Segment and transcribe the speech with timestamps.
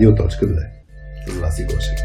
[0.00, 0.56] Радио.2
[1.26, 1.98] С вас и Гошев.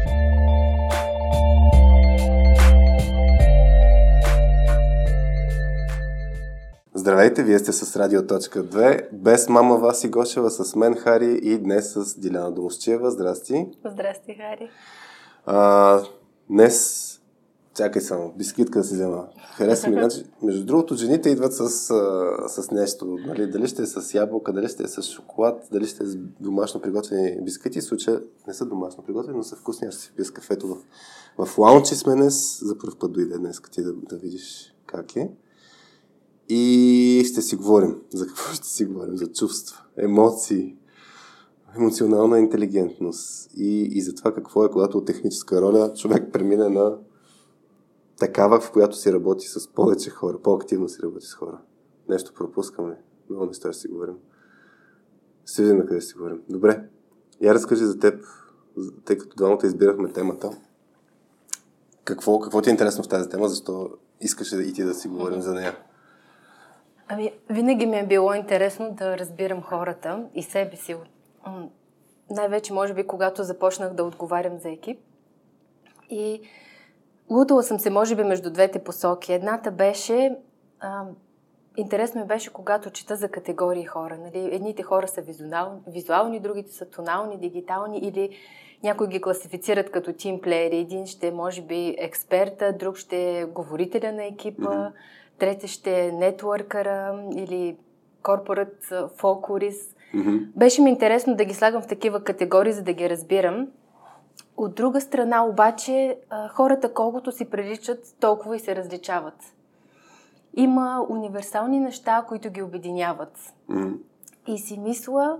[6.94, 12.20] Здравейте, вие сте с Радио.2, без мама Васи Гошева, с мен Хари и днес с
[12.20, 13.10] Диляна Домощиева.
[13.10, 13.66] Здрасти.
[13.84, 14.70] Здрасти, Хари.
[15.46, 16.02] А,
[16.50, 17.15] днес
[17.76, 19.28] Чакай само, бисквитка да си взема.
[19.56, 19.94] Хареса ми.
[19.94, 21.68] Значи, между другото, жените идват с,
[22.48, 23.18] с нещо.
[23.26, 23.46] Нали?
[23.50, 26.80] Дали ще е с ябълка, дали ще е с шоколад, дали ще е с домашно
[26.80, 27.80] приготвени бисквити.
[27.80, 29.86] В случая не са домашно приготвени, но са вкусни.
[29.86, 30.76] Аз ще си пия с кафето в,
[31.46, 32.58] в лаунчи сме днес.
[32.62, 35.30] За първ път дойде днес, ти да, да видиш как е.
[36.48, 37.96] И ще си говорим.
[38.14, 39.16] За какво ще си говорим?
[39.16, 40.76] За чувства, емоции,
[41.76, 46.96] емоционална интелигентност и, и за това какво е, когато от техническа роля човек премине на
[48.18, 51.58] такава, в която си работи с повече хора, по-активно си работи с хора.
[52.08, 52.96] Нещо пропускаме.
[53.30, 54.16] Много неща ще си говорим.
[55.46, 56.42] Ще видим на къде ще си говорим.
[56.48, 56.84] Добре.
[57.40, 58.24] Я разкажи за теб,
[59.04, 60.50] тъй като двамата избирахме темата.
[62.04, 63.48] Какво, какво ти е интересно в тази тема?
[63.48, 65.76] Защо искаш и ти да си говорим за нея?
[67.08, 70.96] Ами, винаги ми е било интересно да разбирам хората и себе си.
[72.30, 75.00] Най-вече, може би, когато започнах да отговарям за екип.
[76.10, 76.40] И
[77.30, 79.32] Лутала съм се, може би, между двете посоки.
[79.32, 80.36] Едната беше...
[80.80, 81.04] А,
[81.76, 84.18] интересно ми беше, когато чета за категории хора.
[84.18, 84.54] Нали?
[84.54, 88.30] Едните хора са визуални, визуални, другите са тонални, дигитални или
[88.82, 90.76] някои ги класифицират като тимплеери.
[90.76, 94.92] Един ще е, може би, експерта, друг ще е говорителя на екипа, mm-hmm.
[95.38, 97.76] трети ще е нетворкъра или
[98.22, 99.96] корпорат фолклорист.
[100.14, 100.46] Mm-hmm.
[100.56, 103.68] Беше ми интересно да ги слагам в такива категории, за да ги разбирам.
[104.56, 106.18] От друга страна обаче,
[106.50, 109.34] хората колкото си приличат, толкова и се различават.
[110.54, 113.38] Има универсални неща, които ги обединяват.
[113.70, 113.98] Mm.
[114.46, 115.38] И си мисля,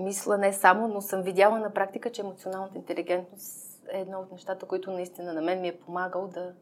[0.00, 4.66] мисля не само, но съм видяла на практика, че емоционалната интелигентност е едно от нещата,
[4.66, 6.52] които наистина на мен ми е помагал да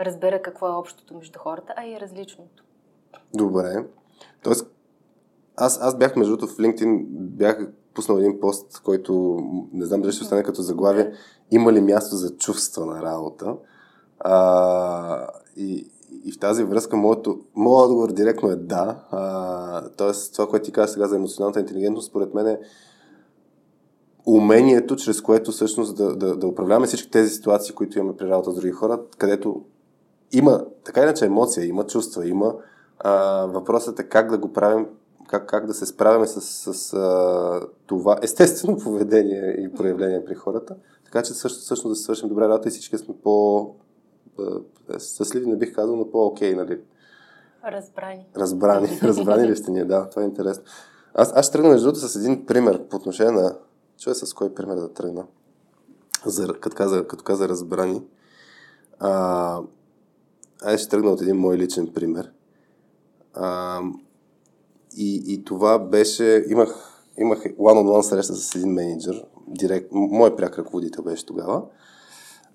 [0.00, 2.64] разбера какво е общото между хората, а и различното.
[3.34, 3.86] Добре.
[4.42, 4.74] Тоест,
[5.56, 9.38] аз, аз бях, между другото, в LinkedIn бях пуснал един пост, който
[9.72, 11.12] не знам дали ще остане като заглавие.
[11.50, 13.56] Има ли място за чувства на работа?
[14.20, 15.90] А, и,
[16.24, 19.04] и в тази връзка моето, моят отговор директно е да.
[19.10, 22.58] А, тоест, това, което ти каза сега за емоционалната интелигентност, според мен е
[24.26, 28.50] умението, чрез което всъщност да, да, да управляваме всички тези ситуации, които имаме при работа
[28.50, 29.62] с други хора, където
[30.32, 32.54] има, така иначе емоция, има чувства, има
[32.98, 34.86] а, въпросът е как да го правим
[35.28, 40.76] как, как да се справяме с, с а, това естествено поведение и проявление при хората,
[41.04, 43.74] така че също, също да се свършим добра работа и всички сме по
[44.98, 46.80] щастливи, не бих казал, но по-окей, нали?
[47.66, 48.26] Разбрани.
[48.36, 48.98] Разбрани.
[49.02, 49.84] Разбрани ли сте ние?
[49.84, 50.64] Да, това е интересно.
[51.14, 53.56] Аз, аз ще тръгна между другото с един пример по отношение на...
[53.98, 55.26] Чуя с кой пример да тръгна?
[56.26, 58.02] За, като, каза, като каза разбрани.
[58.98, 59.60] А,
[60.62, 62.32] аз ще тръгна от един мой личен пример.
[63.34, 63.80] А,
[64.96, 71.04] и, и това беше, имах, имах one-on-one среща с един менеджер, директ, мой пряк ръководител
[71.04, 71.62] беше тогава.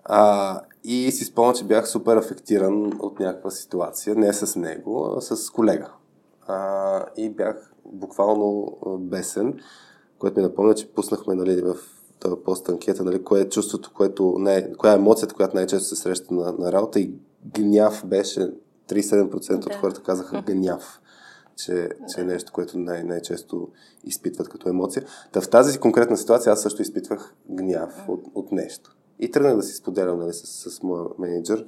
[0.03, 5.21] А, и си спомням, че бях супер афектиран от някаква ситуация, не с него, а
[5.21, 5.91] с колега.
[6.47, 9.59] А, и бях буквално бесен,
[10.19, 11.75] което ми напомня, че пуснахме нали, в
[12.19, 15.95] този пост анкета, нали, кое е чувството, което не, коя е емоцията, която най-често се
[15.95, 17.11] среща на, на работа и
[17.55, 18.51] гняв беше
[18.89, 21.01] 37% от хората казаха гняв
[21.65, 23.69] че, че е нещо, което най- най-често
[24.03, 25.05] изпитват като емоция.
[25.31, 28.95] Та в тази конкретна ситуация аз също изпитвах гняв от, от нещо.
[29.19, 31.65] И тръгнах да си споделям нали, с, с моя менеджер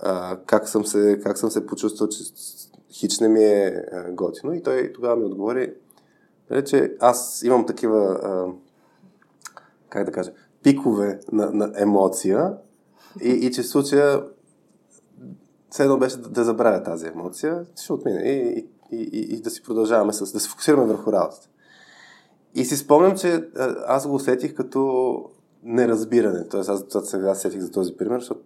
[0.00, 2.24] а, как, съм се, как съм се почувствал, че
[2.92, 4.54] хич не ми е готино.
[4.54, 5.74] И той тогава ми отговори,
[6.50, 8.46] нали, че аз имам такива, а,
[9.88, 10.32] как да кажа,
[10.62, 12.52] пикове на, на емоция
[13.22, 14.24] и, и че в случая
[15.70, 18.22] все едно беше да, да забравя тази емоция, ще отмине.
[18.22, 21.48] И, и и, и, и да си продължаваме с, да се фокусираме върху работата.
[22.54, 23.48] И си спомням, че
[23.86, 25.14] аз го усетих като
[25.62, 26.48] неразбиране.
[26.48, 28.40] Тоест, аз сега сетих за този пример, защото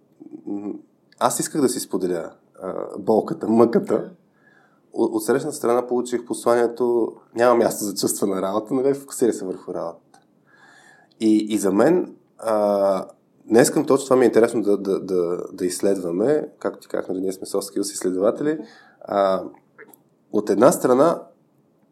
[1.19, 2.31] аз исках да си споделя
[2.61, 4.11] а, болката, мъката.
[4.93, 8.93] От, от срещната страна получих посланието няма място за чувства на работа, нали?
[8.93, 10.19] Фокусирай се върху работата.
[11.19, 13.05] И, и за мен а,
[13.45, 17.09] днес към точно това ми е интересно да, да, да, да изследваме, както ти казах,
[17.09, 18.59] нали, ние сме soft skills изследователи,
[19.01, 19.43] а,
[20.31, 21.21] от една страна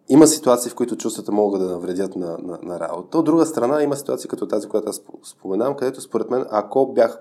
[0.10, 3.18] има ситуации, в които чувствата могат да навредят на, на, на работа.
[3.18, 7.20] От друга страна има ситуации като тази, която аз споменавам, където според мен, ако бях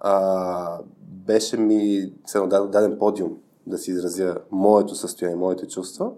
[0.00, 2.12] а, беше ми
[2.46, 3.36] даден подиум
[3.66, 6.10] да си изразя моето състояние, моите чувства,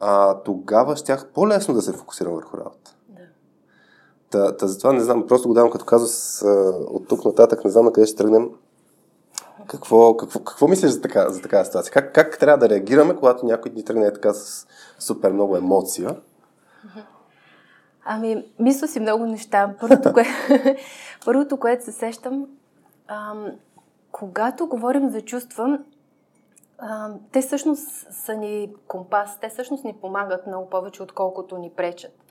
[0.00, 2.96] а, тогава щях по-лесно да се фокусирам върху работа.
[3.08, 3.22] Да.
[4.30, 6.42] Та, та затова не знам, просто го давам като казус
[6.88, 8.50] от тук нататък, не знам на къде ще тръгнем.
[9.66, 11.92] Какво, какво, какво мислиш за, така, за такава ситуация?
[11.92, 14.66] Как, как трябва да реагираме, когато някой ни тръгне така с
[14.98, 16.16] супер много емоция?
[18.04, 19.74] Ами, мисля си много неща.
[19.80, 20.24] Първото, кое...
[21.24, 22.46] Първото което се сещам,
[23.08, 23.46] ам,
[24.12, 25.78] когато говорим за чувства,
[26.78, 32.25] ам, те всъщност са ни компас, те всъщност ни помагат много повече, отколкото ни пречат.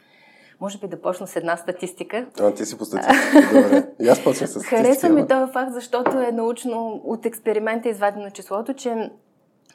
[0.61, 2.25] Може би да почна с една статистика.
[2.39, 3.61] А, ти си по статистика.
[3.61, 3.87] Добре.
[4.01, 4.77] И аз почна с статистика.
[4.83, 9.11] Харесва ми този факт, защото е научно от експеримента извадено числото, че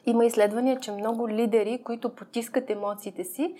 [0.05, 3.55] има изследвания, че много лидери, които потискат емоциите си,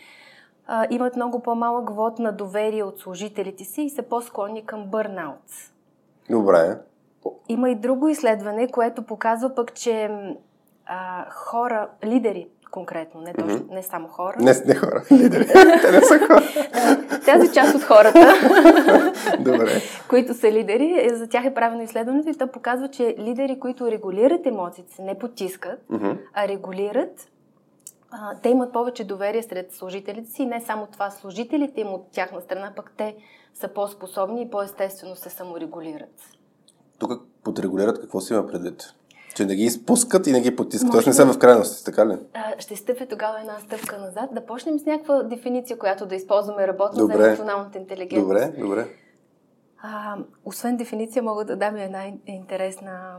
[0.67, 5.43] а, имат много по-малък вод на доверие от служителите си и са по-склонни към бърнаут.
[6.29, 6.77] Добре.
[7.49, 10.09] Има и друго изследване, което показва пък, че
[10.85, 13.73] а, хора, лидери конкретно, не, точно, mm-hmm.
[13.73, 14.35] не само хора.
[14.39, 15.47] Не, не хора, лидери.
[15.81, 16.43] Те не са хора.
[17.25, 18.33] Тази част от хората,
[19.39, 19.81] Добре.
[20.09, 23.91] които са лидери, е, за тях е правено изследването и то показва, че лидери, които
[23.91, 26.17] регулират емоциите не потискат, mm-hmm.
[26.33, 27.29] а регулират,
[28.11, 32.11] а, те имат повече доверие сред служителите си и не само това, служителите им от
[32.11, 33.15] тяхна страна, пък те
[33.53, 36.29] са по-способни и по-естествено се саморегулират.
[36.99, 37.11] Тук
[37.43, 38.93] подрегулират какво си има предвид?
[39.33, 40.91] Че не ги изпускат и не ги потискат.
[40.91, 42.17] Тоест не са в крайности, така ли?
[42.33, 44.29] А, ще стъпя тогава една стъпка назад.
[44.31, 47.17] Да почнем с някаква дефиниция, която да използваме работно добре.
[47.17, 48.27] за емоционалната интелигентност.
[48.27, 48.87] Добре, добре.
[49.81, 53.17] А, освен дефиниция, мога да дам една интересна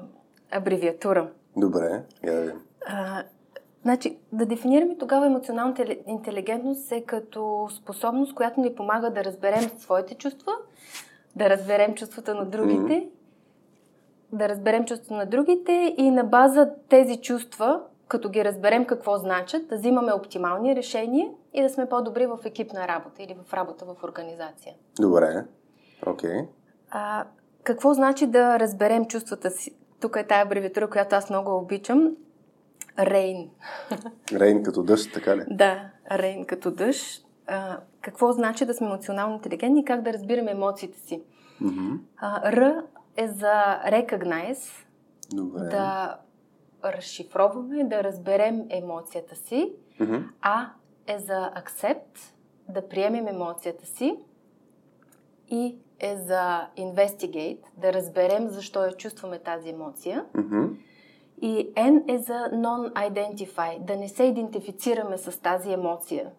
[0.51, 1.31] абревиатура.
[1.57, 2.53] Добре, я да
[2.87, 3.23] а,
[3.83, 10.15] Значи, да дефинираме тогава емоционалната интелигентност е като способност, която ни помага да разберем своите
[10.15, 10.53] чувства,
[11.37, 13.09] да разберем чувствата на другите, mm-hmm.
[14.33, 19.69] Да разберем чувствата на другите и на база тези чувства, като ги разберем какво значат,
[19.69, 24.05] да взимаме оптимални решения и да сме по-добри в екипна работа или в работа в
[24.05, 24.75] организация.
[25.01, 25.45] Добре,
[26.07, 26.31] окей.
[26.31, 26.47] Okay.
[26.91, 27.25] А,
[27.65, 29.77] какво значи да разберем чувствата си?
[30.01, 32.17] Тук е тая абревиатура, която аз много обичам.
[32.99, 33.51] Рейн.
[34.33, 35.45] Рейн като дъжд, така ли?
[35.51, 37.27] Да, рейн като дъжд.
[37.47, 41.23] А, какво значи да сме емоционално интелигентни и как да разбираме емоциите си?
[41.63, 41.99] Mm-hmm.
[42.17, 42.83] А, Р
[43.17, 44.87] е за recognize,
[45.33, 45.61] Добре.
[45.61, 46.19] да
[46.85, 49.73] разшифроваме, да разберем емоцията си.
[50.01, 50.25] Mm-hmm.
[50.43, 50.69] А
[51.07, 52.33] е за accept,
[52.69, 54.17] да приемем емоцията си.
[55.49, 60.25] И е за investigate, да разберем защо я чувстваме тази емоция.
[60.35, 60.77] Mm-hmm.
[61.41, 66.31] И N е за non-identify, да не се идентифицираме с тази емоция.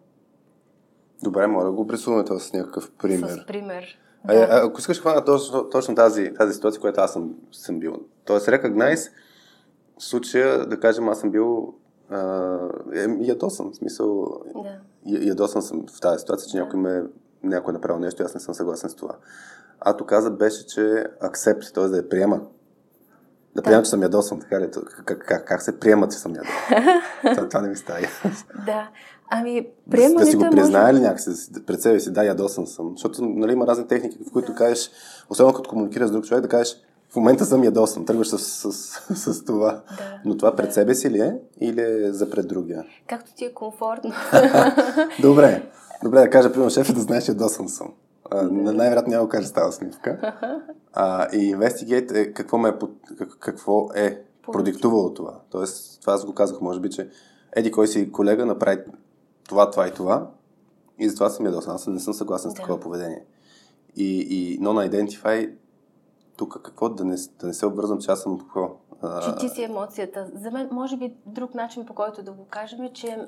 [1.22, 3.28] Добре, моля да го обрисуваме това с някакъв пример.
[3.28, 3.98] С пример.
[4.26, 4.34] Да.
[4.34, 7.94] А, ако искаш хвана точно, точно тази, тази ситуация, която аз съм, съм бил.
[8.24, 9.10] Тоест, recognize,
[9.98, 11.74] в случая, да кажем, аз съм бил
[12.94, 14.78] е, ядосан, в смисъл, да.
[15.04, 16.62] ядосан съм в тази ситуация, че да.
[16.62, 17.02] някой ме
[17.42, 19.16] някой е направил нещо и аз не съм съгласен с това.
[19.80, 21.88] А то каза беше, че акцепт, т.е.
[21.88, 22.40] да я приема
[23.54, 24.70] да приемам, че съм ядосан, така ли?
[25.04, 26.94] Как, как, как се приемат, че съм ядосан?
[27.34, 28.00] това, това не ми става
[28.66, 28.88] Да.
[29.36, 30.94] Ами, приемането да, да си го признае може...
[30.94, 31.30] ли някакси
[31.66, 32.92] пред себе си, да, ядосан съм.
[32.92, 34.58] Защото нали, има разни техники, в които да.
[34.58, 34.90] кажеш,
[35.30, 36.76] особено като комуникираш с друг човек, да кажеш,
[37.10, 39.70] в момента съм ядосан, тръгваш с, с, с, с това.
[39.70, 40.20] Да.
[40.24, 42.84] Но това пред себе си ли е или е за пред другия?
[43.06, 44.12] Както ти е комфортно.
[45.22, 45.62] Добре.
[46.04, 47.88] Добре да кажа, примерно, шефа да знаеш, ядосан съм.
[48.52, 50.34] най-вероятно няма да кажа става снимка.
[50.96, 52.72] А, и Investigate е какво, ме, е
[53.40, 54.22] какво е
[54.52, 55.40] продиктувало това.
[55.50, 57.08] Тоест, това аз го казах, може би, че
[57.56, 58.78] еди кой си колега направи
[59.48, 60.30] това, това и това
[60.98, 61.74] и затова съм ядосан.
[61.74, 62.52] Аз не съм съгласен да.
[62.52, 63.24] с такова поведение.
[63.96, 65.54] И, и non-identify
[66.36, 66.88] тук какво?
[66.88, 68.76] Да не, да не се обвързвам, че аз съм какво?
[69.24, 70.30] Че ти си емоцията.
[70.34, 73.26] За мен, може би, друг начин, по който да го кажем е, че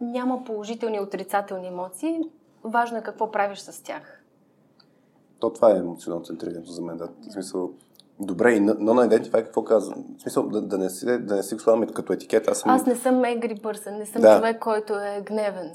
[0.00, 2.20] няма положителни и отрицателни емоции.
[2.64, 4.24] Важно е какво правиш с тях.
[5.38, 6.96] То това е емоционалната интелигентност за мен.
[6.96, 7.08] Да.
[7.28, 7.70] В смисъл,
[8.20, 9.94] добре, и но на Identify какво казва?
[10.18, 12.48] В смисъл, да, да не си, да не си го като етикет.
[12.48, 12.70] Аз, съм...
[12.70, 14.36] аз не съм angry person, не съм да.
[14.36, 15.72] човек, който е гневен.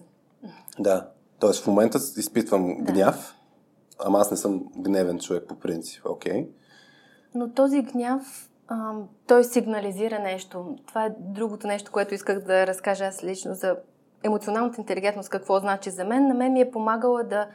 [0.79, 1.07] Да.
[1.39, 2.91] Тоест в момента изпитвам да.
[2.91, 3.35] гняв,
[3.99, 6.05] ама аз не съм гневен човек по принцип.
[6.05, 6.33] Окей.
[6.33, 6.47] Okay.
[7.35, 8.93] Но този гняв, а,
[9.27, 10.77] той сигнализира нещо.
[10.87, 13.75] Това е другото нещо, което исках да разкажа аз лично за
[14.23, 16.27] емоционалната интелигентност, какво значи за мен.
[16.27, 17.47] На мен ми е помагала да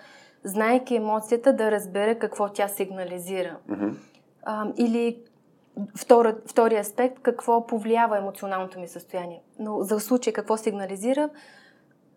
[0.44, 3.56] знайки емоцията, да разбере какво тя сигнализира.
[3.70, 3.94] Mm-hmm.
[4.44, 5.22] А, или
[5.96, 9.42] втори, втори аспект, какво повлиява емоционалното ми състояние.
[9.58, 11.28] Но за случай какво сигнализира?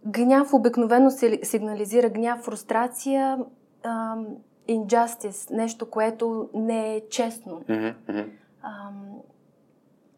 [0.06, 1.12] Гняв обикновено
[1.44, 3.40] сигнализира гняв, фрустрация,
[3.84, 4.28] ам,
[4.70, 7.62] injustice, нещо, което не е честно.
[7.62, 8.30] Mm-hmm.
[8.62, 9.20] Ам,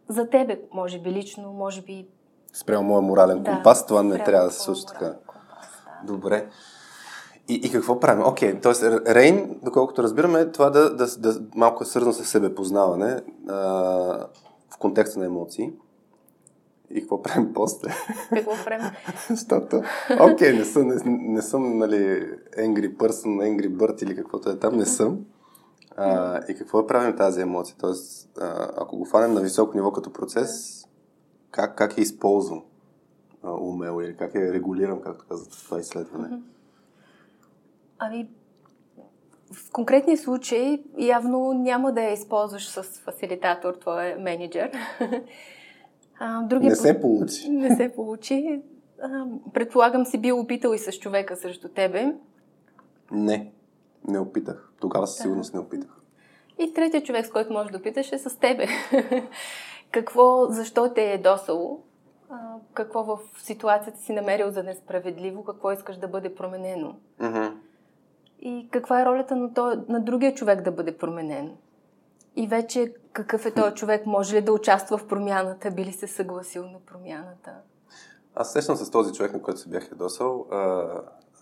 [0.07, 2.07] за тебе, може би лично, може би...
[2.53, 5.13] Спрямо моя морален компас, да, това не трябва да се случи така.
[5.27, 6.13] Компас, да.
[6.13, 6.49] Добре.
[7.49, 8.27] И, и какво правим?
[8.27, 9.15] Окей, okay, т.е.
[9.15, 13.55] Рейн, доколкото разбираме, е това да, да, да малко е свързано с себепознаване а,
[14.69, 15.73] в контекста на емоции.
[16.91, 17.89] И какво правим после?
[18.29, 18.91] Какво правим?
[19.29, 19.81] Защото,
[20.19, 24.59] окей, okay, не съм, не, не съм нали, angry person, angry bird или каквото е
[24.59, 25.19] там, не съм.
[25.97, 27.75] А, и какво правим тази емоция?
[27.79, 30.83] Тоест, а, ако го фанем на високо ниво като процес,
[31.51, 32.63] как, как я използвам
[33.43, 36.39] а, умело или как я регулирам, както казват това изследване?
[37.99, 38.29] Ами,
[39.53, 44.71] в конкретния случай явно няма да я използваш с фасилитатор, твой менеджер.
[46.21, 47.49] А, другия не се получи.
[47.49, 48.61] Не се получи.
[49.01, 52.15] А, предполагам си бил опитал и с човека срещу тебе.
[53.11, 53.51] Не,
[54.07, 54.71] не опитах.
[54.79, 55.21] Тогава със да.
[55.21, 56.01] сигурност не опитах.
[56.59, 58.67] И третия човек, с който можеш да опиташ е с тебе.
[59.91, 61.83] какво, защо те е досало?
[62.73, 65.43] Какво в ситуацията си намерил за несправедливо?
[65.43, 66.95] Какво искаш да бъде променено?
[67.19, 67.53] Mm-hmm.
[68.41, 71.57] И каква е ролята на, то, на другия човек да бъде променен?
[72.35, 74.05] И вече какъв е този човек?
[74.05, 75.71] Може ли да участва в промяната?
[75.71, 77.51] Би ли се съгласил на промяната?
[78.35, 80.47] Аз сещам с този човек, на който се бях ядосал.
[80.51, 80.87] А,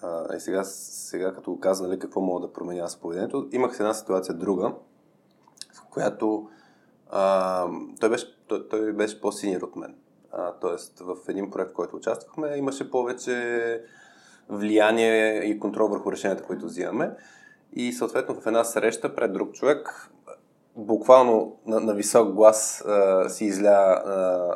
[0.02, 3.80] а, и сега, сега като го каза, нали, какво мога да променя с поведението, имах
[3.80, 4.74] една ситуация друга,
[5.74, 6.50] в която
[7.10, 7.68] а,
[8.00, 9.96] той, беше, той, той беше по-синьор от мен.
[10.32, 13.82] А, тоест, в един проект, в който участвахме, имаше повече
[14.50, 17.12] влияние и контрол върху решенията, които взимаме.
[17.74, 20.10] И съответно в една среща пред друг човек
[20.76, 24.54] буквално на, на висок глас а, си изля а,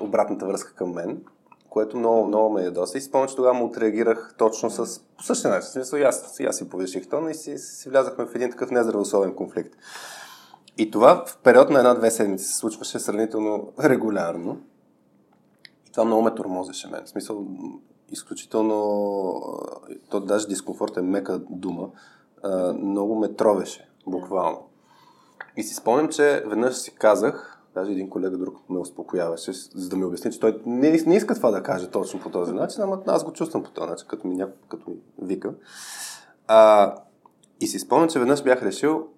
[0.00, 1.22] обратната връзка към мен,
[1.68, 2.98] което много, много ме ядоса.
[2.98, 5.68] И спомням, че тогава му отреагирах точно с по същия начин.
[5.68, 9.34] В смисъл, аз, аз си повиших тона и си, си влязахме в един такъв нездравословен
[9.34, 9.74] конфликт.
[10.78, 14.60] И това в период на една-две седмици се случваше сравнително регулярно.
[15.88, 17.04] И това много ме тормозеше мен.
[17.04, 17.46] В смисъл,
[18.14, 19.34] изключително,
[20.10, 21.88] то даже дискомфорт е мека дума,
[22.74, 24.68] много ме тровеше, буквално.
[25.56, 29.96] И си спомням, че веднъж си казах, даже един колега друг ме успокояваше, за да
[29.96, 33.02] ми обясни, че той не, не иска това да каже точно по този начин, ама
[33.06, 35.54] аз го чувствам по този начин, като ми, няко, като ми вика.
[36.46, 36.94] А,
[37.60, 39.08] и си спомням, че веднъж бях решил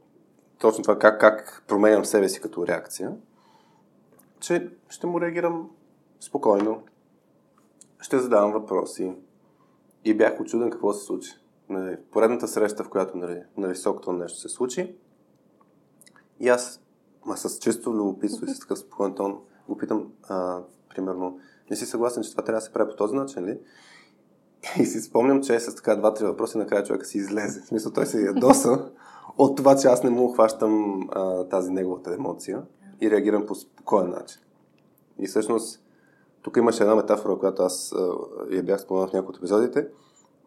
[0.58, 3.12] точно това как, как променям себе си като реакция,
[4.40, 5.70] че ще му реагирам
[6.20, 6.82] спокойно,
[8.00, 9.14] ще задавам въпроси.
[10.04, 11.30] И бях очуден какво се случи.
[11.68, 14.96] Нали, поредната среща, в която нали, на високото нещо се случи,
[16.40, 16.80] и аз,
[17.26, 19.38] ма с чисто любопитство и с такъв спокоен тон,
[19.68, 20.60] го питам, а,
[20.94, 21.38] примерно,
[21.70, 23.60] не си съгласен, че това трябва да се прави по този начин ли?
[24.80, 27.60] И си спомням, че с така два-три въпроси накрая човека си излезе.
[27.60, 28.90] В смисъл, той се ядоса
[29.38, 32.62] от това, че аз не му хващам а, тази неговата емоция
[33.00, 34.40] и реагирам по спокоен начин.
[35.18, 35.85] И всъщност,
[36.46, 37.94] тук имаше една метафора, която аз
[38.50, 39.88] я бях споменал в някои от епизодите,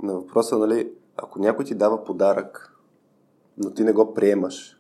[0.04, 2.76] на въпроса, нали, ако някой ти дава подарък,
[3.58, 4.80] но ти не го приемаш,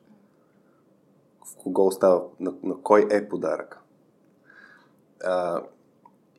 [1.57, 3.79] кого остава, на, на кой е подарък.
[5.23, 5.61] А,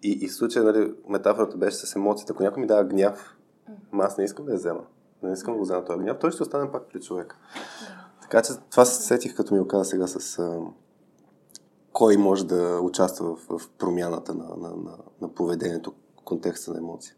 [0.02, 2.32] и, и в случая, нали, метафората беше с емоцията.
[2.32, 3.37] Ако някой ми дава гняв,
[3.92, 4.84] ама аз не искам да я взема.
[5.22, 7.37] Не искам да го взема този гняв, той ще остане пак при човека.
[8.22, 10.38] Така че това се сетих, като ми оказа сега с
[11.92, 16.78] кой може да участва в, в промяната на, на, на, на поведението в контекста на
[16.78, 17.14] емоция.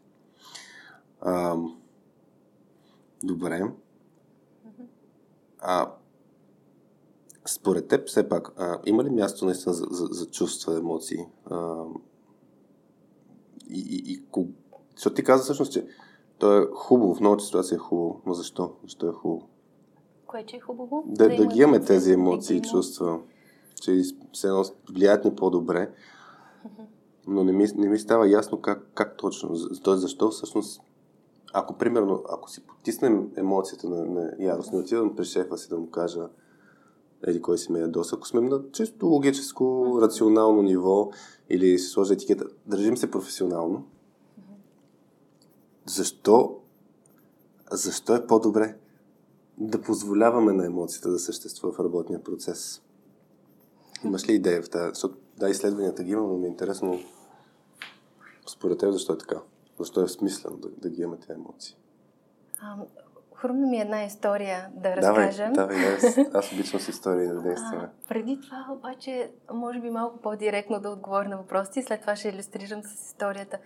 [1.21, 1.57] А,
[3.23, 3.71] добре.
[5.59, 5.91] А,
[7.45, 11.25] според теб, все пак, а, има ли място наистина за, за, за чувства, емоции?
[11.45, 11.83] А,
[13.69, 14.23] и, и, и
[14.95, 15.87] защото ти каза всъщност, че
[16.37, 18.21] то е хубаво, в новата ситуация е хубаво.
[18.25, 18.71] Но защо?
[18.83, 19.47] Защо е хубаво?
[20.27, 21.03] Кое, че е хубаво?
[21.05, 23.19] Да, да, да ги имаме тези емоции и чувства,
[23.83, 24.51] че се
[24.89, 25.91] влияят ни по-добре.
[27.27, 29.55] Но не ми, не ми става ясно как, как точно.
[29.83, 30.81] Тоест, защо всъщност
[31.53, 35.77] ако, примерно, ако си потиснем емоцията на, на ярост, не отивам при шефа си да
[35.77, 36.29] му кажа
[37.27, 41.11] еди кой си ме ядоса, ако сме на чисто логическо, рационално ниво
[41.49, 43.85] или се сложи етикета, държим се професионално.
[45.85, 46.59] Защо,
[47.71, 48.77] защо е по-добре
[49.57, 52.81] да позволяваме на емоцията да съществува в работния процес?
[54.03, 54.89] Имаш ли идея в тази?
[54.89, 56.99] Защото да, изследванията ги имам, но ми е интересно
[58.47, 59.35] според теб защо е така?
[59.79, 61.77] Защо е смислено да, да ги имаме тези емоции?
[63.35, 65.53] Хрумна ми една история да разкажем.
[65.53, 67.89] Давай, давай, аз обичам с истории, наистина.
[68.07, 72.29] преди това обаче, може би малко по-директно да отговоря на въпросите и след това ще
[72.29, 73.57] иллюстрирам с историята.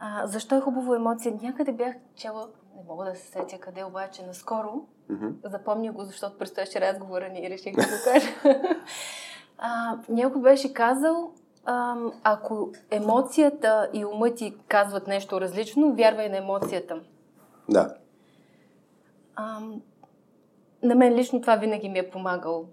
[0.00, 1.38] А, защо е хубаво емоция?
[1.42, 4.86] Някъде бях чела, не мога да се сетя къде обаче, наскоро.
[5.10, 5.48] Mm-hmm.
[5.50, 8.28] Запомня го, защото предстояше разговора ни и реших да го кажа.
[9.58, 11.32] а, някой беше казал,
[11.64, 17.00] а, ако емоцията и умът ти казват нещо различно, вярвай на емоцията.
[17.68, 17.94] Да.
[19.36, 19.82] ам,
[20.82, 22.64] на мен лично това винаги ми е помагало.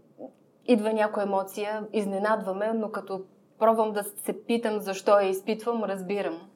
[0.66, 3.22] Идва някоя емоция, изненадваме, но като
[3.60, 6.50] пробвам да се питам защо я изпитвам, разбирам.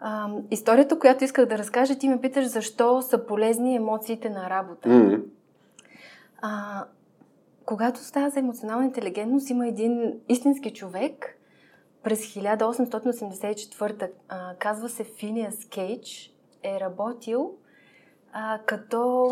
[0.00, 4.88] А, историята, която исках да разкажа, ти ме питаш защо са полезни емоциите на работа.
[4.88, 5.22] Mm-hmm.
[6.42, 6.84] А,
[7.64, 11.38] когато става за емоционална интелигентност, има един истински човек
[12.02, 17.54] през 1884, а, казва се Финиас Кейдж, е работил
[18.32, 19.30] а, като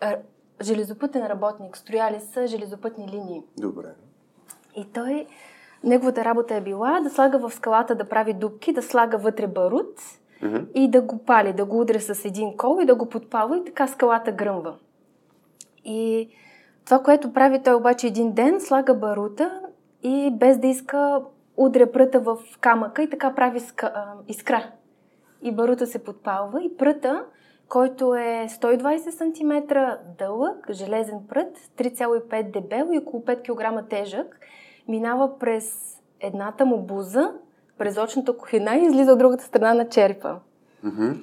[0.00, 0.16] а,
[0.62, 1.76] железопътен работник.
[1.76, 3.42] Строяли са железопътни линии.
[3.58, 3.88] Добре.
[4.76, 5.26] И той,
[5.84, 10.00] неговата работа е била да слага в скалата да прави дубки, да слага вътре барут
[10.42, 10.72] Mm-hmm.
[10.74, 13.64] и да го пали, да го удря с един кол и да го подпалва и
[13.64, 14.74] така скалата гръмва.
[15.84, 16.28] И
[16.84, 19.60] това, което прави той обаче един ден, слага барута
[20.02, 21.22] и без да иска
[21.56, 24.70] удря пръта в камъка и така прави ска, а, искра.
[25.42, 27.24] И барута се подпалва и пръта,
[27.68, 29.74] който е 120 см
[30.18, 33.42] дълъг, железен прът, 3,5 дебел и около 5
[33.82, 34.40] кг тежък,
[34.90, 37.32] минава през едната му буза,
[37.78, 40.36] през очната кухина и излиза от другата страна на черпа.
[40.84, 41.16] Mm-hmm.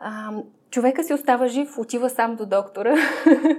[0.00, 0.32] А,
[0.70, 2.96] човека си остава жив, отива сам до доктора.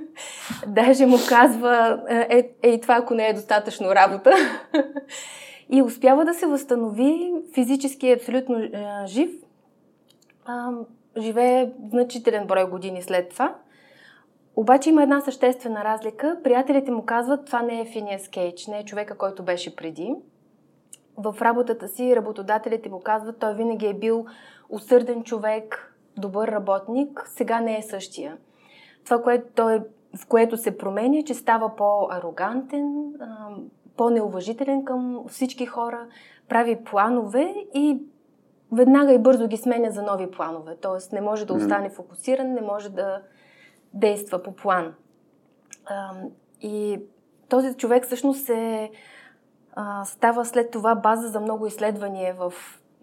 [0.68, 4.32] Даже му казва, е, е, това ако не е достатъчно работа.
[5.70, 8.72] и успява да се възстанови, физически е абсолютно е,
[9.06, 9.32] жив.
[10.46, 10.72] А,
[11.18, 13.56] живее значителен брой години след това.
[14.56, 16.38] Обаче има една съществена разлика.
[16.44, 20.16] Приятелите му казват, това не е Финиас Кейдж, не е човека, който беше преди.
[21.18, 24.26] В работата си работодателите му казват, той винаги е бил
[24.70, 28.38] усърден човек, добър работник, сега не е същия.
[29.06, 29.82] Това, което той,
[30.18, 33.14] в което се променя, е, че става по-арогантен,
[33.98, 36.06] по-неуважителен към всички хора,
[36.50, 38.02] прави планове и
[38.72, 40.76] веднага и бързо ги сменя за нови планове.
[40.82, 43.22] Тоест не може да остане фокусиран, не може да
[43.94, 44.94] действа по план.
[46.62, 47.00] И
[47.50, 48.92] този човек всъщност е,
[50.06, 52.54] става след това база за много изследвания в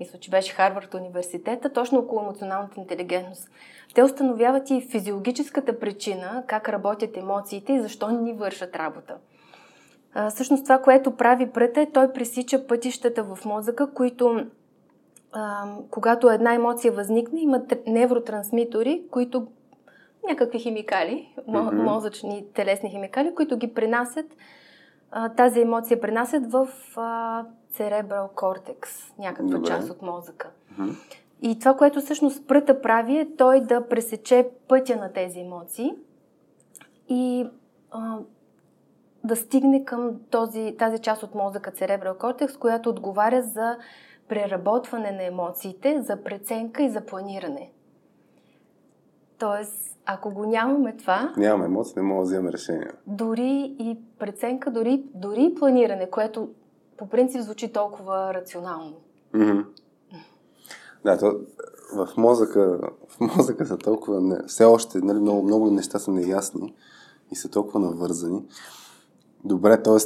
[0.01, 3.51] мисля, че беше Харвард университета, точно около емоционалната интелигентност.
[3.95, 9.17] Те установяват и физиологическата причина, как работят емоциите и защо ни вършат работа.
[10.15, 14.47] А, всъщност това, което прави пръта е, той пресича пътищата в мозъка, които
[15.33, 19.47] а, когато една емоция възникне, имат невротрансмитори, които
[20.29, 21.83] някакви химикали, mm-hmm.
[21.83, 24.27] мозъчни телесни химикали, които ги принасят,
[25.11, 29.67] а, тази емоция принасят в а, церебрал кортекс, някаква Добре.
[29.67, 30.51] част от мозъка.
[30.81, 30.95] Mm-hmm.
[31.43, 35.95] И това, което всъщност пръта прави е той да пресече пътя на тези емоции
[37.09, 37.47] и
[37.91, 38.19] а,
[39.25, 43.79] да стигне към този, тази част от мозъка, церебрал кортекс, която отговаря за
[44.29, 47.71] преработване на емоциите, за преценка и за планиране.
[49.39, 51.33] Тоест, ако го нямаме това...
[51.37, 52.93] Нямаме емоции, не мога да вземем решения.
[53.07, 56.49] Дори и преценка, дори, дори и планиране, което
[56.97, 58.95] по принцип звучи толкова рационално.
[59.35, 59.65] Mm-hmm.
[61.05, 61.41] Да, то,
[61.95, 64.21] в мозъка, в мозъка са толкова...
[64.21, 66.75] Не, все още нали, много, много неща са неясни
[67.31, 68.45] и са толкова навързани.
[69.45, 69.97] Добре, т.е.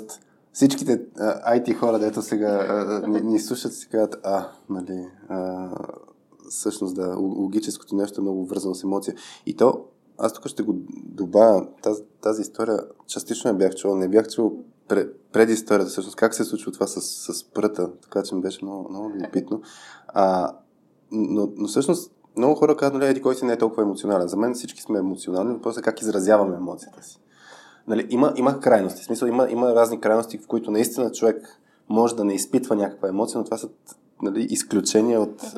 [0.53, 5.69] всичките а, IT хора, дето сега а, ни, ни слушат, си казват, а, нали, а,
[6.51, 9.15] всъщност да, логическото нещо е много вързано с емоция.
[9.47, 9.85] И то,
[10.19, 14.53] аз тук ще го добавя, тази, тази история частично не бях чувал, не бях чувал
[15.33, 18.89] преди историята, всъщност, как се случва това с, с пръта, така че ми беше много,
[18.91, 19.61] много любопитно.
[20.09, 20.53] А,
[21.13, 24.29] но, но всъщност много хора казват, нали, еди кой си не е толкова емоционален.
[24.29, 27.21] За мен всички сме емоционални, въпросът е как изразяваме емоцията си.
[27.89, 32.17] Нали, има, има крайности, в смисъл има, има разни крайности, в които наистина човек може
[32.17, 33.69] да не изпитва някаква емоция, но това са
[34.23, 35.55] нали, изключения от,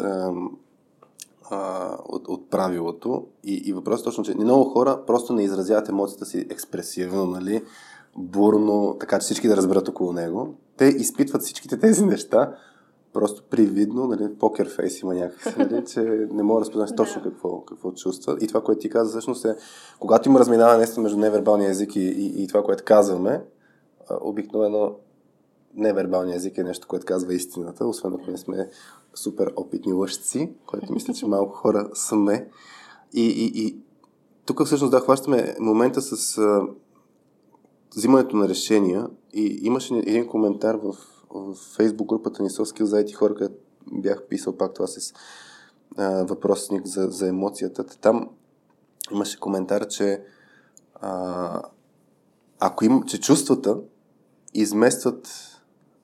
[1.51, 3.27] а, от, от правилото.
[3.45, 7.63] И, и въпросът е точно, че много хора просто не изразяват емоцията си експресивно, нали,
[8.17, 10.55] бурно, така че всички да разберат около него.
[10.77, 12.55] Те изпитват всичките тези неща,
[13.13, 16.01] просто привидно, нали, покер фейс има някакси, нали, че
[16.31, 18.37] не мога да разпознаеш точно какво, какво чувства.
[18.41, 19.57] И това, което ти каза, всъщност е,
[19.99, 23.43] когато има разминаване между невербалния език и, и, и това, което казваме,
[24.21, 24.95] обикновено
[25.75, 28.69] невербалния език е нещо, което казва истината, освен ако не сме
[29.15, 32.49] супер опитни лъжци, което мисля, че малко хора сме.
[33.13, 33.77] И, и, и
[34.45, 36.63] тук всъщност да хващаме момента с а,
[37.97, 40.97] взимането на решения и имаше един коментар в,
[41.31, 43.55] в Facebook групата ни Soft за IT хора, където
[43.93, 45.15] бях писал пак това с
[45.97, 47.85] а, въпросник за, за емоцията.
[47.85, 48.29] Там
[49.13, 50.23] имаше коментар, че
[50.95, 51.63] а,
[52.61, 53.77] ако им, че чувствата
[54.55, 55.52] изместват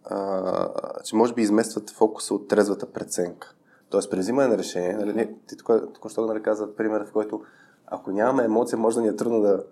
[0.08, 0.68] а,
[1.04, 3.54] че може би изместват фокуса от трезвата преценка.
[3.90, 7.42] Тоест, при взимане на решение, нали, ти тук ще да нали, каза пример, в който
[7.86, 9.64] ако нямаме емоция, може да ни е трудно да,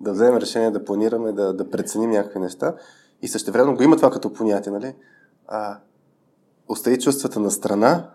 [0.00, 2.74] да вземем решение, да планираме, да, да преценим някакви неща.
[3.22, 4.94] И също време го има това като понятие, нали?
[5.48, 5.78] А,
[6.68, 8.10] остави чувствата на страна,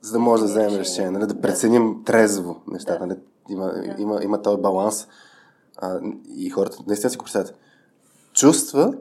[0.00, 1.26] за да може да вземем решение, нали?
[1.26, 2.04] да преценим да.
[2.04, 3.06] трезво нещата.
[3.06, 3.18] Нали?
[3.48, 3.94] Има, да.
[3.98, 5.08] има, има този баланс
[5.76, 7.54] а, и хората наистина си го представят.
[8.32, 8.94] Чувства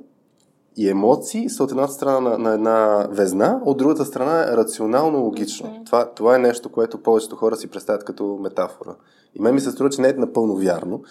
[0.76, 5.20] и емоции са от едната страна на, на една везна, от другата страна е рационално
[5.20, 5.68] логично.
[5.68, 5.86] Mm-hmm.
[5.86, 8.96] Това, това е нещо, което повечето хора си представят като метафора.
[9.36, 11.04] И мен ми се струва, че не е напълно вярно.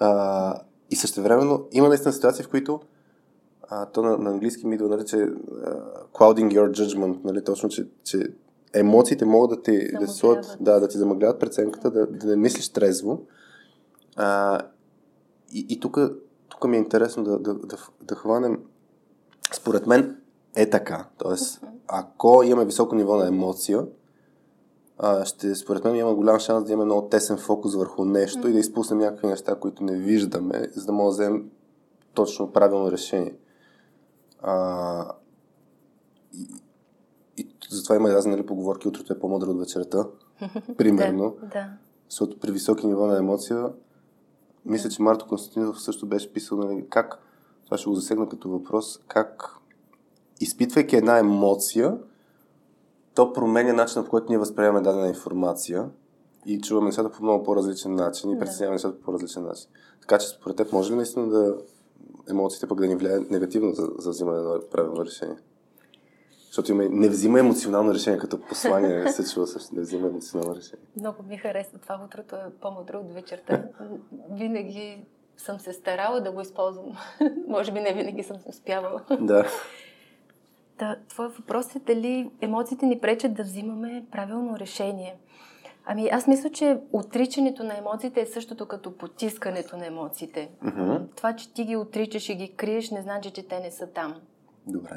[0.00, 0.54] А,
[0.90, 2.80] и също времено има наистина ситуации, в които
[3.68, 5.32] а, то на, на английски ми идва, нали, че uh,
[6.14, 8.28] clouding your judgment, нали, точно, че, че
[8.74, 12.68] емоциите могат да ти, да, слот, да, да ти замъгляват преценката, да, да не мислиш
[12.68, 13.20] трезво.
[14.16, 14.60] А,
[15.52, 15.98] и и тук
[16.68, 18.58] ми е интересно да, да, да, да хванем.
[19.52, 20.16] Според мен
[20.56, 21.06] е така.
[21.18, 23.86] Тоест, ако имаме високо ниво на емоция,
[25.24, 28.58] ще, според мен има голям шанс да имаме много тесен фокус върху нещо и да
[28.58, 31.50] изпуснем някакви неща, които не виждаме, за да можем да вземем
[32.14, 33.34] точно правилно решение.
[34.42, 35.12] А,
[36.34, 36.48] и,
[37.36, 40.06] и затова има разни нали, поговорки, утрото е по-мъдро от вечерта.
[40.76, 41.36] Примерно.
[41.42, 41.68] да, да.
[42.08, 43.68] Защото при високи ниво на емоция,
[44.64, 47.18] мисля, че Марто Константинов също беше писал нали, как,
[47.70, 49.56] това ще го засегна като въпрос, как
[50.40, 51.98] изпитвайки една емоция,
[53.14, 55.88] то променя начина, по който ние възприемаме дадена информация
[56.46, 59.70] и чуваме нещата по много по-различен начин и преценяваме нещата по по-различен начин.
[60.00, 61.56] Така че според теб може ли наистина да
[62.30, 65.36] емоциите пък да ни влияят негативно за, за взимане на правилно решение?
[66.46, 70.86] Защото има, не взима емоционално решение, като послание се чува също, не взима емоционално решение.
[70.96, 73.64] Много ми харесва това, утрото е по-мъдро от вечерта.
[74.30, 75.04] Винаги
[75.40, 76.96] съм се старала да го използвам.
[77.48, 79.02] Може би не винаги съм успявала.
[79.20, 79.46] Да.
[80.78, 85.16] Да, твой въпрос е дали емоциите ни пречат да взимаме правилно решение.
[85.84, 90.50] Ами аз мисля, че отричането на емоциите е същото като потискането на емоциите.
[90.64, 91.16] Mm-hmm.
[91.16, 94.14] Това, че ти ги отричаш и ги криеш, не значи, че те не са там.
[94.66, 94.96] Добре.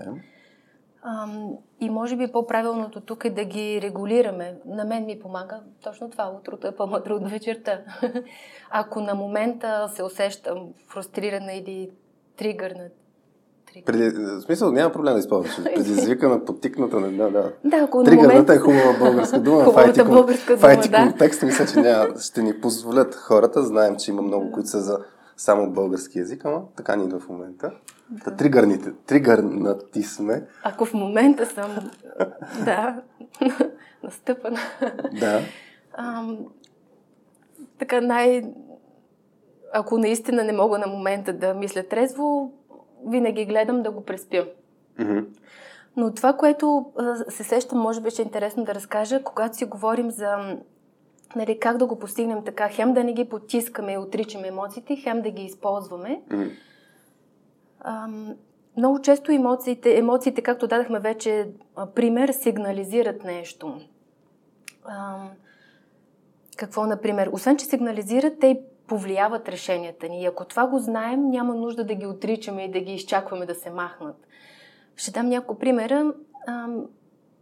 [1.80, 4.56] И може би по-правилното тук е да ги регулираме.
[4.66, 6.32] На мен ми помага точно това.
[6.39, 7.80] Утрото е по-мъдро от вечерта.
[8.70, 11.89] Ако на момента се усещам фрустрирана или
[12.38, 12.92] тригърнат,
[13.86, 15.63] преди, в смисъл, няма проблем да използваш.
[15.76, 17.52] Предизвикана, потикната, да, да.
[17.63, 18.50] Да, ако Тригърната момент...
[18.50, 19.63] е хубава българска дума.
[19.66, 20.98] Хубавата българска дума, да.
[20.98, 23.63] контекст, мисля, че няма, ще ни позволят хората.
[23.63, 25.00] Знаем, че има много, които са за
[25.44, 27.72] само български язик, ама така ни идва в момента.
[28.10, 28.24] Да.
[28.24, 30.48] Та, тригърните, тригърнати сме.
[30.64, 31.72] Ако в момента съм,
[32.66, 33.02] да,
[34.04, 34.60] настъпана.
[35.20, 35.42] Да.
[35.98, 36.38] Ам,
[37.80, 38.54] така най...
[39.74, 42.52] Ако наистина не мога на момента да мисля трезво,
[43.08, 44.48] винаги гледам да го преспя.
[45.00, 45.26] Mm-hmm.
[45.96, 46.86] Но това, което
[47.30, 50.58] се сещам, може би ще е интересно да разкажа, когато си говорим за
[51.36, 55.22] нали, как да го постигнем така, хем да не ги потискаме и отричаме емоциите, хем
[55.22, 56.22] да ги използваме.
[56.30, 56.52] Mm-hmm.
[57.80, 58.36] Ам,
[58.78, 61.50] много често емоциите, емоциите, както дадахме вече
[61.96, 63.82] пример, сигнализират нещо.
[64.86, 65.30] Ам,
[66.58, 67.30] какво, например?
[67.34, 70.22] Освен, че сигнализират, те повлияват решенията ни.
[70.22, 73.56] И ако това го знаем, няма нужда да ги отричаме и да ги изчакваме да
[73.56, 74.28] се махнат.
[74.96, 76.13] Ще дам няколко примера.
[76.48, 76.86] Ам,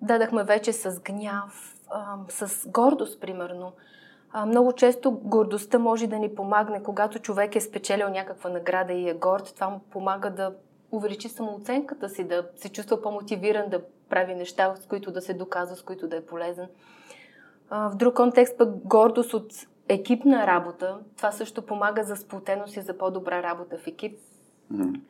[0.01, 3.71] дадахме вече с гняв, ам, с гордост, примерно.
[4.31, 9.09] А, много често гордостта може да ни помагне, когато човек е спечелил някаква награда и
[9.09, 9.51] е горд.
[9.55, 10.53] Това му помага да
[10.91, 15.75] увеличи самооценката си, да се чувства по-мотивиран да прави неща, с които да се доказва,
[15.75, 16.67] с които да е полезен.
[17.69, 19.51] А, в друг контекст пък гордост от
[19.89, 20.99] екипна работа.
[21.17, 24.19] Това също помага за сплотеност и за по-добра работа в екип.
[24.73, 25.01] Mm-hmm.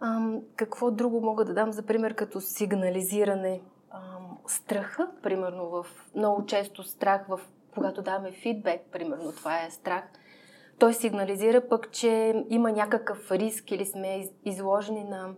[0.00, 3.60] Ам, какво друго мога да дам за пример като сигнализиране?
[3.90, 7.40] Ам, страха, примерно, в много често страх, в,
[7.74, 10.04] когато даваме фидбек, примерно, това е страх.
[10.78, 15.34] Той сигнализира пък, че има някакъв риск или сме изложени на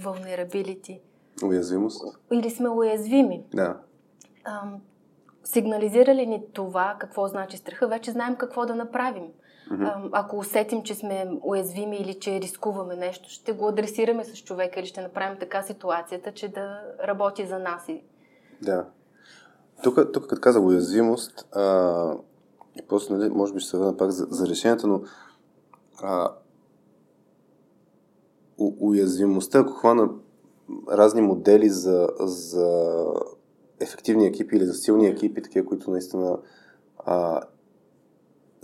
[0.00, 1.00] vulnerability.
[1.44, 2.18] Уязвимост.
[2.32, 3.44] Или сме уязвими.
[3.54, 3.80] Да.
[4.44, 4.80] Ам,
[5.44, 9.28] сигнализира ли ни това, какво значи страха, вече знаем какво да направим.
[9.70, 10.08] Mm-hmm.
[10.12, 14.86] Ако усетим, че сме уязвими или че рискуваме нещо, ще го адресираме с човека или
[14.86, 17.86] ще направим така ситуацията, че да работи за нас.
[18.62, 18.86] Да.
[19.82, 22.14] Тук, тук като каза уязвимост, а,
[22.76, 25.02] и после, нали, може би ще се върна пак за, за решението, но
[26.02, 26.32] а,
[28.58, 30.08] у, уязвимостта, ако хвана
[30.90, 33.06] разни модели за, за
[33.80, 36.38] ефективни екипи или за силни екипи, такива, които наистина
[36.98, 37.40] а,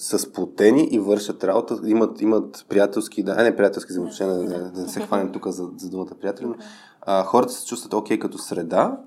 [0.00, 4.88] са сплотени и вършат работа, имат, имат приятелски, да, не приятелски взаимоотношения, да, да, не
[4.88, 6.54] се хванем тук за, за думата приятели, но
[7.00, 9.00] а, хората се чувстват окей okay като среда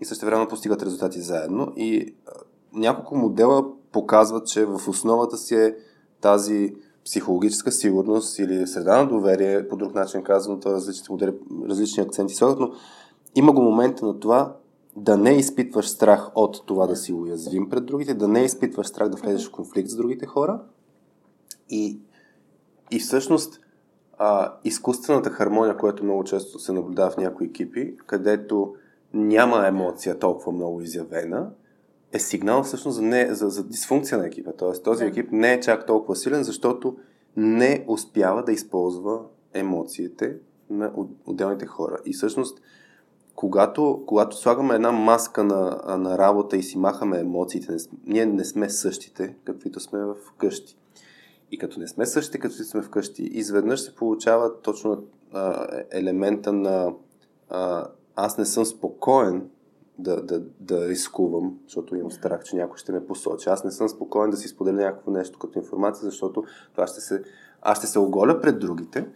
[0.00, 1.72] и също време постигат резултати заедно.
[1.76, 2.30] И а,
[2.72, 5.76] няколко модела показват, че в основата си е
[6.20, 6.74] тази
[7.04, 11.32] психологическа сигурност или среда на доверие, по друг начин казвам, това различни модели,
[11.68, 12.70] различни акценти но
[13.34, 14.56] има го момента на това
[14.96, 19.08] да не изпитваш страх от това да си уязвим пред другите, да не изпитваш страх
[19.08, 20.60] да влезеш в конфликт с другите хора
[21.70, 22.00] и,
[22.90, 23.60] и всъщност
[24.18, 28.74] а, изкуствената хармония, която много често се наблюдава в някои екипи, където
[29.14, 31.50] няма емоция толкова много изявена,
[32.12, 34.52] е сигнал всъщност за, не, за, за дисфункция на екипа.
[34.52, 36.96] Тоест този екип не е чак толкова силен, защото
[37.36, 39.20] не успява да използва
[39.54, 40.36] емоциите
[40.70, 40.92] на
[41.26, 41.98] отделните хора.
[42.04, 42.60] И всъщност,
[43.34, 48.70] когато, когато слагаме една маска на, на работа и си махаме емоциите, ние не сме
[48.70, 50.78] същите, каквито сме в къщи.
[51.50, 56.92] И като не сме същите, като сме вкъщи, изведнъж се получава точно а, елемента на
[57.50, 59.50] а, аз не съм спокоен
[59.98, 63.48] да, да, да рискувам, защото имам страх, че някой ще ме посочи.
[63.48, 67.22] Аз не съм спокоен да си споделя някакво нещо като информация, защото това ще се,
[67.62, 69.08] аз ще се оголя пред другите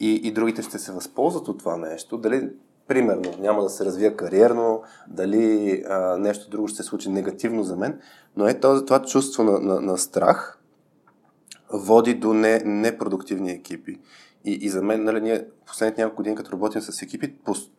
[0.00, 2.18] и, и другите ще се възползват от това нещо.
[2.18, 2.50] Дали,
[2.88, 7.76] примерно, няма да се развия кариерно, дали а, нещо друго ще се случи негативно за
[7.76, 8.00] мен,
[8.36, 10.58] но е това, това чувство на, на, на страх
[11.72, 13.98] води до не, непродуктивни екипи.
[14.44, 17.34] И, и за мен, нали, ние последните няколко години, като работим с екипи,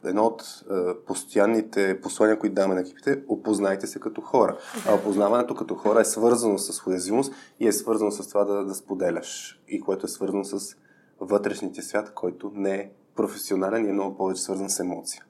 [0.06, 0.74] едно от е,
[1.06, 4.58] постоянните послания, които даваме на екипите, опознайте се като хора.
[4.86, 4.92] Да.
[4.92, 8.76] А опознаването като хора е свързано с уязвимост и е свързано с това да, да
[8.76, 9.62] споделяш.
[9.68, 10.76] И което е свързано с
[11.20, 12.90] вътрешния свят, който не е
[13.20, 15.24] професионален и е много повече свързан с емоция.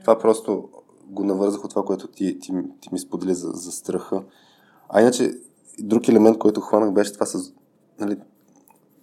[0.00, 0.68] Това просто
[1.06, 4.22] го навързах от това, което ти, ти, ти ми сподели за, за страха.
[4.88, 5.34] А иначе,
[5.78, 7.52] друг елемент, който хванах, беше това с
[8.00, 8.16] нали,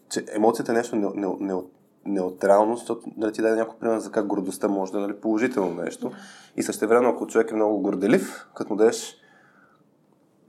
[0.10, 1.62] че емоцията е нещо не, не, не,
[2.06, 5.82] неутрално, защото да ти даде някой пример за как гордостта може да е нали, положително
[5.84, 6.12] нещо.
[6.58, 9.16] И също време, ако човек е много горделив, като му дадеш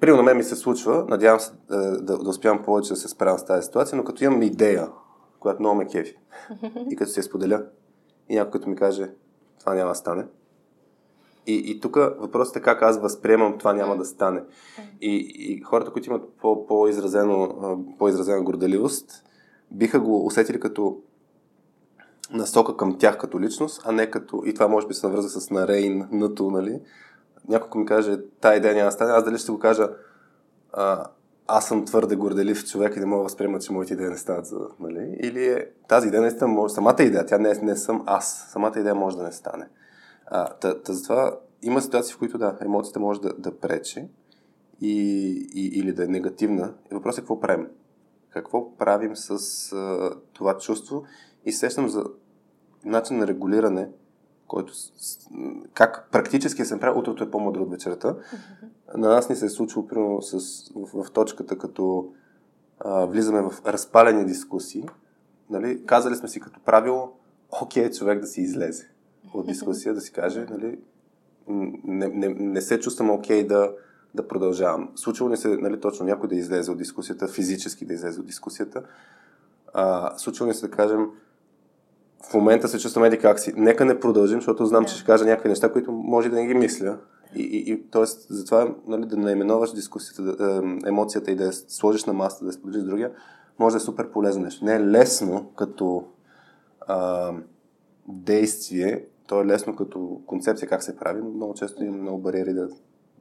[0.01, 2.97] Примерно на мен ми се случва, надявам се да, е, да, да успявам повече да
[2.97, 4.89] се справям с тази ситуация, но като имам идея,
[5.41, 6.17] която много ме кефи,
[6.91, 7.67] и като се споделя,
[8.29, 9.11] и някой като ми каже,
[9.61, 10.25] това няма да стане.
[11.47, 14.43] И, и тук въпросът е как аз възприемам това няма да стане.
[15.01, 19.25] И, и хората, които имат по, по-изразено, по-изразена горделивост,
[19.71, 20.99] биха го усетили като
[22.33, 24.43] насока към тях като личност, а не като...
[24.47, 26.81] И това може би се навърза с нарейн, нато, нали?
[27.49, 29.89] Някой ми каже, тая идея няма да стане, аз дали ще го кажа,
[30.73, 31.05] а,
[31.51, 34.47] аз съм твърде горделив човек и не мога да възприема, че моите идеи не стават.
[34.81, 35.17] Нали?
[35.23, 36.75] Или е, тази идея наистина може...
[36.75, 38.47] Самата идея, тя не, не съм аз.
[38.53, 39.69] Самата идея може да не стане.
[40.27, 40.49] А,
[40.89, 44.09] затова има ситуации, в които да, емоцията може да, да пречи
[44.81, 44.97] и,
[45.55, 46.75] и, или да е негативна.
[46.93, 47.67] И въпросът е какво правим
[48.31, 49.31] какво правим с
[49.73, 51.05] а, това чувство
[51.45, 52.05] и сещам за
[52.85, 53.89] начин на регулиране,
[54.47, 54.73] който
[55.75, 58.09] как практически се прави, утрото е по-мъдро от вечерта.
[58.09, 58.69] Mm-hmm.
[58.97, 60.39] На нас ни се е случило примерно с,
[60.75, 62.13] в, в точката, като
[62.81, 64.85] а, влизаме в разпалени дискусии.
[65.51, 65.87] Нали?
[65.87, 67.13] Казали сме си като правило,
[67.63, 68.91] окей, човек да си излезе
[69.35, 70.79] от дискусия, да си каже, нали,
[71.49, 73.73] не, не, не се чувствам окей да,
[74.15, 74.89] да продължавам.
[74.97, 78.83] Случило ни се нали, точно някой да излезе от дискусията, физически да излезе от дискусията.
[79.75, 81.07] А, случило ни се да кажем,
[82.31, 83.53] в момента се чувствам еди как си.
[83.57, 86.55] Нека не продължим, защото знам, че ще кажа някакви неща, които може да не ги
[86.55, 86.99] мисля.
[87.37, 88.05] И, и, и т.е.
[88.29, 92.53] затова нали, да наименуваш дискусията, да, емоцията и да я сложиш на масата, да я
[92.53, 93.13] споделиш с другия,
[93.59, 94.65] може да е супер полезно нещо.
[94.65, 96.05] Не е лесно като
[96.81, 97.33] а,
[98.09, 102.55] действие, то е лесно като концепция как се прави, но много често има много бариери
[102.55, 102.69] да,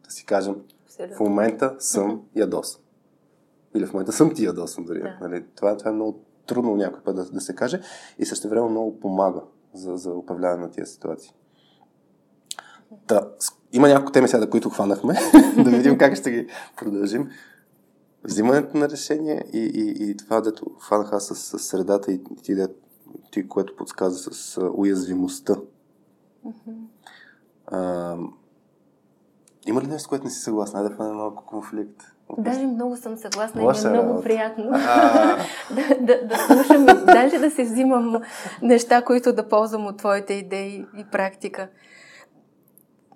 [0.05, 1.15] да си кажем, Абсолютно.
[1.15, 2.81] В момента съм ядосан.
[3.75, 4.99] Или в момента съм ти ядосан дори.
[4.99, 5.17] Да.
[5.21, 5.45] Нали?
[5.55, 7.81] Това, това е много трудно някой път да, да се каже
[8.19, 9.41] и също време много помага
[9.73, 11.33] за, за управляване на тия ситуации.
[13.07, 13.27] Та,
[13.73, 15.13] има няколко теми сега, които хванахме,
[15.63, 17.29] да видим как ще ги продължим.
[18.23, 22.55] Взимането на решение и, и, и това, дето хванаха с, с средата и ти,
[23.31, 25.55] ти, което подсказа с уязвимостта.
[26.45, 26.75] Mm-hmm.
[27.67, 28.15] А,
[29.67, 30.83] има ли нещо, което не си съгласна?
[30.83, 32.03] Да фане малко конфликт.
[32.37, 37.39] Даже много съм съгласна Лоша и ми е много приятно да, да, да слушам, даже
[37.39, 38.21] да се взимам
[38.61, 41.67] неща, които да ползвам от твоите идеи и практика.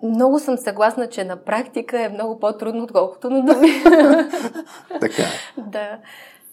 [0.03, 3.69] Много съм съгласна, че на практика е много по-трудно, отколкото на думи.
[4.99, 5.23] така.
[5.57, 5.99] Да.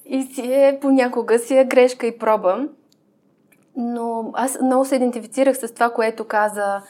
[0.06, 2.68] И си е, понякога си е грешка и проба.
[3.76, 6.82] Но аз много се идентифицирах с това, което каза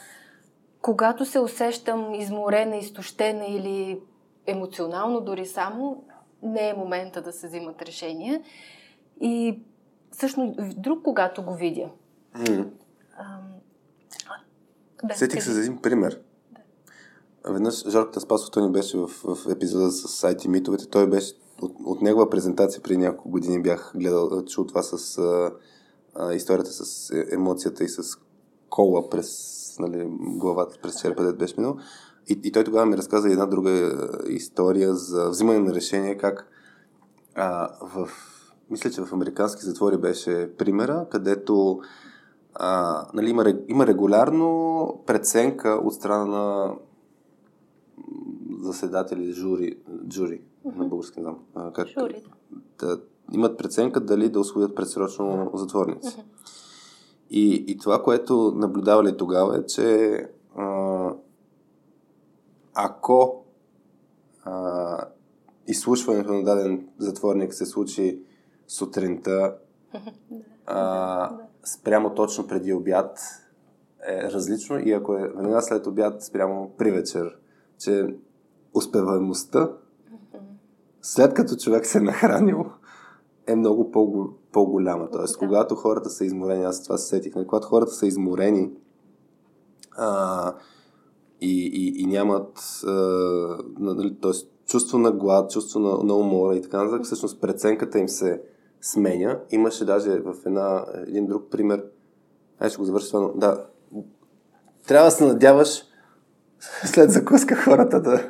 [0.81, 3.99] когато се усещам изморена, изтощена или
[4.45, 6.03] емоционално дори само,
[6.43, 8.41] не е момента да се взимат решения.
[9.21, 9.59] И
[10.11, 11.89] всъщност друг, когато го видя.
[12.35, 12.67] Mm.
[13.17, 13.37] А,
[15.03, 16.19] да, Сетих се за един пример.
[17.49, 21.75] Веднъж Жорката Спасов, той ни беше в, в епизода с сайти митовете, той беше от,
[21.85, 25.51] от негова презентация преди няколко години бях гледал, чул това с а,
[26.15, 28.17] а, историята с е, емоцията и с
[28.69, 31.77] кола през нали, главата, през черепа, дет беше минал.
[32.29, 33.93] И, и той тогава ми разказа една друга
[34.27, 36.47] история за взимане на решение, как
[37.35, 38.09] а, в,
[38.69, 41.79] мисля, че в американски затвори беше примера, където
[42.53, 46.73] а, нали, има, има регулярно преценка от страна на
[48.61, 49.77] заседатели, жури,
[50.11, 50.75] жури mm-hmm.
[50.75, 51.73] на български не знам.
[51.73, 52.23] Как, жури.
[52.79, 53.01] Да,
[53.33, 56.09] имат преценка дали да освободят предсрочно затворници.
[56.09, 56.23] Mm-hmm.
[57.29, 60.17] И, и това, което наблюдавали тогава е, че
[60.55, 61.13] а,
[62.73, 63.45] ако
[64.43, 65.05] а,
[65.67, 68.21] изслушването на даден затворник се случи
[68.67, 69.55] сутринта,
[70.65, 73.19] а, спрямо точно преди обяд
[74.07, 77.37] е различно и ако е веднага след обяд спрямо при вечер,
[77.79, 78.15] че
[78.73, 79.69] успеваемостта
[81.01, 82.65] след като човек се е нахранил
[83.47, 85.09] е много по- по-голяма.
[85.11, 85.39] Тоест, да.
[85.39, 88.71] когато хората са изморени, аз това се сетих, нали, когато хората са изморени
[89.97, 90.53] а,
[91.41, 92.91] и, и, и нямат а,
[93.79, 94.31] нали, т.е.
[94.65, 98.41] чувство на глад, чувство на, на умора и така нататък, всъщност преценката им се
[98.81, 99.39] сменя.
[99.51, 101.85] Имаше даже в една, един друг пример,
[102.59, 103.65] ай ще го завърша но да,
[104.87, 105.83] трябва да се надяваш
[106.85, 108.29] след закуска хората да,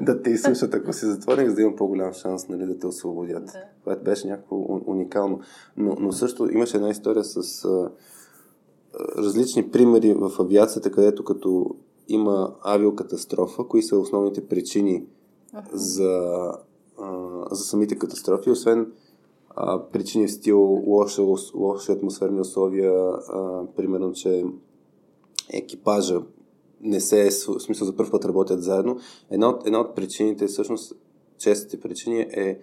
[0.00, 3.44] да те изслушат, ако си затворник, за да има по-голям шанс нали, да те освободят.
[3.44, 3.64] Да.
[3.84, 4.56] Което беше някакво
[4.86, 5.40] уникално.
[5.76, 7.90] Но, но също имаше една история с а,
[9.18, 11.76] различни примери в авиацията, където като
[12.08, 15.04] има авиокатастрофа, кои са основните причини
[15.54, 15.64] uh-huh.
[15.72, 16.52] за,
[16.98, 18.92] а, за самите катастрофи, освен
[19.56, 21.20] а, причини в стил лоши,
[21.54, 24.44] лоши атмосферни условия, а, примерно, че
[25.52, 26.20] екипажа
[26.80, 28.98] не се е, в смисъл за първ път работят заедно.
[29.30, 30.92] Една от, една от причините, всъщност,
[31.38, 32.60] честите причини е,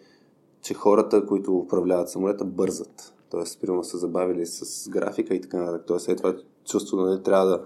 [0.61, 3.13] че хората, които управляват самолета, бързат.
[3.31, 5.83] Тоест, примерно са забавили с графика и така нататък.
[5.87, 7.63] Тоест, е това чувство, нали, трябва да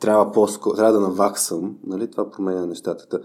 [0.00, 3.20] трябва, по трябва да наваксам, нали, това променя нещата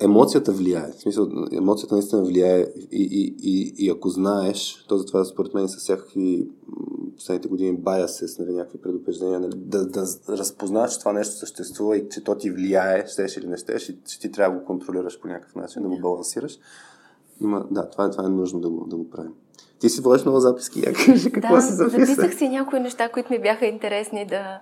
[0.00, 0.92] емоцията влияе.
[0.92, 5.68] В смисъл, емоцията наистина влияе и, и, и, и ако знаеш, то затова според мен
[5.68, 6.48] са всякакви
[7.16, 12.08] последните години biases, нали, някакви предупреждения, нали, да, да разпознаеш, че това нещо съществува и
[12.08, 15.20] че то ти влияе, щеш или не щеш, и че ти трябва да го контролираш
[15.20, 16.58] по някакъв начин, да го балансираш.
[17.40, 19.32] Има, да, това, това е нужно да го, да го правим.
[19.78, 22.00] Ти си водиш много записки, я кажи какво да, си записах.
[22.00, 24.60] записах си някои неща, които ми бяха интересни да,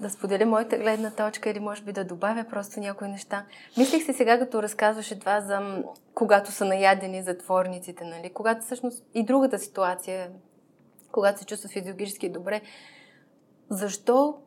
[0.00, 3.44] да споделя моята гледна точка или може би да добавя просто някои неща.
[3.76, 5.82] Мислих си сега, като разказваше това за
[6.14, 8.30] когато са наядени затворниците, нали?
[8.30, 10.30] Когато всъщност и другата ситуация,
[11.12, 12.60] когато се чувства физиологически добре,
[13.70, 14.38] защо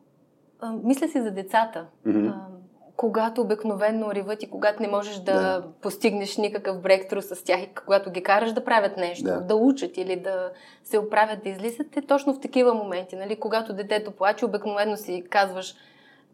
[0.60, 1.86] а, мисля си за децата.
[2.06, 2.32] Mm-hmm.
[2.34, 2.51] А,
[2.96, 5.64] когато обикновенно риват и когато не можеш да, да.
[5.82, 9.96] постигнеш никакъв бректру с тях и когато ги караш да правят нещо, да, да учат
[9.96, 10.50] или да
[10.84, 13.16] се оправят, да излизат, е точно в такива моменти.
[13.16, 13.36] Нали?
[13.36, 15.74] Когато детето плаче, обикновено си казваш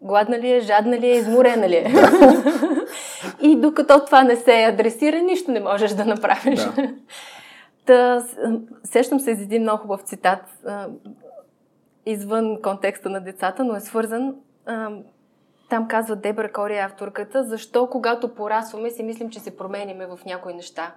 [0.02, 1.92] гладна ли е, жадна ли е, изморена ли е.
[3.42, 6.60] и докато това не се адресира, нищо не можеш да направиш.
[6.60, 6.88] Да.
[7.86, 8.24] Та,
[8.84, 10.44] сещам се за един много хубав цитат,
[12.06, 14.34] извън контекста на децата, но е свързан
[15.68, 20.54] там казва Дебра Кори, авторката, защо когато порасваме си мислим, че се промениме в някои
[20.54, 20.94] неща.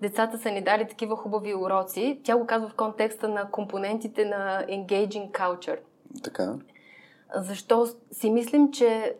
[0.00, 2.20] Децата са ни дали такива хубави уроци.
[2.24, 5.78] Тя го казва в контекста на компонентите на engaging culture.
[6.24, 6.54] Така.
[7.34, 9.14] Защо си мислим, че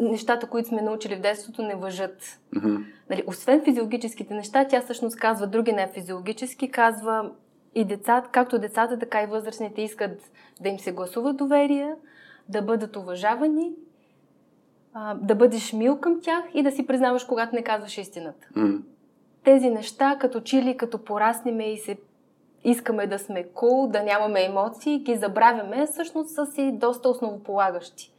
[0.00, 2.22] нещата, които сме научили в детството, не въжат.
[2.54, 2.84] Mm-hmm.
[3.10, 7.30] Нали, освен физиологическите неща, тя всъщност казва други не физиологически, казва
[7.74, 11.94] и децата, както децата, така и възрастните искат да им се гласува доверие,
[12.48, 13.72] да бъдат уважавани
[14.94, 18.48] а, да бъдеш мил към тях и да си признаваш, когато не казваш истината.
[18.56, 18.80] Mm.
[19.44, 21.96] Тези неща, като чили, като пораснеме и се
[22.64, 28.12] искаме да сме кул, cool, да нямаме емоции, ги забравяме, всъщност са си доста основополагащи.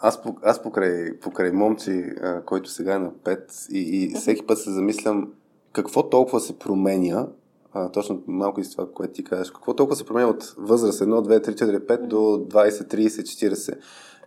[0.00, 4.58] Аз, аз покрай, покрай момчи, а, който сега е на 5 и, и всеки път
[4.58, 5.32] се замислям
[5.72, 7.26] какво толкова се променя,
[7.72, 11.00] а, точно малко и с това, което ти кажеш, какво толкова се променя от възраст
[11.00, 13.78] 1, 2, 3, 4, 5 до 20, 30, 40.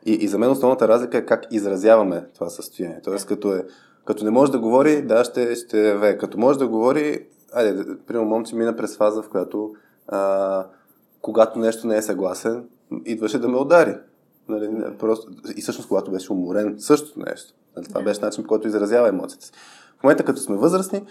[0.06, 3.02] И, и за мен основната разлика е как изразяваме това състояние.
[3.04, 3.66] Тоест, като, е,
[4.06, 6.18] като не може да говори, да, ще, ще ве.
[6.18, 9.76] Като може да говори, айде, примерно момче мина през фаза, в която
[10.08, 10.66] а,
[11.22, 12.64] когато нещо не е съгласен,
[13.06, 13.96] идваше да ме удари.
[14.50, 17.54] Нали, просто, и всъщност, когато беше уморен, същото нещо.
[17.78, 19.52] Нали, това беше начин, по който изразява емоциите си.
[20.00, 21.04] В момента, като сме възрастни,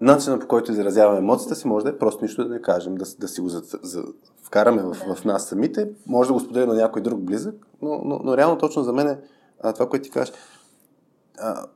[0.00, 3.04] начинът по който изразяваме емоцията си може да е просто нищо да не кажем, да,
[3.18, 4.04] да си го за, за,
[4.42, 8.20] вкараме в, в нас самите, може да го споделим на някой друг близък, но, но,
[8.24, 9.18] но реално точно за мен е
[9.60, 10.34] а, това, което ти кажеш.
[11.38, 11.66] А,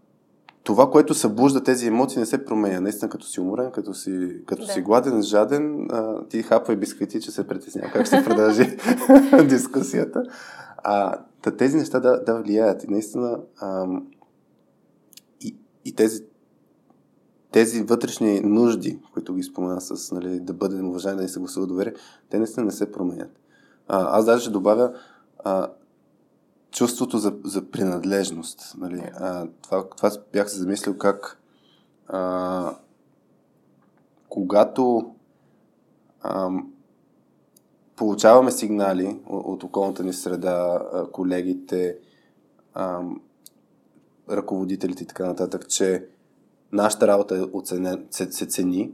[0.65, 2.81] това, което събужда тези емоции, не се променя.
[2.81, 4.73] Наистина, като си уморен, като си, като да.
[4.73, 7.93] си гладен, жаден, а, ти хапвай бисквити, че се притеснява.
[7.93, 8.77] Как ще продължи
[9.49, 10.23] дискусията?
[10.77, 11.19] А,
[11.59, 12.85] тези неща да, да влияят.
[12.85, 13.87] И наистина, а,
[15.41, 16.25] и, и тези,
[17.55, 21.67] тези вътрешни нужди, които ги спомена с нали, да бъдем уважаеми, да ни се гласува
[21.67, 21.95] доверие,
[22.31, 23.41] те наистина не се променят.
[23.89, 24.93] А, аз даже добавя
[25.39, 25.69] а,
[26.71, 28.75] чувството за, за принадлежност.
[28.79, 29.11] Нали?
[29.15, 31.41] А, това, това бях се замислил как
[32.09, 32.77] а,
[34.29, 35.15] когато
[36.23, 36.51] а,
[37.97, 40.83] получаваме сигнали от околната ни среда,
[41.13, 41.99] колегите,
[42.75, 43.03] а,
[44.31, 46.07] ръководителите и така нататък, че
[46.75, 48.91] нашата работа е оценен, се, се цени,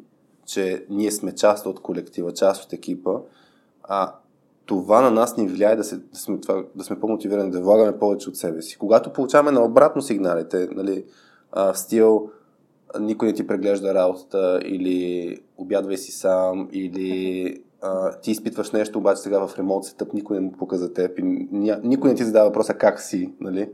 [0.46, 3.12] че ние сме част от колектива, част от екипа,
[3.82, 4.14] а
[4.66, 7.98] това на нас ни влияе да, се, да, сме, това, да сме по-мотивирани, да влагаме
[7.98, 8.78] повече от себе си.
[8.78, 11.04] Когато получаваме на обратно сигналите, нали,
[11.52, 12.30] а, в стил
[13.00, 19.22] никой не ти преглежда работата или обядвай си сам или а, ти изпитваш нещо, обаче
[19.22, 21.22] сега в ремонт сетъп никой не му пука за теб и
[21.52, 23.32] ня, никой не ти задава въпроса как си.
[23.40, 23.70] Нали?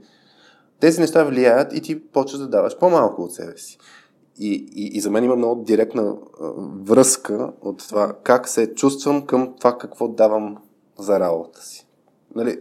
[0.81, 3.79] Тези неща влияят и ти почваш да даваш по-малко от себе си.
[4.39, 6.16] И, и, и за мен има много директна а,
[6.83, 10.57] връзка от това как се чувствам към това какво давам
[10.99, 11.87] за работа си.
[12.35, 12.61] Нали,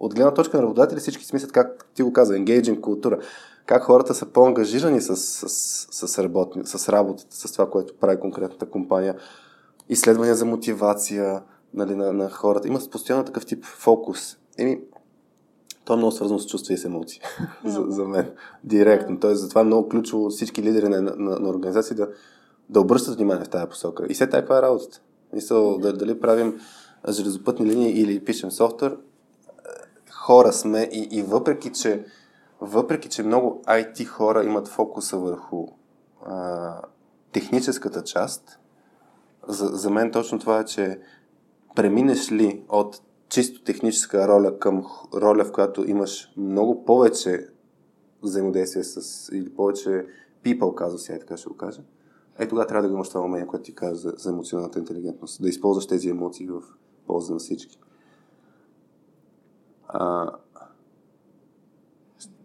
[0.00, 3.18] от гледна точка на работодатели всички си мислят, как ти го каза, engaging култура,
[3.66, 8.70] как хората са по-ангажирани с, с, с, работни, с работата, с това, което прави конкретната
[8.70, 9.16] компания,
[9.88, 11.42] изследвания за мотивация
[11.74, 12.68] нали, на, на хората.
[12.68, 14.36] Има постоянно такъв тип фокус.
[14.58, 14.80] Еми,
[15.88, 17.20] то е много свързано с чувства и с емоции
[17.64, 18.30] за, за мен.
[18.64, 19.20] Директно.
[19.20, 22.08] Тоест, затова е много ключово всички лидери на, на, на организации да,
[22.68, 24.06] да обръщат внимание в тази посока.
[24.08, 25.00] И все така е работата.
[25.32, 26.60] Мисъл, да, дали правим
[27.08, 28.96] железопътни линии или пишем софтуер,
[30.12, 32.04] хора сме и, и въпреки, че
[32.60, 35.66] въпреки, че много IT хора имат фокуса върху
[36.26, 36.74] а,
[37.32, 38.58] техническата част,
[39.48, 41.00] за, за мен точно това е, че
[41.74, 47.48] преминеш ли от чисто техническа роля към роля, в която имаш много повече
[48.22, 50.06] взаимодействие с, или повече
[50.44, 51.82] people, казва си, така ще го кажа,
[52.38, 55.42] е тогава трябва да имаш това умение, което ти каза за, за емоционалната интелигентност.
[55.42, 56.62] Да използваш тези емоции в
[57.06, 57.78] полза на всички.
[59.88, 60.32] А,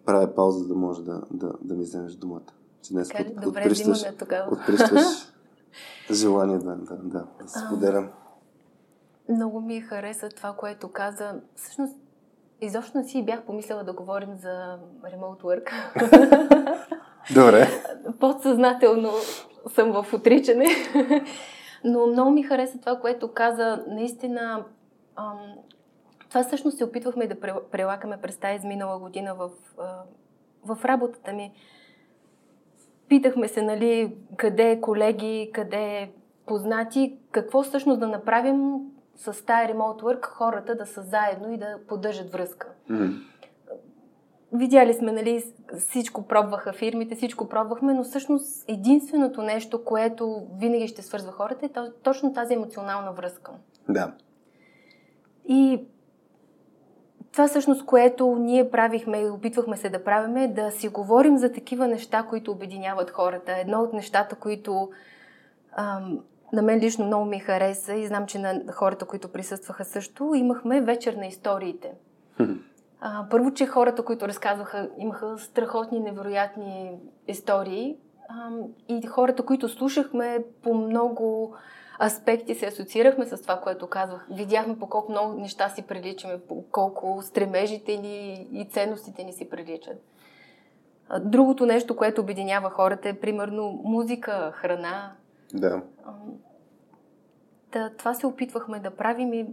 [0.06, 2.54] правя пауза, за да може да, да, да ми вземеш думата.
[2.82, 4.04] Че днес от, Добре, отприщваш,
[4.52, 5.06] отприщваш
[6.12, 8.10] желание да, да, да, да споделям.
[9.34, 11.42] Много ми хареса това, което каза.
[11.56, 11.98] Всъщност,
[12.62, 15.70] изобщо не си бях помислила да говорим за remote work.
[17.34, 17.68] Добре.
[18.20, 19.12] Подсъзнателно
[19.68, 20.66] съм в отричане.
[21.84, 23.84] Но много ми хареса това, което каза.
[23.88, 24.66] Наистина,
[25.16, 25.40] ам,
[26.30, 27.40] това всъщност се опитвахме да
[27.72, 29.50] прилагаме през тази изминала година в,
[30.66, 31.54] в работата ми.
[33.08, 36.12] Питахме се, нали, къде е колеги, къде е
[36.46, 38.80] познати, какво всъщност да направим
[39.16, 42.68] с тази remote work хората да са заедно и да поддържат връзка.
[42.90, 43.22] Mm-hmm.
[44.54, 45.44] Видяли сме, нали,
[45.78, 51.70] всичко пробваха фирмите, всичко пробвахме, но всъщност единственото нещо, което винаги ще свързва хората е
[52.04, 53.52] точно тази емоционална връзка.
[53.90, 54.14] Да.
[55.48, 55.86] И
[57.32, 61.52] това всъщност, което ние правихме и опитвахме се да правим е да си говорим за
[61.52, 63.52] такива неща, които обединяват хората.
[63.58, 64.90] Едно от нещата, които
[65.72, 66.20] ам,
[66.54, 70.82] на мен лично много ми хареса и знам, че на хората, които присъстваха също, имахме
[70.82, 71.92] вечер на историите.
[73.02, 76.92] А, първо, че хората, които разказваха, имаха страхотни, невероятни
[77.28, 77.98] истории
[78.30, 78.50] а,
[78.88, 81.56] и хората, които слушахме по много
[82.02, 84.28] аспекти се асоциирахме с това, което казвах.
[84.32, 89.50] Видяхме по колко много неща си приличаме, по колко стремежите ни и ценностите ни си
[89.50, 89.98] приличат.
[91.20, 95.12] Другото нещо, което обединява хората е примерно музика, храна.
[95.54, 95.82] Да.
[97.72, 99.46] Та, това се опитвахме да правим и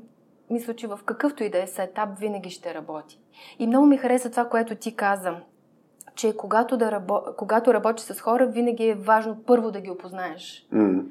[0.50, 3.18] мисля, че в какъвто и да е сетап винаги ще работи.
[3.58, 5.36] И много ми хареса това, което ти каза,
[6.14, 7.20] че когато, да рабо...
[7.36, 10.68] когато работиш с хора, винаги е важно първо да ги опознаеш.
[10.74, 11.04] Mm.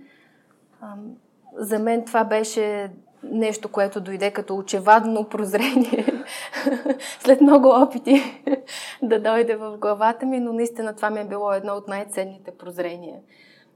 [1.54, 2.92] За мен това беше
[3.24, 6.24] нещо, което дойде като очевадно прозрение
[7.20, 8.44] след много опити
[9.02, 13.20] да дойде в главата ми, но наистина това ми е било едно от най-ценните прозрения.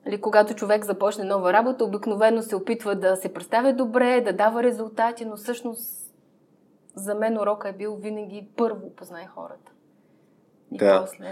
[0.05, 4.63] Нали, когато човек започне нова работа, обикновено се опитва да се представя добре, да дава
[4.63, 6.13] резултати, но всъщност
[6.95, 9.71] за мен урока е бил винаги първо познай хората.
[10.71, 11.01] И да.
[11.01, 11.25] после.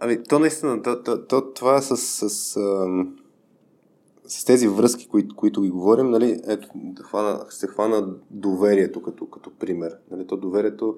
[0.00, 2.60] Ами, то наистина, то, то, то, това е с, с, с,
[4.24, 9.26] с тези връзки, които, които ги говорим, нали, ето, да хвана, ще хвана доверието като,
[9.26, 9.96] като пример.
[10.10, 10.96] Нали, то доверието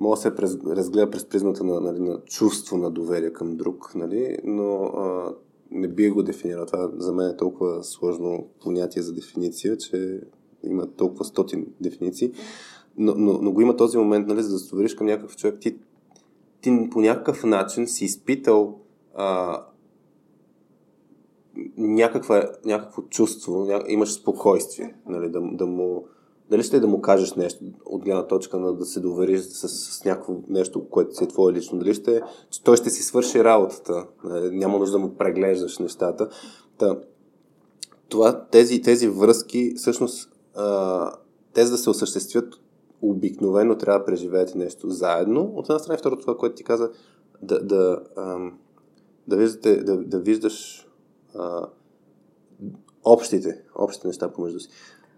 [0.00, 3.94] може да се през, разгледа през призмата на, нали, на чувство на доверие към друг,
[3.94, 5.34] нали, но а,
[5.70, 6.66] не би го дефинирал.
[6.66, 10.20] Това за мен е толкова сложно понятие за дефиниция, че
[10.62, 12.32] има толкова стотин дефиниции.
[12.96, 15.76] Но, но, но го има този момент, нали, за да се към някакъв човек, ти,
[16.60, 18.78] ти по някакъв начин си изпитал
[19.14, 19.60] а,
[21.76, 23.84] някаква, някакво чувство, ня...
[23.88, 26.06] имаш спокойствие, нали, да, да му
[26.50, 30.04] дали ще да му кажеш нещо от гледна точка на да се довериш с, с
[30.04, 31.78] някакво нещо, което си е твое лично.
[31.78, 34.06] Дали ще, че той ще си свърши работата.
[34.24, 36.28] Нали, няма нужда да му преглеждаш нещата.
[36.78, 36.96] Та,
[38.08, 41.12] това, тези, тези връзки, всъщност, а,
[41.52, 42.54] тези да се осъществят
[43.02, 45.52] обикновено трябва да преживеете нещо заедно.
[45.54, 46.90] От една страна, второто това, което ти каза,
[47.42, 48.00] да, да,
[49.26, 50.88] да, виждате, да, да виждаш
[51.34, 51.66] а,
[53.04, 54.68] общите, общите неща помежду си.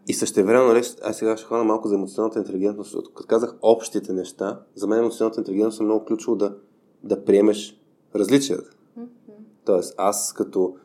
[0.09, 3.55] И също време, нали, аз сега ще хвана малко за емоционалната интелигентност, защото като казах
[3.63, 6.57] общите неща, за мен емоционалната интелигентност е много ключово да,
[7.03, 7.81] да приемеш
[8.15, 8.71] различията.
[8.99, 9.07] Mm-hmm.
[9.65, 10.77] Тоест, аз като,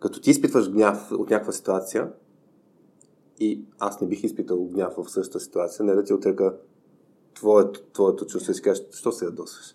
[0.00, 2.12] като ти изпитваш гняв от някаква ситуация,
[3.40, 6.54] и аз не бих изпитал гняв в същата ситуация, не да ти отрека
[7.34, 9.74] твоето, твоето чувство и си кажеш, що се ядосваш.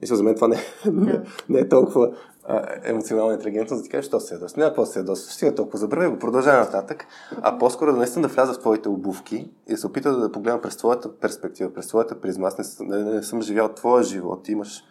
[0.00, 0.58] Мисля, за мен това не,
[0.92, 2.16] не, не е толкова
[2.50, 4.56] а, емоционална интелигентност, да ти кажеш, що се ядосваш.
[4.56, 7.06] Не, после се ядосваш, стига толкова забрави го, продължава нататък,
[7.42, 10.60] а по-скоро да наистина да вляза в твоите обувки и да се опита да погледна
[10.60, 12.48] през твоята перспектива, през твоята призма.
[12.48, 14.84] Аз не, не, не съм живял твоя живот, ти имаш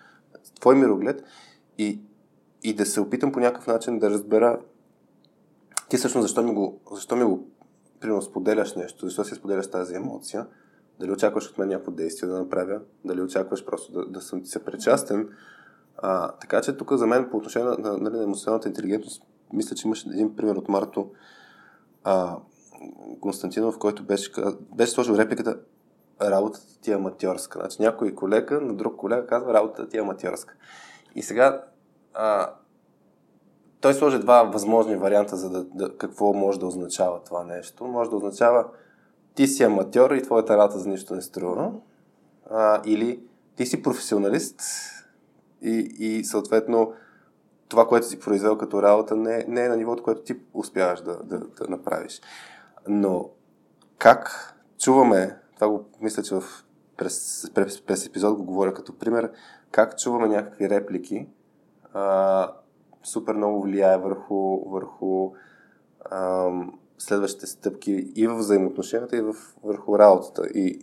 [0.60, 1.24] твой мироглед
[1.78, 2.02] и,
[2.64, 4.60] и да се опитам по някакъв начин да разбера
[5.90, 7.48] ти всъщност защо ми го, защо ми го
[8.00, 10.48] примерно споделяш нещо, защо си споделяш тази емоция,
[11.00, 14.50] дали очакваш от мен някакво действие да направя, дали очакваш просто да, да съм ти
[14.50, 15.30] се причастен.
[16.02, 19.24] А, така че тук за мен по отношение на, на, на, на емоционалната интелигентност,
[19.54, 21.12] мисля, че имаше един пример от Марто
[22.04, 22.38] а,
[23.22, 24.32] Константинов, който беше,
[24.76, 25.60] беше сложил репликата
[26.22, 27.60] работата ти е аматьорска.
[27.60, 30.54] Значи някой колега на друг колега казва работата ти е аматьорска.
[31.16, 31.64] И сега
[32.14, 32.54] а,
[33.82, 37.88] той сложи два възможни варианта за да, да, какво може да означава това нещо.
[37.88, 38.66] Може да означава
[39.36, 41.72] ти си аматьор и твоята работа за нищо не струва.
[42.50, 43.24] А, или
[43.56, 44.62] ти си професионалист
[45.62, 46.94] и, и съответно
[47.68, 51.24] това, което си произвел като работа, не, не е на нивото, което ти успяваш да,
[51.24, 52.22] да, да направиш.
[52.88, 53.30] Но
[53.98, 56.44] как чуваме, това го мисля, че в,
[56.98, 59.32] през, през, през епизод го говоря като пример,
[59.72, 61.28] как чуваме някакви реплики,
[61.94, 62.52] а,
[63.04, 65.32] супер много влияе върху, върху
[66.12, 70.48] ам, следващите стъпки и в взаимоотношенията, и в, върху работата.
[70.48, 70.82] И,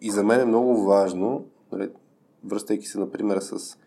[0.00, 1.90] и за мен е много важно, нали,
[2.46, 3.78] връщайки се, например, с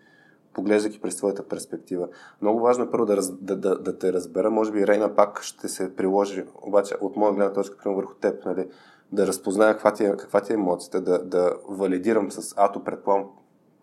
[0.53, 2.07] поглеждайки през твоята перспектива.
[2.41, 4.51] Много важно е първо да, раз, да, да, да те разбера.
[4.51, 8.45] Може би Рейна пак ще се приложи, обаче от моя гледна точка, примерно върху теб,
[8.45, 8.67] нали,
[9.11, 13.27] да разпозная каква ти е, каква ти е емоцията, да, да валидирам с ато, предполагам,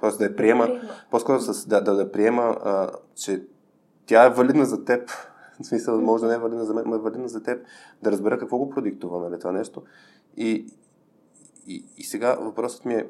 [0.00, 0.10] т.е.
[0.10, 0.80] да я приема, приема.
[1.10, 3.42] по-скоро с, да, да, да приема, а, че
[4.06, 5.10] тя е валидна за теб.
[5.62, 7.66] В смисъл, може да не е валидна за мен, но е валидна за теб.
[8.02, 9.82] Да разбера какво го продиктува, нали, това нещо.
[10.36, 10.66] И,
[11.66, 13.08] и, и сега въпросът ми е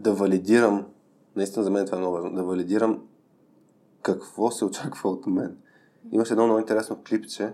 [0.00, 0.86] да валидирам,
[1.36, 3.02] наистина за мен това е много важно, да валидирам
[4.02, 5.56] какво се очаква от мен.
[6.12, 7.52] Имаше едно много интересно клипче,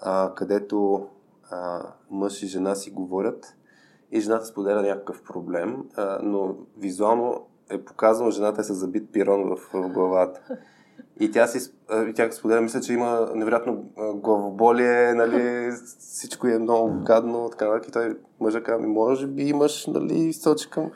[0.00, 1.06] а, където
[1.50, 3.56] а, мъж и жена си говорят
[4.10, 9.48] и жената споделя някакъв проблем, а, но визуално е показано жената е с забит пирон
[9.48, 10.40] в, в главата.
[11.20, 11.72] И тя си,
[12.08, 17.90] и тя споделя, мисля, че има невероятно главоболие, нали, всичко е много гадно, така, и
[17.90, 20.90] той мъжа казва, може би имаш, нали, сочи към,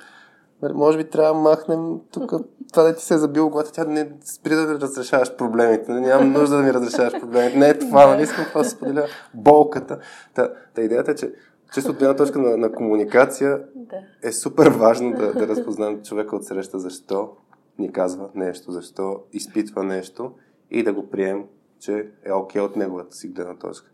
[0.75, 2.33] може би трябва да махнем тук
[2.73, 6.33] това да ти се е забил главата, тя не спри да разрешаваш проблемите, нали, нямам
[6.33, 9.99] нужда да ми разрешаваш проблемите, не е това, нали, искам това да споделя болката.
[10.35, 11.33] Та, та идеята е, че
[11.75, 13.97] чисто от една точка на, на комуникация да.
[14.23, 17.31] е супер важно да, да разпознаем човека от среща защо
[17.79, 20.33] ни казва нещо, защо изпитва нещо
[20.71, 21.45] и да го прием,
[21.81, 23.91] че е окей okay от неговата си гледна точка.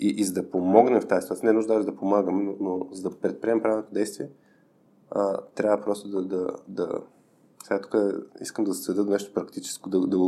[0.00, 2.86] И, и за да помогнем в тази ситуация, не е нужда да помагаме, но, но
[2.92, 4.28] за да предприемем правилното действие,
[5.10, 6.88] а, трябва просто да, да, да...
[7.64, 7.94] Сега тук
[8.40, 10.18] искам да следа нещо практическо, да, да,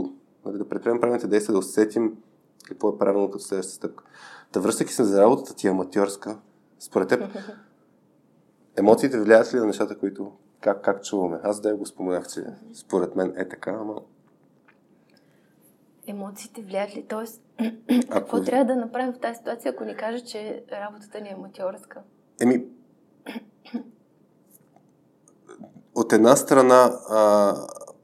[0.45, 2.17] нали, да предприемем правилните действия, да усетим
[2.65, 4.05] какво е правилно като следваща стъпка.
[4.53, 6.39] Да връщайки се за работата ти аматьорска,
[6.79, 7.23] според теб,
[8.77, 11.41] емоциите влияят ли на нещата, които как, как чуваме?
[11.43, 13.95] Аз да го споменах, че според мен е така, ама...
[16.07, 17.07] Емоциите влияят ли?
[17.09, 18.11] Тоест, ако...
[18.11, 22.03] какво трябва да направим в тази ситуация, ако ни каже, че работата ни е аматьорска?
[22.41, 22.67] Еми,
[25.95, 27.55] от, една страна, а,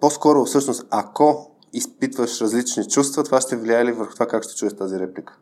[0.01, 4.77] по-скоро всъщност, ако изпитваш различни чувства, това ще влияе ли върху това как ще чуеш
[4.77, 5.39] тази реплика?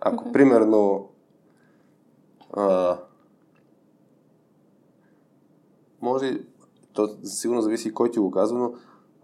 [0.00, 0.32] Ако, mm-hmm.
[0.32, 1.08] примерно,
[2.52, 2.98] а,
[6.02, 6.40] може,
[6.92, 8.72] то сигурно зависи и кой ти го казва, но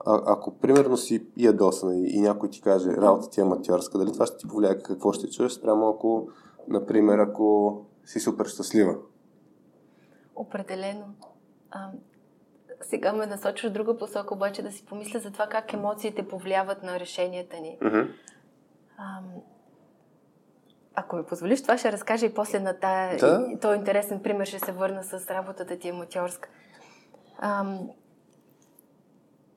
[0.07, 4.13] а, ако примерно си ядосан и, и някой ти каже работа ти е аматьорска, дали
[4.13, 6.29] това ще ти повлияе какво ще чуеш, спрямо ако,
[6.69, 8.97] например, ако си супер щастлива?
[10.37, 11.05] Определено.
[11.71, 11.91] А,
[12.85, 17.01] сега ме насочваш друга посока, обаче да си помисля за това как емоциите повлияват на
[17.01, 17.79] решенията ни.
[17.83, 18.09] Mm-hmm.
[20.95, 23.17] Ако ми позволиш, това ще разкажа и после на тая...
[23.17, 23.47] Да.
[23.51, 26.49] И, то е интересен пример, ще се върна с работата ти аматьорска.
[27.39, 27.91] Ам,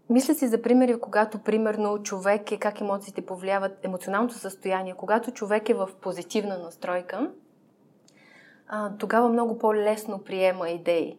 [0.09, 4.93] мисля си за примери, когато, примерно, човек е, как емоциите повлияват емоционалното състояние.
[4.93, 7.32] Когато човек е в позитивна настройка,
[8.67, 11.17] а, тогава много по-лесно приема идеи.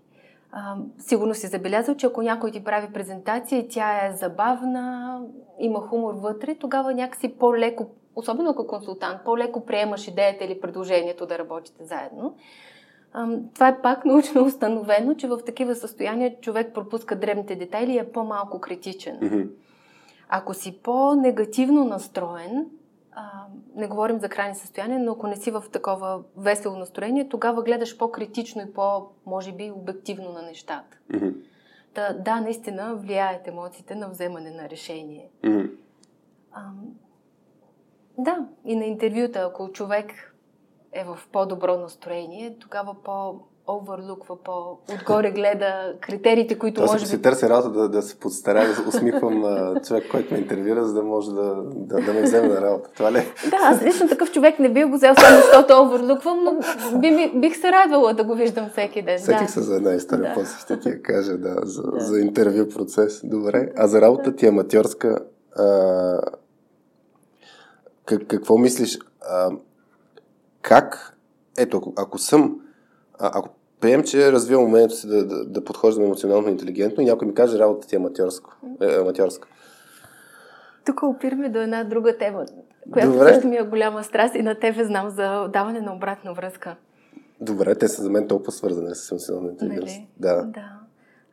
[0.52, 5.20] А, сигурно си забелязал, че ако някой ти прави презентация и тя е забавна,
[5.58, 11.38] има хумор вътре, тогава някакси по-леко, особено ако консултант, по-леко приемаш идеята или предложението да
[11.38, 12.34] работите заедно.
[13.12, 17.98] А, това е пак научно установено, че в такива състояния човек пропуска дребните детайли и
[17.98, 19.18] е по-малко критичен.
[19.20, 19.48] Mm-hmm.
[20.28, 22.66] Ако си по-негативно настроен,
[23.20, 27.62] а, не говорим за крайни състояния, но ако не си в такова весело настроение, тогава
[27.62, 30.98] гледаш по-критично и по, може би, обективно на нещата.
[31.10, 31.34] Mm-hmm.
[31.94, 35.30] Да, да, наистина влияят емоциите на вземане на решение.
[35.42, 35.70] Mm-hmm.
[36.52, 36.62] А,
[38.18, 40.34] да, и на интервюта, ако човек
[40.92, 47.06] е в по-добро настроение, тогава по овърлуква, по-отгоре гледа критериите, които може би...
[47.06, 49.42] си търся работа да, да се подстарая, да усмихвам
[49.86, 52.90] човек, който ме интервюра, за да може да, да, да ме вземе на работа.
[52.96, 53.18] Това ли?
[53.18, 53.26] е?
[53.50, 56.60] Да, аз лично такъв човек не би го взел само защото овърлуквам, но
[57.00, 59.18] би, би, бих се радвала да го виждам всеки ден.
[59.18, 59.52] Сетих да.
[59.52, 60.34] се за една история, Да.
[60.34, 62.00] после ще ти я кажа, да, за, Да.
[62.00, 63.20] за интервю процес.
[63.24, 63.72] Добре.
[63.76, 65.18] А за работата ти аматьорска,
[65.56, 66.20] а,
[68.04, 68.98] как, какво мислиш?
[69.20, 69.50] А,
[70.62, 71.16] как,
[71.58, 72.60] ето, ако, ако съм,
[73.18, 73.48] а, ако
[73.80, 77.58] прием, че развивам умението си да, да, да подхождам емоционално интелигентно и някой ми каже
[77.58, 78.50] работата ти е аматьорска.
[78.80, 79.48] Е, аматьорска.
[80.86, 82.44] Тук опираме до една друга тема,
[82.92, 83.34] която Добре.
[83.34, 86.76] също ми е голяма страст и на тебе знам за даване на обратна връзка.
[87.40, 89.96] Добре, те са за мен толкова свързани с емоционална интелигентност.
[89.96, 90.08] Нали?
[90.18, 90.42] Да.
[90.42, 90.64] да.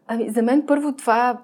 [0.08, 1.38] Ами, за мен първо това,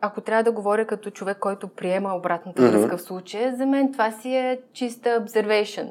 [0.00, 2.70] ако трябва да говоря като човек, който приема обратната Мгм.
[2.70, 5.88] връзка в случая, за мен това си е чиста observation.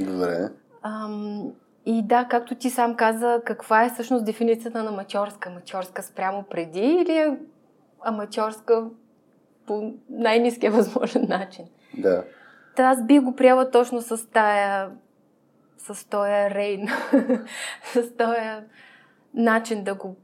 [0.00, 0.48] Добре.
[0.82, 1.52] Ам,
[1.90, 5.48] и да, както ти сам каза, каква е всъщност дефиницията на аматьорска?
[5.48, 7.38] Аматьорска спрямо преди или е
[8.00, 8.84] аматьорска
[9.66, 11.64] по най-низкия възможен начин?
[11.98, 12.24] Да.
[12.76, 14.90] Та аз би го приела точно с тая
[15.78, 16.88] с този рейн,
[17.84, 18.40] с този
[19.34, 20.16] начин да го...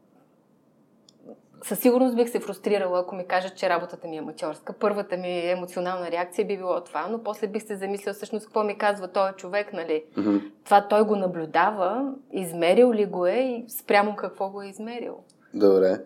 [1.68, 4.72] Със сигурност бих се фрустрирала, ако ми кажат, че работата ми е аматьорска.
[4.72, 8.78] Първата ми емоционална реакция би било това, но после бих се замислила всъщност какво ми
[8.78, 10.04] казва този човек, нали?
[10.16, 10.36] Мгм.
[10.64, 15.16] Това той го наблюдава, измерил ли го е и спрямо какво го е измерил.
[15.54, 16.00] Добре.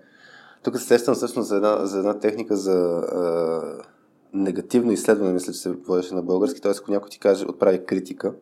[0.62, 3.62] Тук се сещам всъщност за една, за една техника за а,
[4.32, 6.60] негативно изследване, мисля, че се водеше на български.
[6.60, 6.72] Т.е.
[6.80, 8.32] ако някой ти каже, отправи критика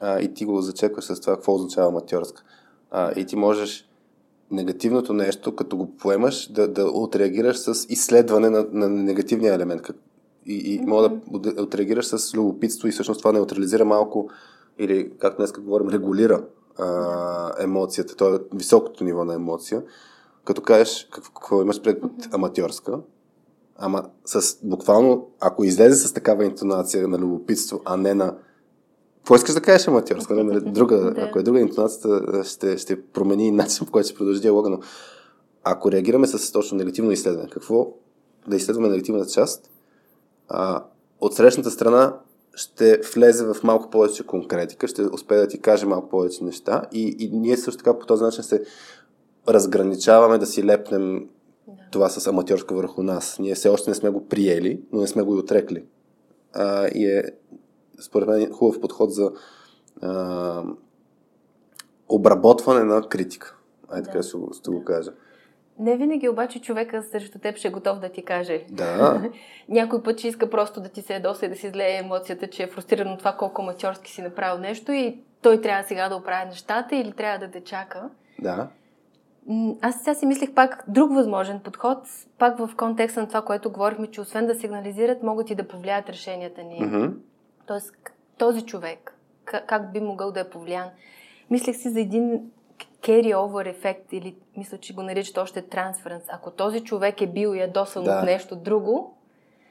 [0.00, 2.42] а, и ти го зачекваш с това, какво означава аматьорска.
[2.90, 3.88] А, и ти можеш
[4.50, 9.82] негативното нещо, като го поемаш, да, да отреагираш с изследване на, на негативния елемент.
[10.46, 10.86] И, и mm-hmm.
[10.86, 14.28] мога да от- отреагираш с любопитство и всъщност това неутрализира малко
[14.78, 16.44] или, както днес говорим, регулира
[16.78, 18.56] а, емоцията, т.е.
[18.56, 19.82] високото ниво на емоция,
[20.44, 22.34] като кажеш какво, какво имаш пред mm-hmm.
[22.34, 22.98] аматьорска,
[23.76, 28.36] ама с буквално, ако излезе с такава интонация на любопитство, а не на
[29.24, 30.34] какво искаш да кажеш аматьорска?
[30.34, 30.60] Нали?
[30.60, 31.20] Друга, Да.
[31.20, 34.80] ако е друга интонацията, ще, ще промени начин, по който ще продължи диалога, но
[35.64, 37.92] ако реагираме с точно негативно изследване, какво
[38.48, 39.70] да изследваме негативната част,
[40.48, 40.84] а,
[41.20, 42.16] от срещната страна
[42.54, 47.16] ще влезе в малко повече конкретика, ще успее да ти каже малко повече неща и,
[47.18, 48.64] и ние също така по този начин се
[49.48, 51.28] разграничаваме да си лепнем
[51.68, 51.72] Да.
[51.92, 53.36] това с аматьорска върху нас.
[53.38, 55.84] Ние все още не сме го приели, но не сме го и отрекли.
[56.52, 57.24] А, и е,
[58.04, 59.32] според мен, хубав подход за
[60.02, 60.62] а,
[62.08, 63.56] обработване на критика.
[63.90, 64.22] Ай, така Да.
[64.22, 65.12] ще, го, ще го кажа.
[65.78, 68.64] Не винаги обаче човека срещу теб ще е готов да ти каже.
[68.70, 69.22] Да,
[69.68, 72.62] Някой път ще иска просто да ти се ядоса и да си излее емоцията, че
[72.62, 76.44] е фрустриран от това колко аматьорски си направил нещо и той трябва сега да оправи
[76.48, 78.10] нещата или трябва да те чака.
[78.38, 78.68] да.
[79.80, 81.98] Аз сега си мислих пак друг възможен подход,
[82.38, 86.08] пак в контекста на това, което говорихме, че освен да сигнализират, могат и да повлияят
[86.08, 86.80] решенията ни.
[86.86, 87.06] Мгм.
[87.66, 90.88] Тоест, к- този човек, как би могъл да е повлиян?
[91.50, 92.40] Мислех си за един
[93.02, 96.22] carry over ефект или мисля, че го наричат още трансференс.
[96.28, 98.18] Ако този човек е бил ядосан да.
[98.18, 99.14] от нещо друго,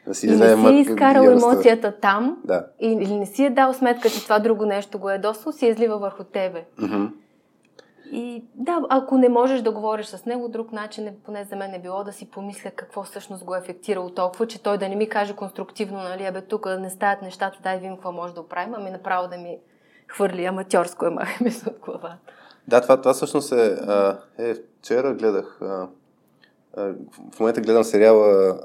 [0.07, 2.67] да си и не си е изкарал емоцията там да.
[2.79, 5.97] или не си е дал сметка, че това друго нещо го е ядосно, си излива
[5.97, 6.65] върху тебе.
[6.79, 7.11] Mm-hmm.
[8.15, 11.73] И да, ако не можеш да говориш с него, друг начин, е, поне за мен
[11.73, 14.95] е било да си помисля какво всъщност го е ефектирало толкова, че той да не
[14.95, 18.73] ми каже конструктивно, нали, абе тук не стават нещата, дай видим какво може да оправим,
[18.73, 19.57] ами направо да ми
[20.07, 22.33] хвърли аматьорско е махаме от главата.
[22.67, 23.77] Да, това, това всъщност е,
[24.37, 25.59] е, вчера гледах,
[27.31, 28.57] в момента гледам сериала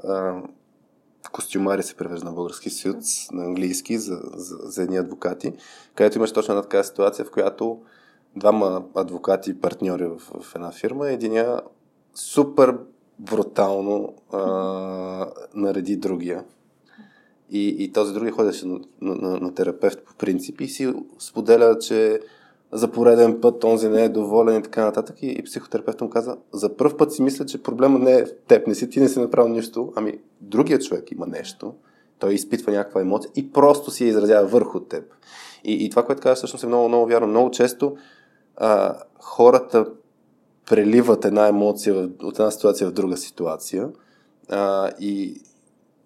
[1.31, 5.53] Костюмари се превежда на български Сюц, на английски, за, за, за едни адвокати,
[5.95, 7.81] където имаш точно една такава ситуация, в която
[8.35, 11.61] двама адвокати и партньори в, в една фирма, единия
[12.15, 12.77] супер
[13.19, 14.39] брутално а,
[15.53, 16.43] нареди другия.
[17.51, 21.79] И, и този другия ходеше на, на, на, на терапевт по принцип и си споделя,
[21.79, 22.19] че
[22.71, 25.15] за пореден път онзи не е доволен и така нататък.
[25.21, 28.29] И, и психотерапевтът му каза, за първ път си мисля, че проблема не е в
[28.47, 31.73] теб, не си ти не си направил нищо, ами другият човек има нещо,
[32.19, 35.03] той изпитва някаква емоция и просто си я изразява върху теб.
[35.63, 37.27] И, и това, което казваш, всъщност е много, много вярно.
[37.27, 37.95] Много често
[38.59, 39.85] а, хората
[40.69, 43.89] преливат една емоция от една ситуация в друга ситуация.
[44.49, 45.41] А, и,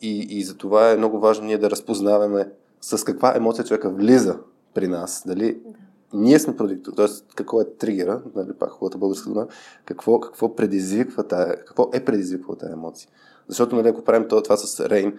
[0.01, 2.51] и, и за това е много важно ние да разпознаваме
[2.81, 4.37] с каква емоция човека влиза
[4.73, 5.23] при нас.
[5.25, 5.77] Дали да.
[6.13, 7.07] ние сме продиктор, т.е.
[7.35, 9.47] какво е тригера, нали, пак хубавата българска дума,
[9.85, 13.09] какво, какво предизвиква тая, какво е предизвиква тази емоция.
[13.47, 15.17] Защото, нали, ако правим това, с Рейн,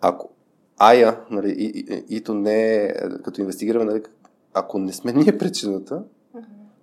[0.00, 0.30] ако
[0.78, 2.94] Ая, нали, и, и, и, то не е,
[3.24, 4.02] като инвестигираме, нали,
[4.54, 6.02] ако не сме ние причината,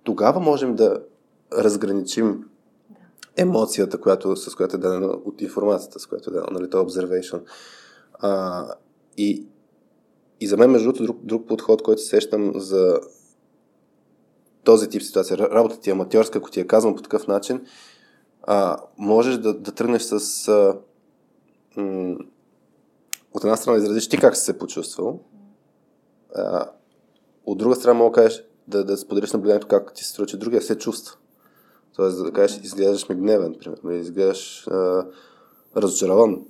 [0.06, 1.02] тогава можем да
[1.52, 2.44] разграничим
[3.36, 7.42] емоцията, която, с която е дадена от информацията, с която е дадена, нали, това observation.
[8.14, 8.64] А,
[9.16, 9.46] и,
[10.40, 13.00] и за мен, между другото, друг, друг подход, който сещам за
[14.64, 17.66] този тип ситуация, работата ти е аматьорска, ако ти я казвам по такъв начин,
[18.42, 20.78] а, можеш да, да тръгнеш с а,
[21.76, 22.16] м-
[23.34, 25.20] от една страна изразиш ти как си се почувствал,
[26.34, 26.70] а,
[27.46, 30.36] от друга страна мога да кажеш да, да споделиш наблюдението как ти се струва, че
[30.36, 31.16] другия се чувства.
[31.96, 35.06] Тоест да кажеш, изглеждаш ме гневен, примерно, или изглеждаш а,
[35.76, 36.42] разочарован.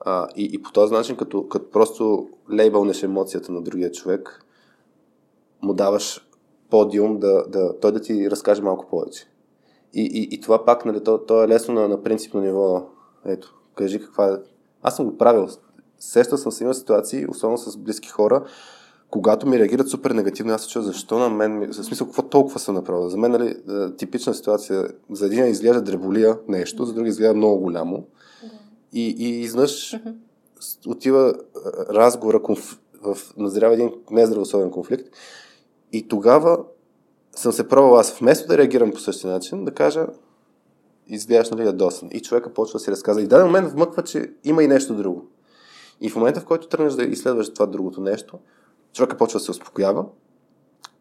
[0.00, 4.44] А, и, и по този начин, като, като просто лейбълнеш емоцията на другия човек,
[5.62, 6.28] му даваш
[6.70, 9.28] подиум да, да, той да ти разкаже малко повече.
[9.94, 12.86] И, и, и това пак, нали, то, то е лесно на, на принципно ниво.
[13.24, 14.36] Ето, кажи каква е.
[14.82, 15.48] Аз съм го правил.
[15.98, 18.44] Сещал съм се има ситуации, особено с близки хора,
[19.10, 22.60] когато ми реагират супер негативно, аз се чуя защо на мен, за смисъл какво толкова
[22.60, 23.08] съм направил.
[23.08, 27.60] За мен, нали, е, типична ситуация, за един изглежда дреболия нещо, за други изглежда много
[27.60, 28.06] голямо.
[28.42, 28.50] Да.
[28.92, 30.14] И, и изнъж uh-huh.
[30.86, 32.78] отива е, разговора конф...
[33.02, 35.08] в назрява един нездравословен конфликт.
[35.92, 36.58] И тогава
[37.36, 40.06] съм се пробвал аз вместо да реагирам по същия начин, да кажа
[41.06, 42.08] изглеждаш нали ядосан.
[42.12, 43.22] И човека почва да си разказва.
[43.22, 45.26] И в даден момент вмъква, че има и нещо друго.
[46.00, 48.38] И в момента, в който тръгнеш да изследваш това другото нещо,
[48.98, 50.04] човека почва да се успокоява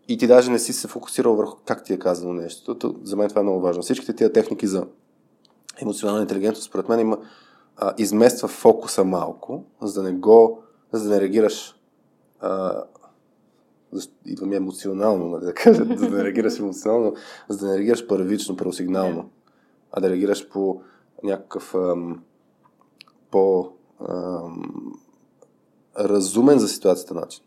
[0.07, 2.77] и ти даже не си се фокусирал върху как ти е казано нещо.
[3.03, 3.83] За мен това е много важно.
[3.83, 4.85] Всичките тия техники за
[5.81, 7.17] емоционална интелигентност, според мен, има,
[7.77, 11.75] а, измества фокуса малко, за да не го, за да не реагираш
[12.39, 12.83] а,
[14.25, 17.13] идва ми емоционално, нали, да кажа, за да не реагираш емоционално,
[17.49, 19.29] за да не реагираш първично, първосигнално,
[19.91, 20.81] а да реагираш по
[21.23, 22.23] някакъв ам,
[23.31, 23.71] по
[24.09, 24.93] ам,
[25.99, 27.43] разумен за ситуацията начин.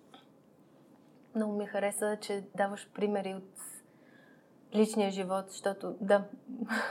[1.35, 3.61] Много ми хареса, че даваш примери от
[4.74, 6.24] личния живот, защото да,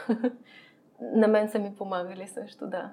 [1.02, 2.92] на мен са ми помагали също, да.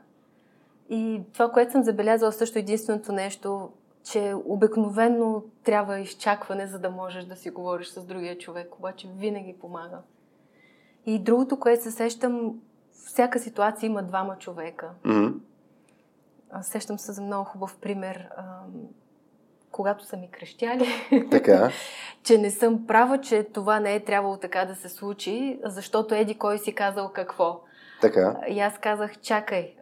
[0.90, 3.72] И това, което съм забелязала също единственото нещо,
[4.05, 9.59] че обикновено трябва изчакване, за да можеш да си говориш с другия човек, обаче винаги
[9.61, 9.99] помага.
[11.07, 14.90] И другото, което се сещам, всяка ситуация има двама човека.
[15.05, 15.40] Mm-hmm.
[16.62, 18.28] Сещам се за много хубав пример
[19.76, 20.86] когато са ми крещяли,
[21.30, 21.70] така.
[22.22, 26.34] че не съм права, че това не е трябвало така да се случи, защото Еди
[26.34, 27.60] кой си казал какво.
[28.00, 28.36] Така.
[28.48, 29.74] И аз казах, чакай,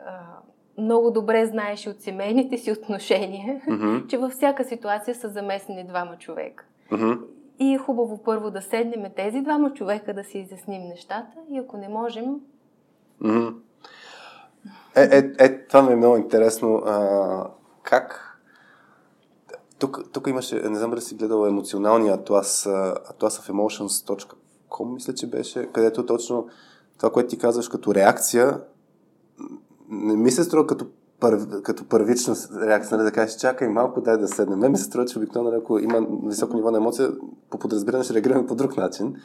[0.78, 4.06] много добре знаеш от семейните си отношения, mm-hmm.
[4.08, 6.64] че във всяка ситуация са замесени двама човека.
[6.90, 7.20] Mm-hmm.
[7.58, 11.76] И е хубаво първо да седнем тези двама човека, да си изясним нещата и ако
[11.76, 12.24] не можем...
[13.22, 13.54] Mm-hmm.
[14.96, 16.76] Е, е, е, това ми е много интересно.
[16.76, 17.46] А,
[17.82, 18.33] как
[19.84, 25.26] тук, тук имаше, не знам дали си гледал емоционалния атлас, Atlas of Emotions.com, мисля, че
[25.26, 26.46] беше, където точно
[26.98, 28.60] това, което ти казваш като реакция,
[29.88, 30.86] не ми се струва като,
[31.20, 34.58] пър, като първична реакция, нали, да кажеш, чакай малко, дай да седнем.
[34.58, 37.10] Мен ми се струва, че обикновено, ако има високо ниво на емоция,
[37.50, 39.16] по подразбиране ще реагираме по друг начин.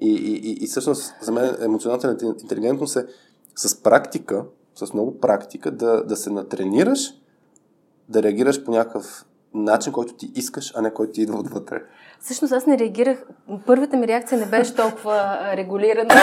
[0.00, 3.06] И, и, и, и всъщност за мен емоционалната интелигентност е
[3.56, 4.44] с практика,
[4.74, 7.14] с много практика, да, да се натренираш,
[8.08, 11.82] да реагираш по някакъв начин, който ти искаш, а не който ти идва отвътре.
[12.20, 13.24] Всъщност аз не реагирах.
[13.66, 16.14] Първата ми реакция не беше толкова регулирана.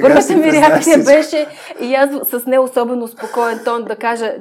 [0.00, 1.46] Първата ми реакция беше
[1.80, 4.34] и аз с не особено спокоен тон да кажа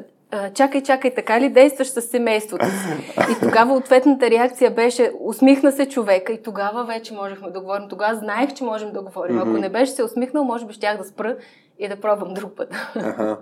[0.54, 3.14] чакай, чакай, така ли действаш с семейството си?
[3.32, 7.90] И тогава ответната реакция беше, усмихна се човека и тогава вече можехме да говорим.
[7.90, 9.40] Тогава знаех, че можем да говорим.
[9.40, 11.38] Ако не беше се усмихнал, може би щях да спра
[11.80, 12.76] и да пробвам друг път.
[12.96, 13.38] Ага.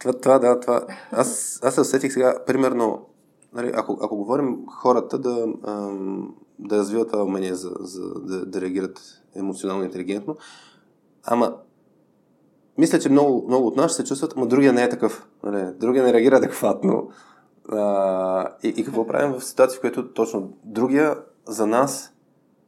[0.00, 0.80] Това, това, да, това.
[1.12, 3.06] Аз, аз се усетих сега, примерно,
[3.54, 5.46] нали, ако, ако говорим хората да,
[6.58, 10.36] да развиват това умение за, за да, да реагират емоционално интелигентно,
[11.24, 11.56] ама
[12.78, 15.28] мисля, че много, много от нас се чувстват, но другия не е такъв.
[15.42, 15.74] Нали?
[15.74, 17.08] Другия не реагира адекватно.
[17.68, 22.14] А, и, и какво правим в ситуация, в която точно другия за нас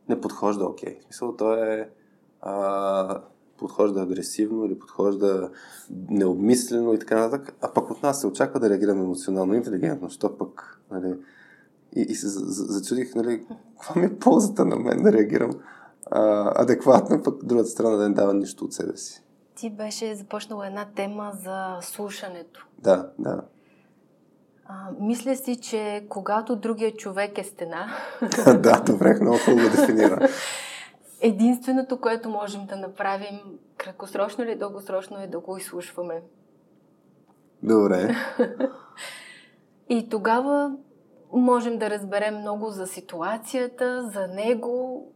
[0.09, 0.99] не подхожда окей.
[0.99, 1.33] Okay.
[1.33, 1.91] В то е
[2.41, 3.21] а,
[3.57, 5.51] подхожда агресивно или подхожда
[6.09, 10.39] необмислено и така нататък, а пък от нас се очаква да реагираме емоционално интелигентно, що
[10.39, 11.15] пък, нали,
[11.97, 13.47] и, и се зачудих, нали,
[13.81, 15.51] каква ми е ползата на мен да реагирам
[16.11, 19.23] а, адекватно, пък другата страна да не дава нищо от себе си.
[19.55, 22.67] Ти беше започнала една тема за слушането.
[22.79, 23.43] Да, да.
[24.69, 27.87] А, мисля си, че когато другия човек е стена...
[28.63, 30.29] да, добре, много хубаво дефинира.
[31.21, 33.41] Единственото, което можем да направим,
[33.77, 36.23] краткосрочно или дългосрочно, е да го изслушваме.
[37.63, 38.15] Добре.
[39.89, 40.77] И тогава
[41.33, 45.07] можем да разберем много за ситуацията, за него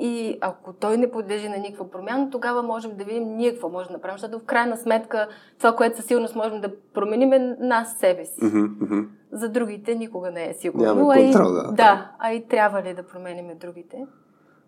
[0.00, 3.88] и ако той не подлежи на никаква промяна, тогава можем да видим ние какво можем
[3.88, 5.28] да направим, защото в крайна сметка
[5.58, 8.40] това, което със сигурност можем да променим е нас себе си.
[8.40, 9.08] Mm-hmm.
[9.32, 10.84] За другите никога не е сигурно.
[10.84, 11.72] Няма контрол, да.
[11.72, 14.06] Да, а и трябва ли да променим другите.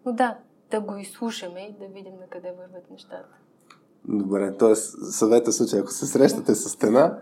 [0.06, 0.36] Но да,
[0.70, 3.36] да го изслушаме и да видим на къде върват нещата.
[4.04, 4.74] Добре, т.е.
[4.74, 7.18] съвета случай, ако се срещате с стена,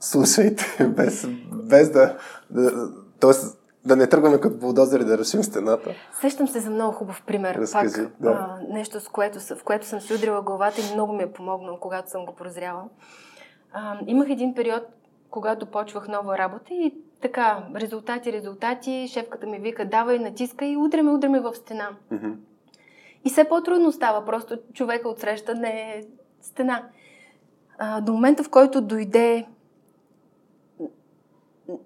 [0.00, 0.64] слушайте,
[0.96, 2.18] без, без да,
[2.50, 3.32] да т.е.
[3.84, 5.94] да не тръгваме като булдозери да решим стената.
[6.20, 7.54] Сещам се за много хубав пример.
[7.54, 8.30] Разкажи, Пак, да.
[8.30, 11.80] а, нещо, с което, в което съм си удрила главата и много ми е помогнало,
[11.80, 12.84] когато съм го прозряла.
[13.72, 14.82] А, имах един период,
[15.30, 21.10] когато почвах нова работа и така, резултати, резултати, шефката ми вика, давай, натискай и удряме,
[21.10, 21.88] удряме в стена.
[22.12, 22.34] Mm-hmm.
[23.24, 26.02] И все по-трудно става, просто човека отсреща не е
[26.40, 26.88] стена.
[27.78, 29.46] А, до момента, в който дойде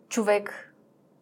[0.09, 0.73] човек,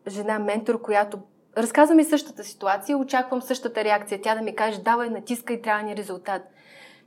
[0.09, 1.19] жена, ментор, която
[1.57, 4.21] разказва ми същата ситуация, очаквам същата реакция.
[4.23, 6.43] Тя да ми каже, давай, натискай, трябва ни резултат.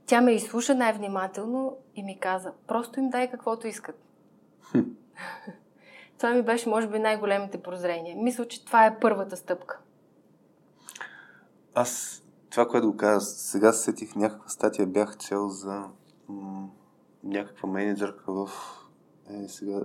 [0.06, 4.04] Тя ме изслуша най-внимателно и ми каза, просто им дай каквото искат.
[6.18, 8.16] това ми беше, може би, най-големите прозрения.
[8.16, 9.78] Мисля, че това е първата стъпка.
[11.74, 15.84] Аз това, което го каза, сега сетих някаква статия, бях чел за
[16.28, 16.68] м-
[17.24, 18.50] някаква менеджерка в
[19.30, 19.80] е, сега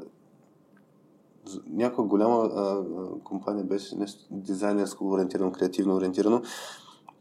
[1.70, 2.84] някаква голяма а, а,
[3.24, 6.42] компания беше нещо дизайнерско ориентирано, креативно ориентирано,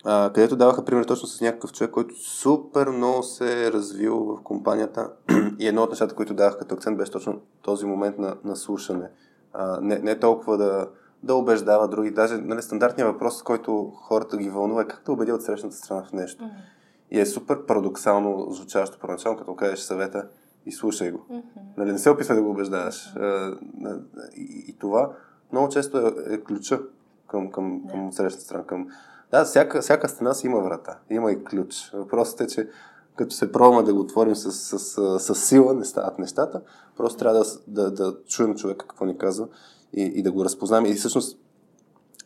[0.05, 4.43] а, където даваха пример точно с някакъв човек, който супер много се е развил в
[4.43, 5.13] компанията
[5.59, 9.11] и едно от нещата, които давах като акцент беше точно този момент на, на слушане.
[9.53, 10.89] А, не, не толкова да,
[11.23, 12.11] да убеждава други.
[12.11, 16.03] Даже нали, стандартният въпрос, който хората ги вълнува е как да убедя от срещната страна
[16.03, 16.45] в нещо.
[16.45, 17.11] Mm-hmm.
[17.11, 20.29] И е супер парадоксално звучащо първоначално, като кажеш съвета
[20.67, 21.19] и слушай го.
[21.19, 21.43] Mm-hmm.
[21.77, 23.15] Нали, не се описва да го убеждаваш.
[23.15, 24.03] Mm-hmm.
[24.37, 25.11] И, и това
[25.53, 26.81] много често е, е ключа
[27.29, 28.11] към, към, към yeah.
[28.11, 28.65] срещната страна.
[28.65, 28.89] Към...
[29.31, 30.99] Да, всяка, всяка стена си има врата.
[31.11, 31.91] Има и ключ.
[31.95, 32.69] Въпросът е, че
[33.17, 36.61] като се пробваме да го отворим с, с, с, с сила, не стават нещата.
[36.97, 39.49] Просто трябва да, да, да чуем човека какво ни казва
[39.93, 40.87] и, и да го разпознаем.
[40.87, 41.39] И всъщност,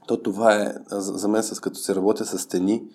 [0.07, 2.89] то това е, за, мен, с като се работя с стени,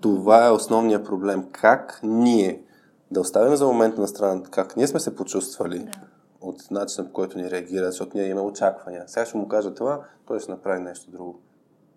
[0.00, 1.44] това е основният проблем.
[1.52, 2.62] Как ние
[3.10, 5.90] да оставим за момента на страна как ние сме се почувствали да.
[6.40, 9.04] от начина по който ни реагира, защото ние имаме очаквания.
[9.06, 11.40] Сега ще му кажа това, той ще направи нещо друго.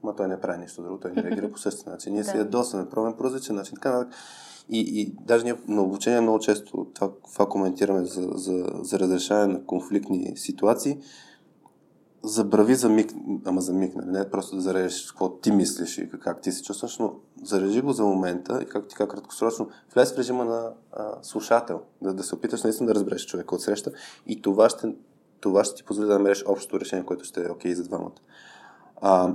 [0.03, 2.13] Ма той не прави нещо друго, той не реагира по същия начин.
[2.13, 2.29] Ние да.
[2.29, 3.75] си ядосваме, пробваме по различен начин.
[3.75, 4.07] Така,
[4.69, 9.53] и, и даже ние на обучение много често това, това коментираме за, за, за разрешаване
[9.53, 10.97] на конфликтни ситуации
[12.23, 13.13] забрави за миг,
[13.45, 14.11] ама за миг, нали?
[14.11, 17.13] не просто да зарежеш какво ти мислиш и как ти се чувстваш, но
[17.43, 21.81] зарежи го за момента и как ти как краткосрочно влез в режима на а, слушател,
[22.01, 23.91] да, да се опиташ наистина да разбереш човека от среща
[24.25, 24.95] и това ще,
[25.39, 28.19] това ще ти позволи да намериш общото решение, което ще е окей okay за двамата.
[29.01, 29.33] А,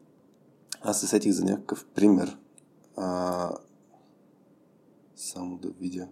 [0.82, 2.38] аз се сетих за някакъв пример.
[2.96, 3.50] А,
[5.16, 6.08] само да видя.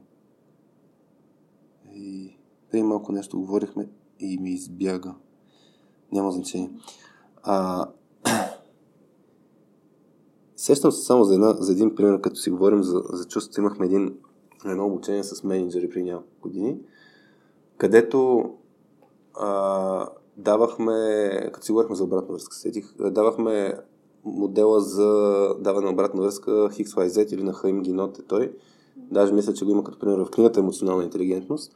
[1.93, 2.37] И
[2.71, 3.89] преди малко нещо говорихме
[4.19, 5.15] и ми избяга.
[6.13, 6.71] Няма значение.
[7.43, 7.87] А,
[10.61, 13.61] Сещам се само за, една, за един пример, като си говорим за, за чувството.
[13.61, 14.15] Имахме един,
[14.67, 16.79] едно обучение с менеджери при няколко години,
[17.77, 18.45] където
[19.35, 20.95] а, давахме,
[21.53, 23.75] като си говорихме за обратна връзка, сетих, давахме
[24.25, 25.09] модела за
[25.61, 28.57] даване на обратна връзка XYZ или на Хаим Гинот е той.
[28.97, 31.73] Даже мисля, че го има като пример в книгата Емоционална интелигентност,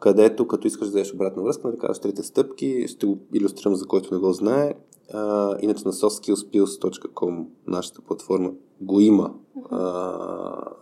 [0.00, 3.86] където като искаш да дадеш обратна връзка, нали казваш трите стъпки, ще го илюстрирам за
[3.86, 4.74] който не го знае.
[5.12, 9.34] А, иначе на softskillspills.com, нашата платформа, го има
[9.70, 10.72] а,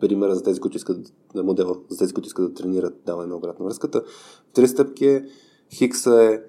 [0.00, 3.36] примера за тези, които искат да модела, за тези, които искат да тренират даване на
[3.36, 4.02] обратна връзката.
[4.54, 5.24] Три стъпки е,
[5.72, 6.40] хикса е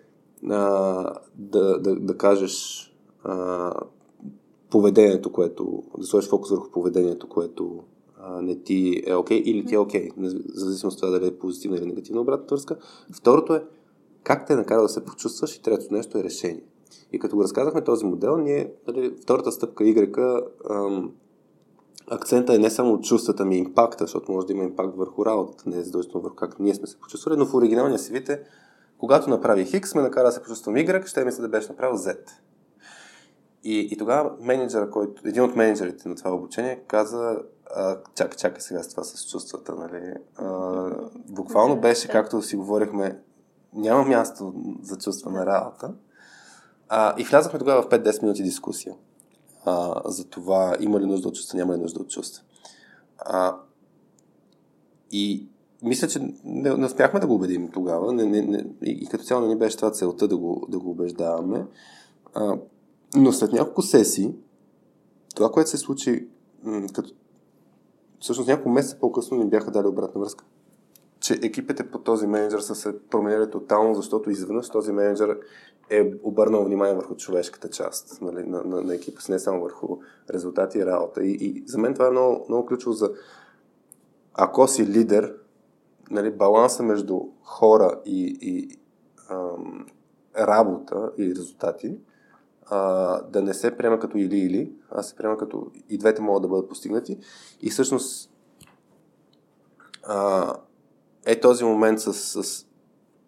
[0.49, 2.85] а, да, да, да кажеш
[3.23, 3.73] а,
[4.69, 7.79] поведението, което, да сложиш фокус върху поведението, което
[8.19, 11.27] а, не ти е окей okay, или ти е окей, okay, зависимост от това дали
[11.27, 12.77] е позитивна или негативна обратна връзка.
[13.13, 13.63] Второто е
[14.23, 16.63] как те накара да се почувстваш и третото нещо е решение.
[17.11, 21.11] И като го разказахме този модел, ние, нали, втората стъпка Y, ам,
[22.07, 25.77] акцента е не само чувствата ми, импакта, защото може да има импакт върху работата, не
[25.77, 28.41] е задължително върху как ние сме се почувствали, но в оригиналния си вид е,
[28.97, 32.17] когато направи X, ме накара да се почувствам Y, ще мисля да беше направил Z.
[33.63, 37.39] И, и тогава менеджера, който, един от менеджерите на това обучение каза,
[38.15, 40.13] чакай, чакай сега с това с чувствата, нали?
[40.35, 40.89] А,
[41.29, 43.19] буквално беше, както си говорихме,
[43.73, 45.93] няма място за чувства на работа.
[46.89, 48.95] А, и влязахме тогава в 5-10 минути дискусия
[49.65, 52.43] а, за това има ли нужда от чувства, няма ли нужда от чувства.
[53.17, 53.57] А,
[55.11, 55.47] и
[55.83, 59.23] мисля, че не, не успяхме да го убедим тогава не, не, не, и, и като
[59.23, 61.65] цяло не ни беше това целта да го, да го убеждаваме.
[62.33, 62.57] А,
[63.15, 64.33] но след няколко сесии,
[65.35, 66.27] това, което се случи,
[66.63, 67.11] м- като
[68.19, 70.45] всъщност няколко месеца по-късно ни бяха дали обратна връзка.
[71.19, 75.39] Че екипите по този менеджер са се променили тотално, защото изведнъж този менеджер
[75.89, 79.97] е обърнал внимание върху човешката част нали, на, на, на екипа, не само върху
[80.33, 81.23] резултати и работа.
[81.23, 83.11] И, и за мен това е много, много ключово за
[84.33, 85.35] ако си лидер,
[86.11, 88.79] нали, баланса между хора и, и
[89.29, 89.85] ам,
[90.37, 91.97] работа и резултати
[92.69, 96.47] а, да не се приема като или-или, а се приема като и двете могат да
[96.47, 97.19] бъдат постигнати.
[97.61, 98.31] И всъщност
[100.03, 100.53] а,
[101.25, 102.65] е този момент с, с,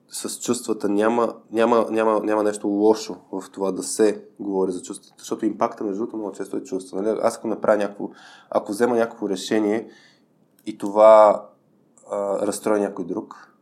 [0.08, 0.90] с чувствата.
[0.90, 5.84] Няма, няма, няма, няма нещо лошо в това да се говори за чувствата, защото импакта
[5.84, 7.02] между другото много често е чувство.
[7.02, 7.20] Нали?
[7.22, 8.10] Аз ако направя някакво,
[8.50, 9.90] ако взема някакво решение
[10.66, 11.46] и това
[12.12, 13.56] а, разстрои някой друг,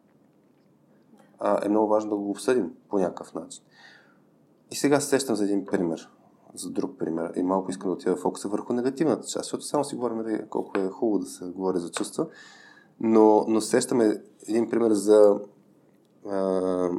[1.39, 3.63] а, е много важно да го обсъдим по някакъв начин.
[4.71, 6.09] И сега се сещам за един пример,
[6.53, 7.31] за друг пример.
[7.35, 10.79] И малко искам да отида фокуса върху негативната част, защото само си говорим нали, колко
[10.79, 12.27] е хубаво да се говори за чувства.
[12.99, 15.39] Но, но сещаме един пример за
[16.25, 16.89] а,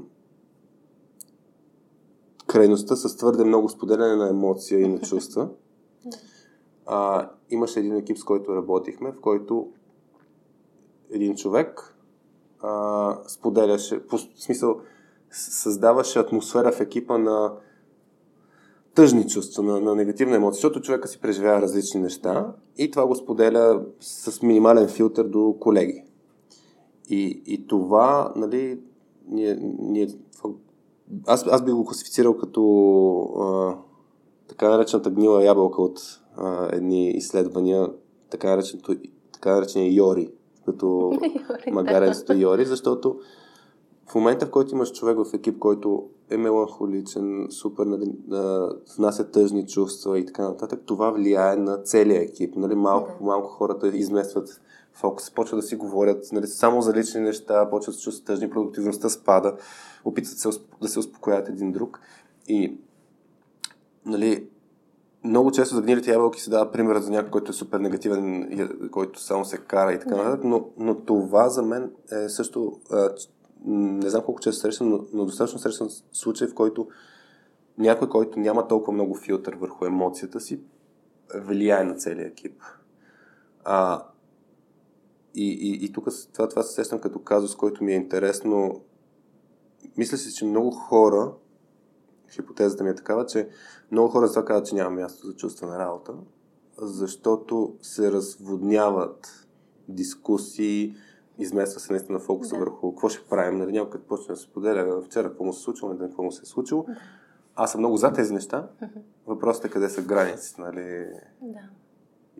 [2.46, 5.48] крайността с твърде много споделяне на емоция и на чувства.
[6.86, 9.68] А, имаше един екип, с който работихме, в който
[11.10, 11.96] един човек
[12.62, 14.80] а, споделяше, по смисъл,
[15.30, 17.52] създаваше атмосфера в екипа на
[18.94, 23.14] тъжни чувства, на, на негативна емоция, защото човека си преживява различни неща и това го
[23.14, 26.04] споделя с минимален филтър до колеги.
[27.08, 28.80] И, и това, нали,
[29.28, 30.08] ние, ние,
[31.26, 32.62] аз, аз би го класифицирал като
[33.40, 33.74] а,
[34.48, 36.00] така наречената гнила ябълка от
[36.36, 37.88] а, едни изследвания,
[38.30, 38.96] така, нареченото,
[39.32, 40.30] така наречения Йори,
[40.66, 41.12] като
[41.72, 43.18] магаренството Йори, защото
[44.10, 48.12] в момента, в който имаш човек в екип, който е меланхоличен, супер, нали,
[48.96, 52.56] внася тъжни чувства и така нататък, това влияе на целия екип.
[52.56, 54.60] Нали, малко по малко хората изместват
[54.92, 58.50] фокус, почват да си говорят нали, само за лични неща, почват да се чувстват тъжни,
[58.50, 59.56] продуктивността спада,
[60.04, 60.48] опитват се
[60.82, 62.00] да се успокоят един друг.
[62.48, 62.78] И
[64.06, 64.48] нали,
[65.24, 68.50] много често за гнилите ябълки се дава пример за някой, който е супер негативен,
[68.92, 72.72] който само се кара и така нататък, но, но това за мен е също
[73.64, 76.88] не знам колко често срещам, но, но достатъчно срещам случай, в който
[77.78, 80.60] някой, който няма толкова много филтър върху емоцията си,
[81.34, 82.62] влияе на целия екип.
[83.64, 84.04] А,
[85.34, 88.84] и, и, и тук това, това се сещам като казус, който ми е интересно.
[89.96, 91.32] Мисля си, че много хора,
[92.30, 93.48] хипотезата ми е такава, че
[93.90, 96.14] много хора за това казват, че няма място за чувства на работа,
[96.78, 99.46] защото се разводняват
[99.88, 100.94] дискусии,
[101.40, 102.60] измества се наистина фокуса да.
[102.60, 103.58] върху какво ще правим.
[103.58, 106.32] Нали, някой като почне да се споделя вчера какво му се случило, не какво му
[106.32, 106.82] се е случило.
[106.82, 106.96] Да.
[107.56, 108.68] Аз съм много за тези неща.
[109.26, 110.60] Въпросът е къде са границите.
[110.60, 111.06] Нали?
[111.42, 111.60] Да.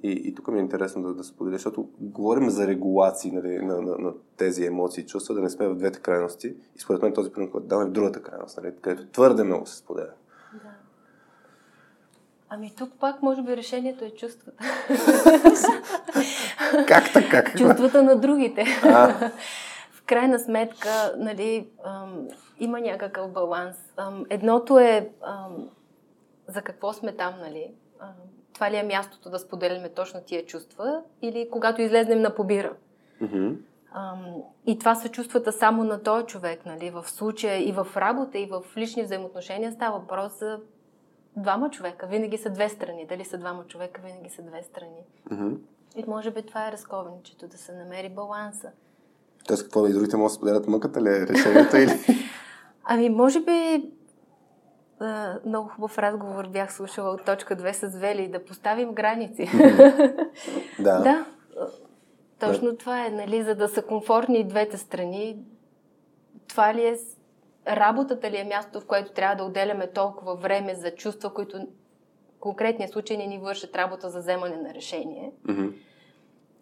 [0.03, 3.81] И, и тук ми е интересно да, да споделя, защото говорим за регулации нали, на,
[3.81, 6.57] на, на тези емоции и чувства, да не сме в двете крайности.
[6.77, 9.77] И според мен този пример, който даваме в другата крайност, нали, където твърде много се
[9.77, 10.13] споделя.
[12.53, 14.65] Ами тук пак, може би, решението е чувствата.
[16.87, 17.53] как така?
[17.59, 18.65] Чувствата на другите.
[18.85, 19.31] А.
[19.93, 22.29] В крайна сметка, нали, ам,
[22.59, 23.77] има някакъв баланс.
[23.97, 25.69] Ам, едното е ам,
[26.49, 27.75] за какво сме там, нали?
[28.01, 28.09] Ам,
[28.55, 32.73] това ли е мястото да споделяме точно тия чувства или когато излезнем на побира.
[33.23, 33.57] Mm-hmm.
[33.93, 34.25] Ам,
[34.67, 36.91] и това са чувствата само на този човек, нали?
[36.91, 40.59] В случая и в работа, и в лични взаимоотношения става въпрос за
[41.37, 42.07] двама човека.
[42.07, 43.07] Винаги са две страни.
[43.07, 45.05] Дали са двама човека, винаги са две страни.
[45.31, 45.57] Mm-hmm.
[45.97, 48.71] И може би това е разковничето, да се намери баланса.
[49.47, 52.01] Тоест, какво и другите могат да споделят мъката ли е решението или?
[52.85, 53.91] Ами, може би
[55.47, 59.51] много хубав разговор бях слушала от точка 2 с Вели, да поставим граници.
[60.79, 61.01] да.
[61.01, 61.27] да.
[62.39, 62.77] Точно да.
[62.77, 65.39] това е, нали, за да са комфортни двете страни.
[66.49, 66.97] Това ли е
[67.69, 71.57] работата ли е мястото, в което трябва да отделяме толкова време за чувства, които
[72.37, 75.33] в конкретния случай не ни вършат работа за вземане на решение.
[75.47, 75.73] Mm-hmm.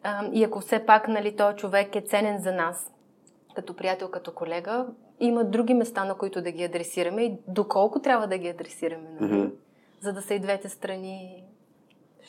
[0.02, 2.92] А, и ако все пак нали, този човек е ценен за нас,
[3.54, 4.86] като приятел, като колега,
[5.20, 9.32] има други места, на които да ги адресираме и доколко трябва да ги адресираме, нали?
[9.32, 9.52] mm-hmm.
[10.00, 11.44] за да са и двете страни.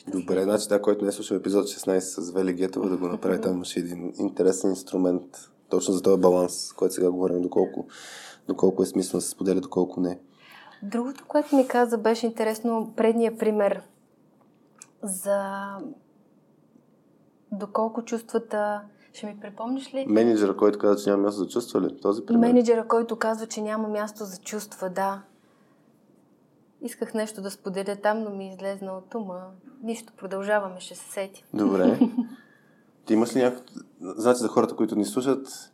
[0.08, 3.40] Добре, значи да, който не е слушал епизод 16 с Вели Гетова, да го направи,
[3.40, 7.86] там имаше един интересен инструмент, точно за този баланс, който сега говорим, доколко,
[8.50, 10.18] доколко е смислено да се споделя, доколко не.
[10.82, 13.82] Другото, което ми каза, беше интересно предния пример
[15.02, 15.68] за
[17.52, 18.82] доколко чувствата
[19.12, 20.06] ще ми припомниш ли?
[20.08, 22.00] Менеджера, който казва, че няма място за чувства ли?
[22.00, 22.40] Този пример?
[22.40, 25.22] Менеджера, който казва, че няма място за чувства, да.
[26.82, 29.46] Исках нещо да споделя там, но ми е излезна от ума.
[29.82, 31.44] Нищо, продължаваме, ще се сети.
[31.54, 31.98] Добре.
[33.04, 33.64] Ти имаш ли някакво...
[34.00, 35.72] Значи за хората, които ни слушат,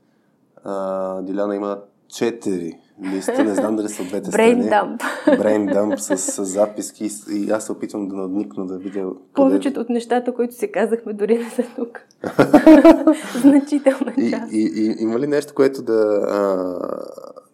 [0.65, 4.63] а, Диляна има четири листа, не знам дали са от двете страни.
[4.63, 5.01] Brain dump.
[5.27, 9.03] Brain dump с, с записки и аз се опитвам да надникна да видя...
[9.03, 9.15] Къде...
[9.35, 12.01] Повечето от нещата, които си казахме, дори не са тук.
[13.41, 14.53] Значителна част.
[14.53, 16.79] И, и, и, има ли нещо, което да, а,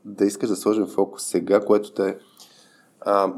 [0.04, 2.16] да искаш да сложим фокус сега, което те...
[3.00, 3.32] А,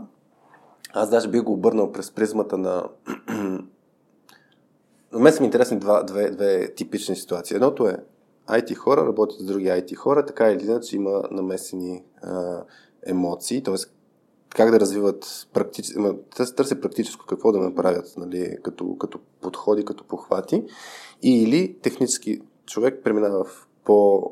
[0.93, 2.85] аз даже бих го обърнал през призмата на...
[5.12, 7.55] На мен са ми интересни два, две, две типични ситуации.
[7.55, 7.97] Едното е
[8.49, 12.62] IT хора работят с други IT хора, така или иначе има намесени а,
[13.07, 13.74] емоции, т.е.
[14.49, 16.01] как да развиват практически,
[16.57, 20.62] търси практическо какво да направят, нали, като, като подходи, като похвати,
[21.22, 24.30] или технически човек преминава в по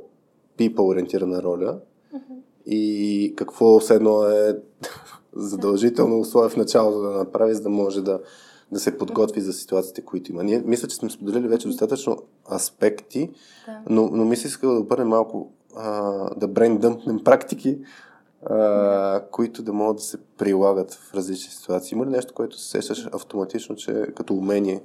[0.58, 1.78] people ориентирана роля
[2.14, 2.36] mm-hmm.
[2.66, 4.56] и какво все едно е
[5.32, 8.20] задължително условие в началото да направи, за да може да,
[8.72, 10.44] да се подготви за ситуациите, които има.
[10.44, 12.16] Ние мисля, че сме споделили вече достатъчно
[12.52, 13.30] аспекти,
[13.66, 13.82] да.
[13.88, 15.90] но, но ми се иска да обърнем малко а,
[16.34, 17.78] да брейндъмпнем практики,
[18.46, 19.26] а, да.
[19.30, 21.94] които да могат да се прилагат в различни ситуации.
[21.94, 24.82] Има ли нещо, което се сещаш автоматично, че като умение,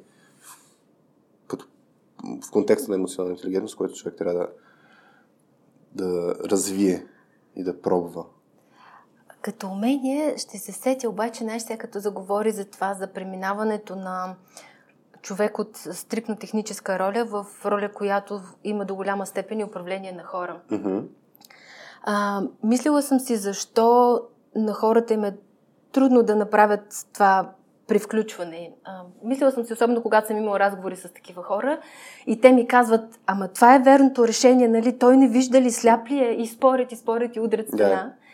[1.48, 1.66] като,
[2.48, 4.48] в контекста на емоционална интелигентност, което човек трябва да,
[6.06, 7.06] да развие
[7.56, 8.26] и да пробва?
[9.48, 14.36] Като умение ще се сети обаче най-ще като заговори за това, за преминаването на
[15.22, 20.24] човек от стрикна техническа роля в роля, която има до голяма степен и управление на
[20.24, 20.60] хора.
[20.72, 21.04] Mm-hmm.
[22.04, 24.22] А, мислила съм си защо
[24.56, 25.38] на хората им е
[25.92, 27.52] трудно да направят това
[27.88, 28.72] при включване.
[28.84, 31.80] А, мислила съм си, особено когато съм имала разговори с такива хора
[32.26, 34.98] и те ми казват, ама това е верното решение, нали?
[34.98, 38.14] Той не вижда ли, сляп ли е и спорят, и спорят и удрят стена.
[38.14, 38.27] Yeah.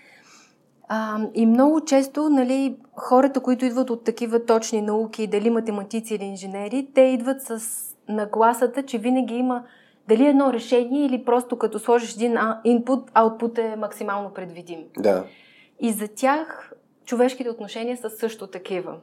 [0.88, 6.24] А, и много често, нали, хората, които идват от такива точни науки, дали математици или
[6.24, 7.62] инженери, те идват с
[8.10, 9.64] нагласата, че винаги има
[10.08, 14.80] дали едно решение или просто като сложиш един инпут, аутпут е максимално предвидим.
[14.98, 15.26] Да.
[15.80, 16.74] И за тях
[17.06, 18.96] човешките отношения са също такива.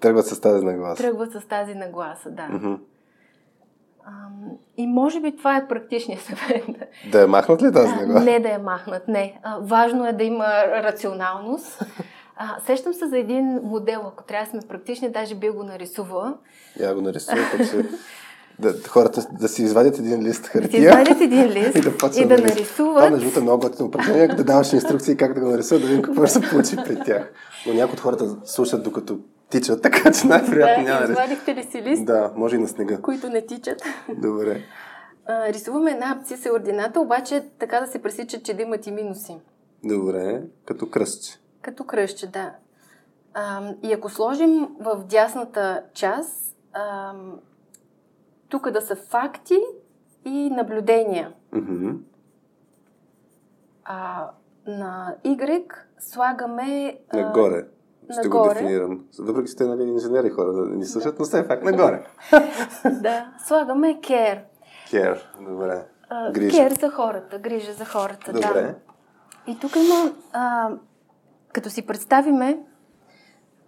[0.00, 1.02] Тръгват с тази нагласа.
[1.02, 2.42] Тръгват с тази нагласа, да.
[2.42, 2.78] Mm-hmm.
[4.76, 6.64] И може би това е практичният съвет.
[7.12, 8.20] Да я махнат ли тази нега?
[8.20, 9.40] Не да я махнат, не.
[9.60, 11.82] Важно е да има рационалност.
[12.36, 16.34] А, сещам се за един модел, ако трябва да сме практични, даже би го нарисувала.
[16.80, 17.88] Я го нарисувам, пък се...
[18.58, 20.68] Да, хората да си извадят един лист хартия.
[20.68, 23.04] Да си извадят един лист и да, и да нарисуват.
[23.04, 26.02] Това между е много готино упражнение, да даваш инструкции как да го нарисуват, да видим
[26.02, 27.32] какво ще се получи при тях.
[27.66, 29.18] Но някои от хората слушат докато
[29.50, 31.12] тичат, така че най-вероятно да, няма да...
[31.12, 32.04] Извадихте ли си лист?
[32.04, 33.00] Да, може и на снега.
[33.00, 33.82] Които не тичат.
[34.08, 34.62] Добре.
[35.26, 39.36] А, рисуваме една абсциса ордината, обаче така да се пресича, че да имат и минуси.
[39.84, 41.38] Добре, като кръстче.
[41.62, 42.52] Като кръстче, да.
[43.34, 47.12] А, и ако сложим в дясната част а,
[48.48, 49.58] тук да са факти
[50.24, 51.32] и наблюдения.
[51.54, 51.96] Mm-hmm.
[53.84, 54.30] А
[54.66, 55.64] на Y
[55.98, 56.98] слагаме...
[57.12, 57.64] Нагоре.
[58.12, 58.54] Ще го Нагоре.
[58.54, 59.04] дефинирам.
[59.18, 62.06] Въпреки те нали, инженери хора да ни слушат, но все пак нагоре.
[62.84, 64.40] да, слагаме care.
[64.88, 65.20] Care,
[65.50, 65.84] добре.
[66.08, 66.56] А, Грижа.
[66.56, 68.40] Care за хората, грижа за хората, да.
[68.40, 68.74] Добре.
[69.46, 70.70] И тук има, а,
[71.52, 72.58] като си представиме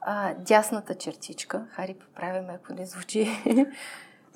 [0.01, 3.29] а, дясната чертичка, Хари, поправяме, ако не звучи.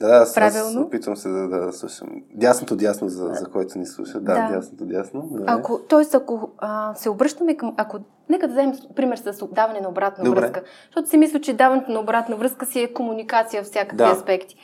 [0.01, 0.83] Да, аз, аз Правилно.
[0.83, 2.09] опитвам се да, да слушам.
[2.35, 4.21] Дясното дясно, за, за който ни слуша.
[4.21, 4.55] Да, Да.
[4.55, 5.21] дясното дясно.
[5.23, 5.45] Добре.
[5.47, 7.75] Ако, тоест, ако а, се обръщаме към...
[7.77, 7.99] Ако,
[8.29, 10.41] нека да вземем пример с даване на обратна Добре.
[10.41, 10.63] връзка.
[10.87, 14.11] Защото си мисля, че даването на обратна връзка си е комуникация в всякакви Да.
[14.11, 14.57] аспекти.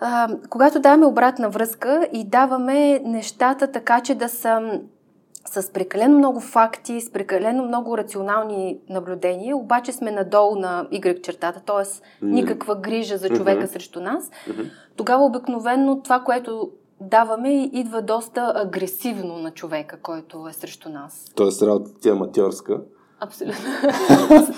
[0.00, 4.80] А, когато даваме обратна връзка и даваме нещата така, че да са
[5.44, 11.60] с прекалено много факти, с прекалено много рационални наблюдения, обаче сме надолу на Y чертата,
[11.66, 11.84] т.е.
[12.26, 13.66] никаква грижа за човека Мгм.
[13.66, 14.62] срещу нас, Мгм.
[14.96, 16.70] тогава обикновенно това, което
[17.00, 21.24] даваме, идва доста агресивно на човека, който е срещу нас.
[21.34, 22.80] Тоест работата ти е аматьорска.
[23.24, 23.64] Абсолютно.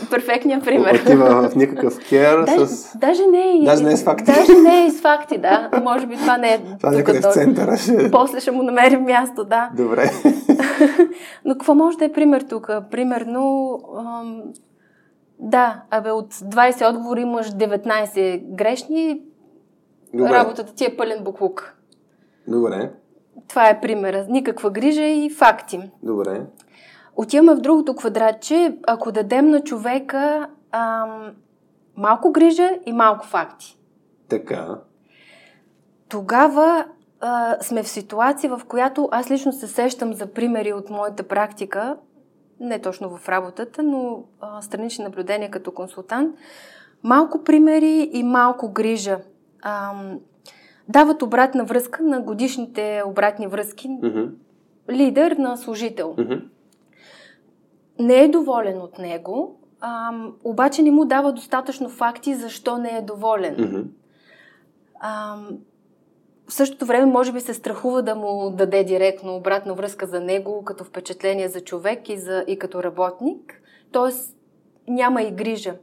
[0.11, 0.95] Перфектният пример.
[0.95, 2.99] Отива в никакъв кер Даже, с...
[2.99, 4.24] даже, не е, Даже не е с факти.
[4.24, 5.70] Даже не е с факти, да.
[5.82, 6.61] Може би това не е.
[6.78, 8.11] Това някъде в центъра ще...
[8.11, 9.70] После ще му намерим място, да.
[9.77, 10.11] Добре.
[11.45, 12.70] Но какво може да е пример тук?
[12.91, 14.43] Примерно, ам,
[15.39, 19.20] да, абе от 20 отговори имаш 19 грешни,
[20.15, 20.32] Добре.
[20.32, 21.74] работата ти е пълен буклук.
[22.49, 22.91] Добре.
[23.49, 24.27] Това е примера.
[24.28, 25.81] Никаква грижа и факти.
[26.03, 26.41] Добре.
[27.16, 31.31] Отиваме в другото квадратче, ако дадем на човека ам,
[31.97, 33.78] малко грижа и малко факти.
[34.28, 34.78] Така.
[36.09, 36.85] Тогава
[37.20, 41.97] а, сме в ситуация, в която аз лично се сещам за примери от моята практика,
[42.61, 46.36] не точно в работата, но а, странични наблюдения като консултант.
[47.03, 49.19] Малко примери и малко грижа.
[49.62, 50.20] Ам,
[50.89, 53.89] дават обратна връзка на годишните обратни връзки.
[53.89, 54.24] Мгм.
[54.91, 56.15] Лидер на служител.
[56.19, 56.35] Мгм.
[57.98, 63.02] Не е доволен от него, ам, обаче не му дава достатъчно факти защо не е
[63.02, 63.56] доволен.
[63.58, 63.80] Мгм.
[65.00, 65.58] Ам,
[66.48, 70.64] в същото време, може би се страхува да му даде директно обратна връзка за него,
[70.64, 73.62] като впечатление за човек и, за, и като работник.
[73.92, 74.36] Тоест,
[74.88, 75.74] няма и грижа.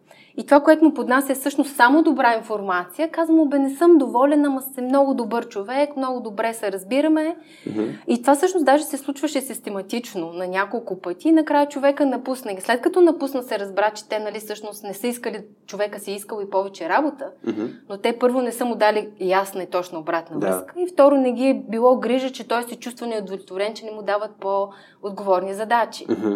[0.42, 3.12] И това, което му поднася е всъщност само добра информация.
[3.12, 7.36] Казвам му, бе, не съм доволен, ама си много добър човек, много добре се разбираме.
[7.68, 7.84] Мгм.
[8.08, 12.52] И това всъщност даже се случваше систематично на няколко пъти и накрая човека напусна.
[12.52, 16.12] И след като напусна се разбра, че те нали, всъщност не са искали, човека си
[16.12, 17.66] е искал и повече работа, Мгм.
[17.90, 20.48] но те първо не са му дали ясна и точна обратна Да.
[20.48, 23.92] връзка и второ не ги е било грижа, че той се чувства неудовлетворен, че не
[23.92, 26.06] му дават по-отговорни задачи.
[26.10, 26.36] Мгм.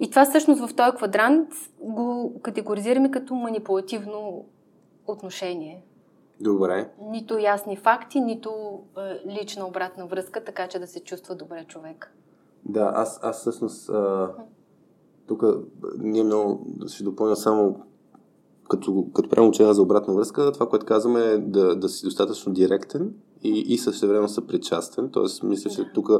[0.00, 1.48] И това всъщност в този квадрант
[1.80, 4.44] го категоризираме като манипулативно
[5.06, 5.82] отношение.
[6.40, 6.90] Добре.
[7.10, 12.14] Нито ясни факти, нито е, лична обратна връзка, така че да се чувства добре човек.
[12.64, 14.30] Да, аз, аз всъщност а,
[15.26, 15.42] тук
[15.98, 17.80] ние много ще допълня само
[18.68, 22.52] като, като правим учение за обратна връзка, това, което казваме е да, да си достатъчно
[22.52, 25.10] директен и, и същевременно съпричастен.
[25.10, 25.92] Тоест, мисля, че Да.
[25.94, 26.10] тук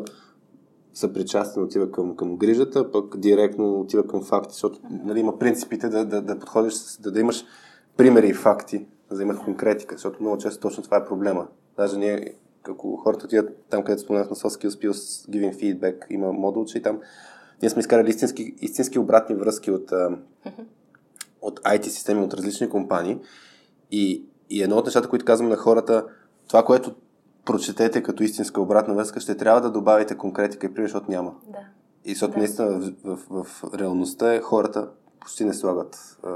[0.94, 6.04] съпричастен отива към, към грижата, пък директно отива към факти, защото нали, има принципите да,
[6.04, 7.44] да, да подходиш, да, да имаш
[7.96, 11.46] примери и факти, за да имаш конкретика, защото много често точно това е проблема.
[11.76, 12.34] Даже ние,
[12.68, 16.78] ако хората отидат там, където споменах на Soft Skills Pills, Giving Feedback, има модул, че
[16.78, 17.00] и там
[17.62, 19.92] ние сме изкарали истински, истински обратни връзки от,
[21.42, 23.18] от IT системи от различни компании.
[23.90, 26.06] И, и едно от нещата, които казваме на хората,
[26.48, 26.94] това, което
[27.48, 31.34] прочетете като истинска обратна връзка, ще трябва да добавите конкретика и пример, защото няма.
[31.46, 31.58] Да.
[32.04, 32.38] И защото Да.
[32.38, 34.88] наистина в, в, в реалността е, хората
[35.20, 36.30] почти не слагат а,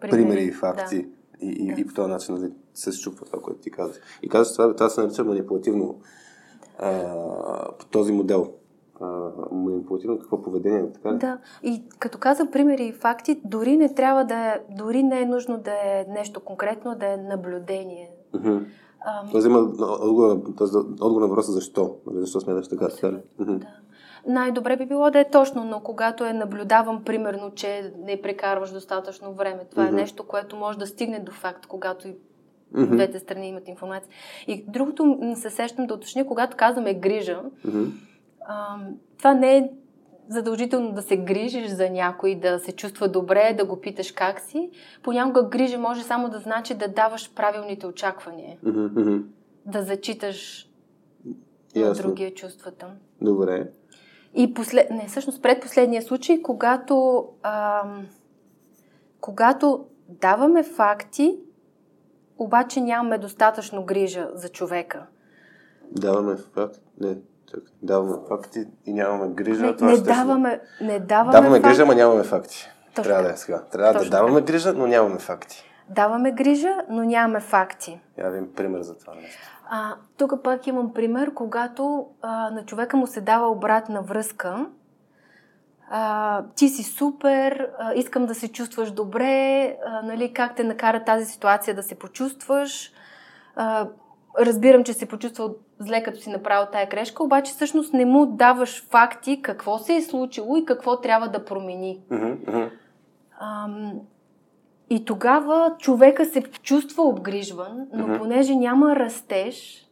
[0.00, 1.08] Примери, примери и факти.
[1.40, 1.80] И, и, Да.
[1.80, 3.96] и по този начин нали, се счупва това, което ти казваш.
[4.22, 6.00] И казваш, това, това се нарича манипулативно
[6.78, 7.14] а,
[7.78, 8.52] по този модел.
[9.52, 11.18] Манипулативно какво поведение, така ли?
[11.18, 15.26] Да, и като каза примери и факти, дори не трябва да е, дори не е
[15.26, 18.10] нужно да е нещо конкретно, да е наблюдение.
[18.34, 18.58] Мгм.
[19.00, 21.96] Ам, Тоест има отговор, на- тоест отговор на въпроса защо.
[22.06, 22.88] Нали, Защо смяташ така?
[23.40, 23.60] да.
[24.26, 29.32] Най-добре би било да е точно, но когато е наблюдавам, примерно, че не прекарваш достатъчно
[29.32, 29.92] време, това Мгм.
[29.92, 32.14] е нещо, което може да стигне до факт, когато и
[32.72, 32.94] Мгм.
[32.94, 34.10] двете страни имат информация.
[34.46, 35.04] И другото
[35.34, 37.84] се сещам да уточня, когато казваме грижа, Мгм.
[38.48, 38.86] ам,
[39.18, 39.70] това не е
[40.28, 44.70] задължително да се грижиш за някой, да се чувства добре, да го питаш как си.
[45.02, 48.58] Понякога грижа може само да значи да даваш правилните очаквания,
[49.66, 50.68] да зачиташ
[51.76, 52.02] на Ясно.
[52.02, 52.86] другия чувствата.
[53.20, 53.66] Добре.
[54.34, 54.90] И послед...
[54.90, 58.06] не, всъщност предпоследния случай, когато, ам,
[59.20, 61.38] когато даваме факти,
[62.38, 65.06] обаче нямаме достатъчно грижа за човека.
[65.92, 66.80] Даваме факт.
[67.00, 67.16] Не.
[67.82, 69.62] Даваме факти и нямаме грижа.
[69.62, 71.68] Не, това не ще- даваме, не даваме, Даваме факти.
[71.68, 72.68] грижа, ама нямаме факти.
[72.94, 73.62] Точно Трябва да е сега.
[73.62, 75.64] Трябва да Точно даваме грижа, но нямаме факти.
[75.88, 78.00] Даваме грижа, но нямаме факти.
[78.18, 79.38] Я ви пример за това нещо.
[79.70, 84.66] А, тук пак имам пример, когато а, на човека му се дава обратна връзка.
[85.90, 91.04] А, ти си супер, а, искам да се чувстваш добре, а, нали, как те накара
[91.04, 92.92] тази ситуация да се почувстваш.
[93.56, 93.88] А,
[94.40, 98.86] разбирам, че се почувствал зле, като си направил тая грешка, обаче всъщност не му даваш
[98.90, 102.00] факти какво се е случило и какво трябва да промени.
[103.40, 103.92] Ам,
[104.90, 109.88] и тогава човека се чувства обгрижван, но понеже няма растеж,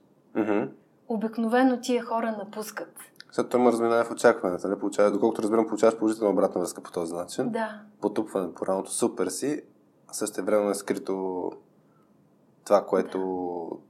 [1.09, 2.99] обикновено тия хора напускат.
[3.33, 4.69] След това има разминаване в очакването.
[4.69, 4.81] Нали?
[4.81, 7.51] Получава, доколкото разбирам, получаваш положителна обратна връзка по този начин.
[7.51, 7.81] Да.
[8.01, 9.63] Потупване по раното, супер си,
[10.09, 11.51] а също време е скрито
[12.67, 13.19] това, което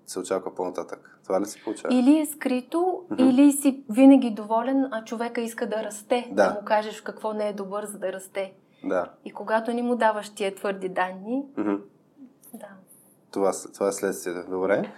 [0.07, 1.19] се очаква по-нататък.
[1.25, 1.95] Това ли се получава?
[1.95, 3.25] Или е скрито, Мгм.
[3.25, 6.29] или си винаги доволен, а човека иска да расте.
[6.33, 6.49] Да.
[6.49, 8.53] Да му кажеш какво не е добър, за да расте.
[8.85, 9.11] Да.
[9.25, 11.75] И когато ни му даваш тия твърди данни, Мгм.
[12.55, 12.67] да.
[13.31, 14.51] Това, това е следствието.
[14.51, 14.91] Добре.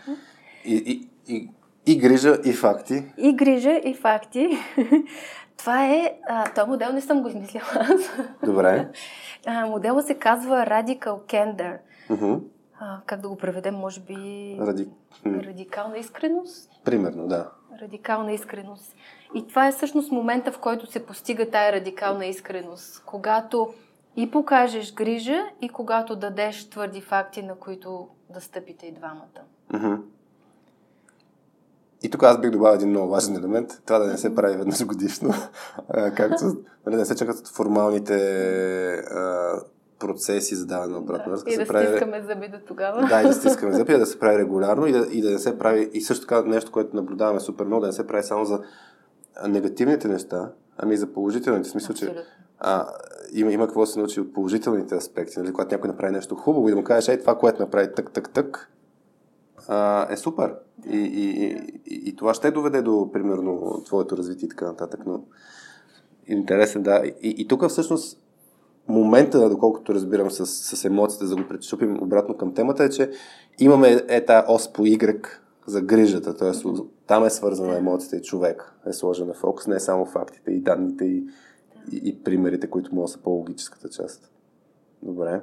[0.64, 1.50] И, и, и,
[1.86, 3.04] и грижа, и факти.
[3.18, 4.48] И грижа, и факти.
[5.56, 6.18] Това е...
[6.28, 8.00] А, този модел не съм го измислила аз.
[8.44, 8.88] Добре.
[9.46, 11.76] А, модела се казва Radical Candor.
[12.10, 12.34] Мгм.
[12.80, 14.56] А, как да го преведем, може би...
[14.60, 14.88] Ради...
[15.26, 16.70] Радикална искреност?
[16.84, 17.50] Примерно, да.
[17.82, 18.94] Радикална искреност.
[19.34, 23.02] И това е всъщност момента, в който се постига тая радикална искреност.
[23.06, 23.74] Когато
[24.16, 29.42] и покажеш грижа, и когато дадеш твърди факти, на които да стъпите и двамата.
[29.72, 29.94] Мгм.
[32.02, 33.82] И тук аз бих добавил един много важен елемент.
[33.86, 35.34] Това да не се прави веднъж годишно.
[36.16, 36.56] Както нали,
[36.86, 38.14] да не се чакат формалните
[38.94, 39.52] а,
[39.98, 41.52] процеси за даване на обратна връзка.
[41.52, 41.86] и да прави...
[41.86, 43.06] стискаме зъби до тогава.
[43.08, 45.58] Да, и да стискаме зъби, да се прави регулярно и да, и да не се
[45.58, 45.90] прави.
[45.92, 48.60] И също така нещо, което наблюдаваме супер много, да не се прави само за
[49.48, 51.68] негативните неща, ами и за положителните.
[51.68, 52.14] В смисъл, че
[52.58, 52.86] а,
[53.32, 55.38] има, има какво да се научи от положителните аспекти.
[55.38, 55.52] Нали?
[55.52, 58.30] Когато някой направи нещо хубаво и да му кажеш, ей, това, което направи тък, тък,
[58.30, 58.70] тък,
[59.68, 60.54] а, е супер.
[60.86, 61.46] И, и, и,
[61.86, 65.00] и, и това ще доведе до, примерно, твоето развитие и така нататък.
[65.06, 65.24] Но
[66.26, 67.02] интересен, да.
[67.06, 68.20] И, и тук всъщност
[68.88, 73.10] момента, доколкото разбирам с, с емоциите, за да го пречупим обратно към темата, е, че
[73.58, 75.28] имаме е тази ос по Y
[75.66, 76.70] за грижата, т.е.
[77.06, 81.04] там е свързана емоцията и човек е сложен на фокус, не само фактите и данните
[81.04, 81.24] и,
[81.92, 84.30] и, и примерите, които могат да са по-логическата част.
[85.02, 85.40] Добре.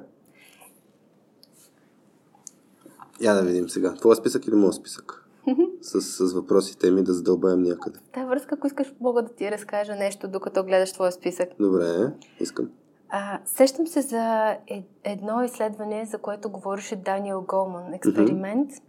[3.20, 3.94] Я да видим сега.
[3.94, 5.26] Твоя списък или моят списък?
[5.80, 7.98] с, с въпросите ми да задълбаем някъде.
[8.12, 11.48] Та връзка, ако искаш, мога да ти разкажа нещо, докато гледаш твоя списък.
[11.60, 12.68] Добре, искам.
[13.10, 17.94] А, сещам се за е- едно изследване, за което говореше Даниел Голман.
[17.94, 18.82] Експеримент, mm-hmm.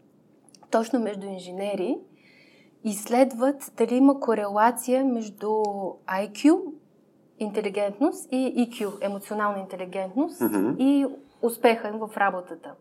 [0.71, 1.97] точно между инженери.
[2.83, 5.47] Изследват дали има корелация между
[6.07, 6.59] IQ,
[7.39, 10.75] интелигентност и EQ, емоционална интелигентност Мгм.
[10.79, 11.05] и
[11.41, 12.73] успеха им в работата.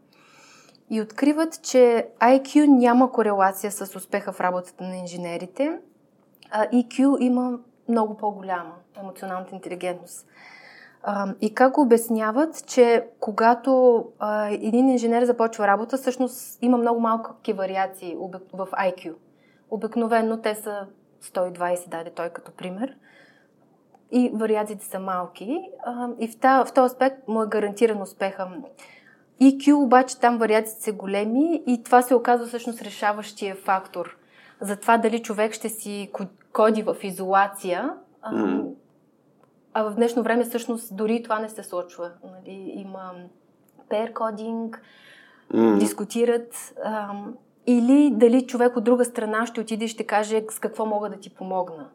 [0.90, 5.78] И откриват, че IQ няма корелация с успеха в работата на инженерите,
[6.50, 7.58] а EQ има
[7.88, 10.26] много по-голяма емоционалната интелигентност.
[11.40, 17.52] И как го обясняват, че когато а, един инженер започва работа, всъщност има много малки
[17.52, 18.16] вариации
[18.52, 19.14] в IQ.
[19.70, 20.86] Обикновено те са
[21.22, 22.96] 120, даде той като пример.
[24.12, 25.60] И вариациите са малки.
[25.84, 28.48] А, и в, та, в този аспект му е гарантиран успеха.
[29.42, 34.16] EQ обаче там вариациите са големи и това се оказва всъщност решаващия фактор
[34.60, 37.94] за това дали човек ще си ко- коди в изолация.
[38.32, 38.60] Мгм.
[39.78, 42.10] А в днешно време всъщност дори това не се случва.
[42.24, 42.72] Нали?
[42.74, 43.12] Има
[43.90, 44.82] pair кодинг,
[45.54, 46.74] М, дискутират.
[46.84, 47.34] Ам,
[47.66, 51.16] или дали човек от друга страна ще отиде и ще каже с какво мога да
[51.16, 51.88] ти помогна.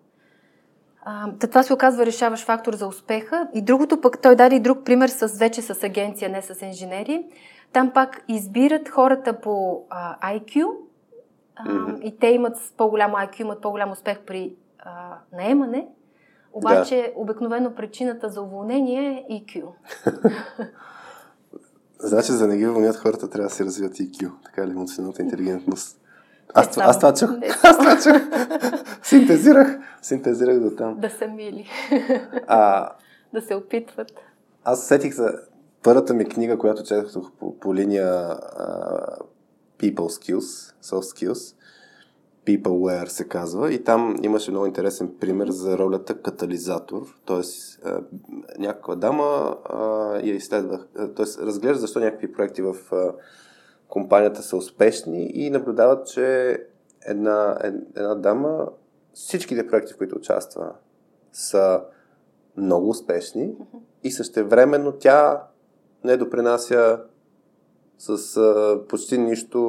[1.06, 3.48] А, това се оказва решаващ фактор за успеха.
[3.54, 7.26] И другото пък, той даде и друг пример с, вече с агенция, не с инженери.
[7.74, 10.68] Там пак избират хората по а, IQ
[11.56, 11.96] а, Мгм.
[12.04, 15.88] и те имат с по-голям IQ, имат по-голям успех при а, наемане.
[16.54, 19.64] Обаче, обикновено причината за уволнение е EQ.
[22.00, 25.22] Значи, за да не ги вълнят хората, трябва да се развият EQ, така ли, емоционалната
[25.22, 25.98] интелигентност.
[26.54, 27.30] Аз, аз това чух.
[27.64, 28.22] Аз това чух.
[29.04, 29.78] Синтезирах.
[30.02, 31.00] Синтезирах до там.
[31.00, 31.68] Да са мили,
[32.48, 32.90] А,
[33.34, 34.12] да се опитват.
[34.64, 35.34] аз сетих за
[35.84, 39.18] първата ми книга, която четох по, по линия а,
[39.80, 41.56] People Skills, Soft Skills.
[42.46, 43.74] Peopleware се казва.
[43.74, 47.02] И там имаше много интересен пример за ролята катализатор.
[47.30, 47.44] А,
[48.60, 49.58] някаква дама
[50.24, 50.88] я изследвах.
[51.16, 52.76] Тоест, разглежда защо някакви проекти в
[53.88, 56.58] компанията са успешни и наблюдават, че
[57.06, 58.68] една, ед- една дама,
[59.14, 60.72] всичките проекти, в които участва,
[61.34, 61.82] са
[62.58, 63.56] много успешни
[64.04, 65.44] и същевременно тя
[66.04, 67.00] не допринася
[68.02, 69.60] с а, почти нищо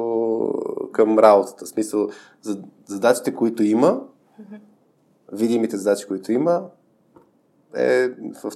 [0.91, 1.65] към работата.
[1.65, 2.09] В смисъл,
[2.85, 4.01] задачите, които има,
[5.31, 6.65] видимите задачи, които има,
[7.75, 8.09] е
[8.43, 8.51] в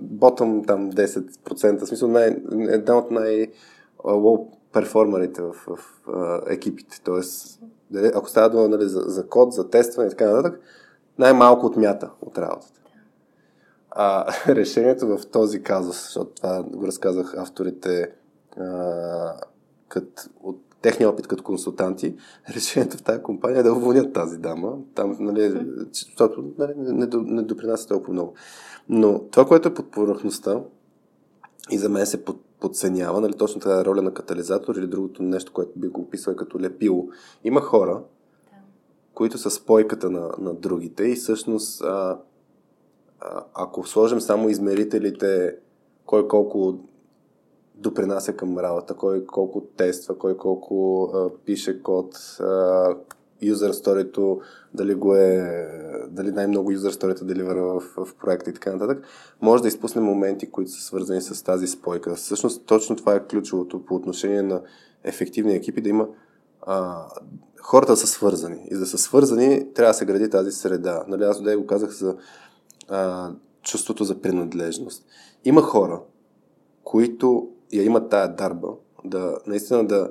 [0.00, 1.84] ботъм там 10%.
[1.84, 5.76] В смисъл, най, една от най-лоу перформерите в, в,
[6.06, 7.00] в екипите.
[7.04, 7.60] Тоест,
[8.14, 10.60] ако става дума нали, за, за код, за тестване и така нататък,
[11.18, 12.80] най-малко отмята от работата.
[13.90, 18.21] А решението в този казус, защото това го разказах авторите а,
[19.88, 22.16] кът, от техния опит като консултанти,
[22.56, 27.42] решението в тази компания е да уволнят тази дама, там, нали, защото нали, не, не
[27.42, 28.34] допринася толкова много.
[28.88, 30.60] Но това, което е под повърхността
[31.70, 35.52] и за мен се под, подценява, нали, точно тази роля на катализатор или другото нещо,
[35.52, 37.08] което би го описал като лепило.
[37.44, 38.02] Има хора, да.
[39.14, 42.18] които са спойката на, на другите и всъщност а,
[43.20, 45.56] а, ако сложим само измерителите
[46.06, 46.78] кой колко
[47.82, 52.96] допринася към работа, кой колко тества, кой колко а, пише код, а,
[53.42, 54.40] юзер сторито,
[54.74, 55.66] дали го е,
[56.10, 59.04] дали най-много юзер сторито деливера в, в проекта и така нататък,
[59.40, 62.14] може да изпусне моменти, които са свързани с тази спойка.
[62.14, 64.62] Всъщност точно това е ключовото по отношение на
[65.04, 66.08] ефективни екипи, да има
[66.62, 67.06] а,
[67.62, 68.68] хората са свързани.
[68.70, 71.04] И за да са свързани, трябва да се гради тази среда.
[71.08, 72.16] Нали, аз го казах за
[72.88, 73.30] а,
[73.62, 75.06] чувството за принадлежност.
[75.44, 76.00] Има хора,
[76.84, 78.68] които я имат тая дарба,
[79.04, 80.10] да наистина да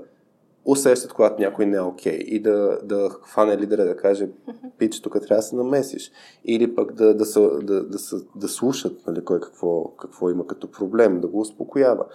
[0.65, 4.29] усещат, когато някой не е окей okay, и да, да хване лидера да каже,
[4.77, 6.11] пич, тук трябва да се намесиш.
[6.45, 10.47] Или пък да, да, са, да, да, са, да слушат нали, кой какво, какво има
[10.47, 12.05] като проблем, да го успокоява.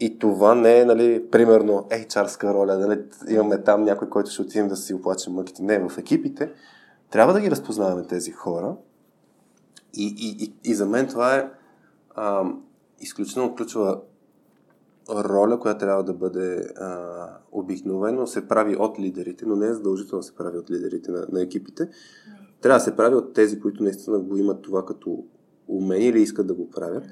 [0.00, 4.68] И това не е, нали, примерно, HR-ска роля, нали, имаме там някой, който ще отидем
[4.68, 5.62] да си оплачем мъките.
[5.62, 6.52] Не, в екипите
[7.10, 8.76] трябва да ги разпознаваме тези хора.
[9.94, 11.50] И, и, и, и за мен това е
[12.14, 12.44] а,
[13.00, 14.00] изключително ключова
[15.10, 20.20] роля, която трябва да бъде а, обикновено се прави от лидерите, но не е задължително
[20.20, 21.88] да се прави от лидерите на, на екипите.
[22.60, 25.24] Трябва да се прави от тези, които наистина го имат това като
[25.68, 27.04] умение или искат да го правят.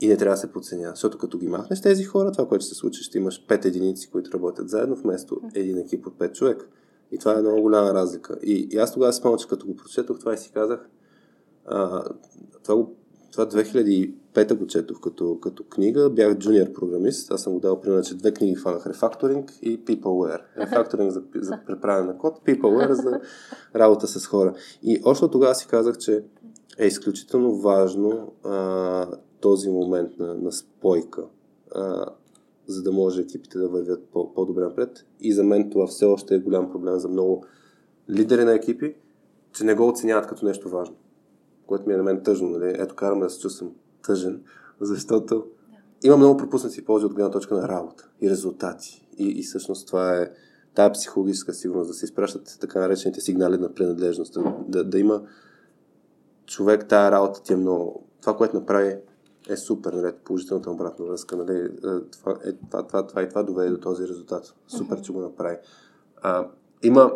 [0.00, 0.94] И не трябва да се подценява.
[0.94, 4.10] Защото като ги махнеш тези хора, това, което ще се случи, ще имаш пет единици,
[4.10, 6.68] които работят заедно, вместо един екип от пет човек.
[7.12, 8.38] И това е много голяма разлика.
[8.42, 10.88] И, и аз тогава спомням, че като го прочетох това и си казах,
[11.66, 12.04] а,
[12.64, 12.96] това, го,
[13.36, 16.10] това 2005 го четох като, като книга.
[16.10, 17.30] Бях джуниор програмист.
[17.30, 18.84] Аз съм го дал пример, че две книги хванах.
[18.84, 20.40] Refactoring и Peopleware.
[20.58, 23.20] Refactoring за, за преправяне на код, Peopleware за
[23.74, 24.54] работа с хора.
[24.82, 26.24] И още от тогава си казах, че
[26.78, 29.06] е изключително важно а,
[29.40, 31.24] този момент на, на спойка,
[31.74, 32.06] а,
[32.66, 35.06] за да може екипите да вървят по, по-добре напред.
[35.20, 37.44] И за мен това все още е голям проблем за много
[38.10, 38.94] лидери на екипи,
[39.52, 40.96] че не го оценяват като нещо важно
[41.66, 42.48] което ми е на мен тъжно.
[42.48, 42.74] Нали?
[42.78, 43.70] Ето караме да се чувствам
[44.02, 44.42] тъжен,
[44.80, 45.46] защото
[46.04, 49.08] има много пропуснати ползи от гледна точка на работа и резултати.
[49.18, 50.30] И, и всъщност това е
[50.74, 55.22] тая психологическа сигурност, да се изпращат така наречените сигнали на принадлежност, да, да, да има
[56.46, 58.06] човек, тая работа ти е много...
[58.20, 58.96] Това, което направи
[59.48, 61.68] е супер, нали, положителната обратна връзка, нали, е,
[62.12, 64.54] това, е, това, това, това и това доведе до този резултат.
[64.68, 65.56] Супер, че го направи.
[66.22, 66.48] А,
[66.82, 67.12] има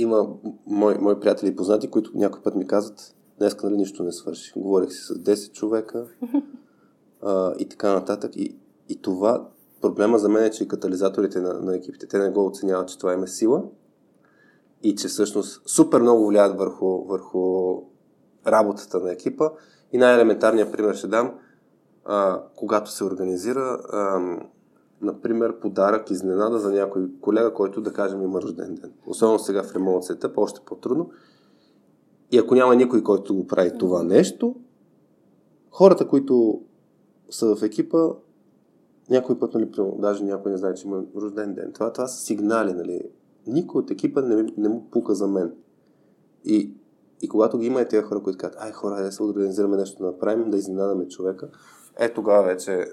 [0.00, 0.28] има
[0.66, 4.52] мои, мои приятели и познати, които някой път ми казват, днес нали нищо не свърши.
[4.56, 6.06] Говорих си с 10 човека
[7.22, 8.36] а, и така нататък.
[8.36, 8.56] И,
[8.88, 9.48] и това,
[9.80, 13.12] проблема за мен е, че катализаторите на, на екипите, те не го оценяват, че това
[13.12, 13.62] има сила
[14.82, 17.74] и че всъщност супер много влияят върху, върху
[18.46, 19.50] работата на екипа.
[19.92, 21.34] И най-елементарният пример ще дам,
[22.04, 24.20] а, когато се организира а,
[25.02, 28.92] например, подарък, изненада за някой колега, който да кажем има рожден ден.
[29.06, 31.10] Особено сега в ремонт сета, още по-трудно.
[32.30, 34.54] И ако няма никой, който го прави това нещо,
[35.70, 36.62] хората, които
[37.30, 38.08] са в екипа,
[39.10, 41.72] някой път, нали, даже някой не знае, че има рожден ден.
[41.72, 43.02] Това, това са сигнали, нали.
[43.46, 45.52] Никой от екипа не, не му пука за мен.
[46.44, 46.74] И,
[47.22, 50.02] и когато ги има и тези хора, които казват, ай хора, да се организираме нещо
[50.02, 51.48] да направим, да изненадаме човека,
[51.98, 52.86] е тогава вече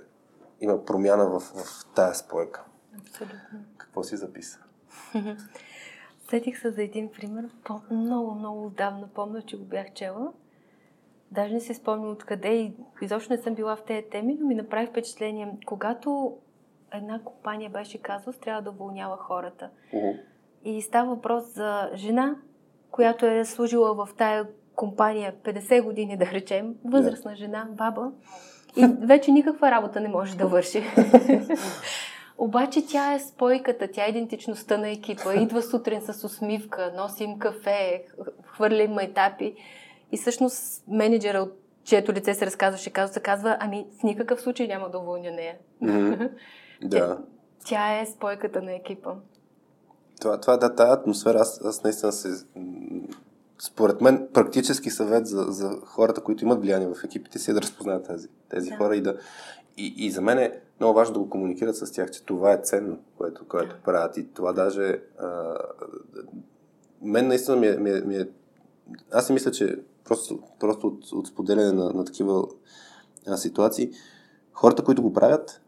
[0.62, 2.64] има промяна в, в тая спойка.
[3.00, 3.60] Абсолютно.
[3.78, 4.60] Какво си записа?
[6.30, 7.50] Сетих се за един пример.
[7.92, 10.32] Много, много отдавна помня, че го бях чела.
[11.32, 14.56] Даже не си спомням откъде и изобщо не съм била в тези теми, но ми
[14.56, 15.58] направи впечатление.
[15.66, 16.38] Когато
[16.94, 19.70] една компания беше казала, трябва да уволнява хората.
[19.94, 20.22] Uh-huh.
[20.64, 22.36] И става въпрос за жена,
[22.92, 27.36] която е служила в тая компания 50 години, да речем, възрастна yeah.
[27.36, 28.12] жена, баба,
[28.78, 30.84] и вече никаква работа не може да върши.
[32.38, 35.34] Обаче тя е спойката, тя е идентичността на екипа.
[35.34, 38.06] Идва сутрин с усмивка, носи им кафе,
[38.44, 39.56] хвърля им етапи.
[40.12, 44.90] И всъщност менеджера, от чието лице се разказваше, казва, казва, ами в никакъв случай няма
[44.90, 45.56] да уволня нея.
[45.84, 46.30] Mm-hmm.
[46.82, 47.18] да.
[47.66, 49.12] Тя е спойката на екипа.
[50.22, 52.46] Това, това да, тази атмосфера, аз, аз наистина се...
[53.60, 57.62] Според мен, практически съвет за, за хората, които имат влияние в екипите си е да
[57.62, 58.78] разпознаят тези, тези да.
[58.78, 59.18] хора и да...
[59.78, 62.62] И, и за мен е много важно да го комуникират с тях, че това е
[62.64, 64.18] ценно, което, което правят.
[64.18, 65.02] И това даже...
[65.20, 65.56] А,
[67.02, 68.28] мен наистина ми е, ми е, ми е...
[69.12, 72.48] Аз си мисля, че просто, просто от, от споделяне на, на такива
[73.28, 73.92] а, ситуации,
[74.54, 75.62] хората, които го правят,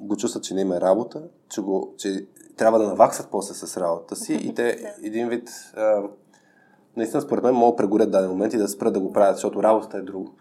[0.00, 2.26] го чувстват, че не има работа, че, го, че
[2.56, 6.02] трябва да наваксат после с работата си и те един вид а,
[6.96, 9.62] наистина според мен могат да прегорят даден момент и да спрат да го правят, защото
[9.62, 10.34] работата е друго.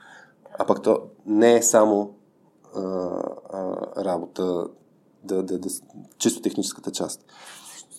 [0.59, 2.13] А пък то не е само
[2.75, 2.81] а,
[3.53, 4.67] а, работа,
[5.23, 5.69] да, да, да,
[6.17, 7.25] чисто техническата част.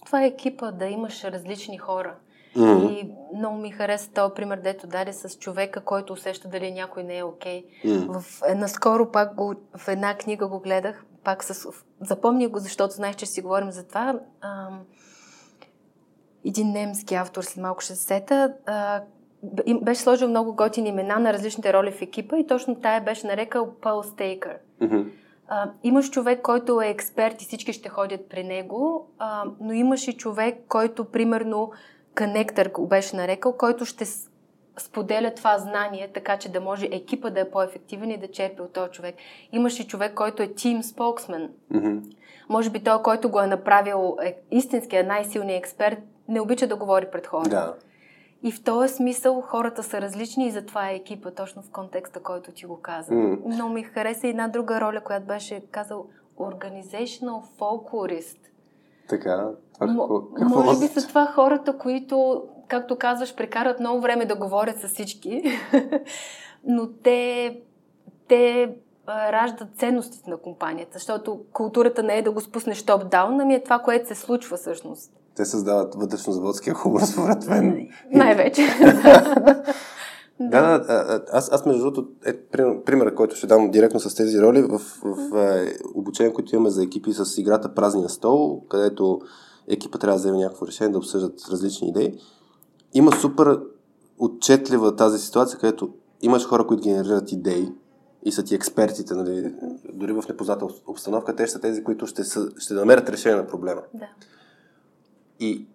[0.06, 2.14] Това е екипа, да имаш различни хора.
[2.56, 2.90] Mm-hmm.
[2.90, 7.18] И много ми хареса този пример, дето даде с човека, който усеща дали някой не
[7.18, 7.64] е окей.
[7.64, 7.86] Okay.
[7.86, 8.20] Mm-hmm.
[8.20, 11.68] В, наскоро пак го, в една книга го гледах, пак с,
[12.00, 14.20] запомня го, защото знаех, че си говорим за това.
[14.40, 14.68] А,
[16.44, 19.02] един немски автор, след малко ще се сета, а,
[19.82, 23.74] беше сложил много готини имена на различните роли в екипа и точно тая беше нарекал
[23.80, 24.56] Пол Стейкър.
[24.80, 25.06] Mm-hmm.
[25.48, 30.08] А, имаш човек, който е експерт и всички ще ходят при него, а, но имаш
[30.08, 31.70] и човек, който примерно
[32.18, 34.04] конектор го беше нарекал, който ще
[34.78, 38.72] споделя това знание, така че да може екипа да е по-ефективен и да черпи от
[38.72, 39.14] този човек.
[39.52, 41.48] Имаш и човек, който е team spokesman.
[41.72, 42.16] Mm-hmm.
[42.48, 45.98] Може би той, който го е направил е, истинския най-силният експерт,
[46.28, 47.48] не обича да говори пред хора.
[47.48, 47.74] Да.
[48.42, 52.52] И в този смисъл хората са различни и затова е екипа, точно в контекста, който
[52.52, 53.12] ти го каза.
[53.12, 53.38] Mm.
[53.44, 56.06] Но ми хареса една друга роля, която беше казал
[56.38, 58.38] organizational folklorist.
[59.08, 64.26] Така, това какво, какво Може би са това хората, които, както казваш, прекарат много време
[64.26, 65.42] да говорят с всички,
[66.64, 67.60] но те,
[68.28, 68.74] те
[69.08, 73.78] раждат ценностите на компанията, защото културата не е да го спуснеш топ-даун, ами е това,
[73.78, 75.12] което се случва всъщност.
[75.36, 77.88] Те създават вътрешно-заводския хумор, според мен.
[78.12, 78.62] Най-вече.
[80.40, 82.36] Да, да, аз, аз между другото, е,
[82.84, 86.70] пример, който ще дам директно с тези роли, в, в, в е, обучение, които имаме
[86.70, 89.20] за екипи с играта Празния стол, където
[89.68, 92.18] екипа трябва да вземе някакво решение, да обсъждат различни идеи.
[92.94, 93.60] Има супер
[94.18, 97.68] отчетлива тази ситуация, където имаш хора, които генерират идеи
[98.24, 99.54] и са ти експертите, нали,
[99.92, 103.46] дори в непозната обстановка, те ще са тези, които ще, са, ще намерят решение на
[103.46, 103.80] проблема.
[103.94, 104.06] Да.
[105.40, 105.66] И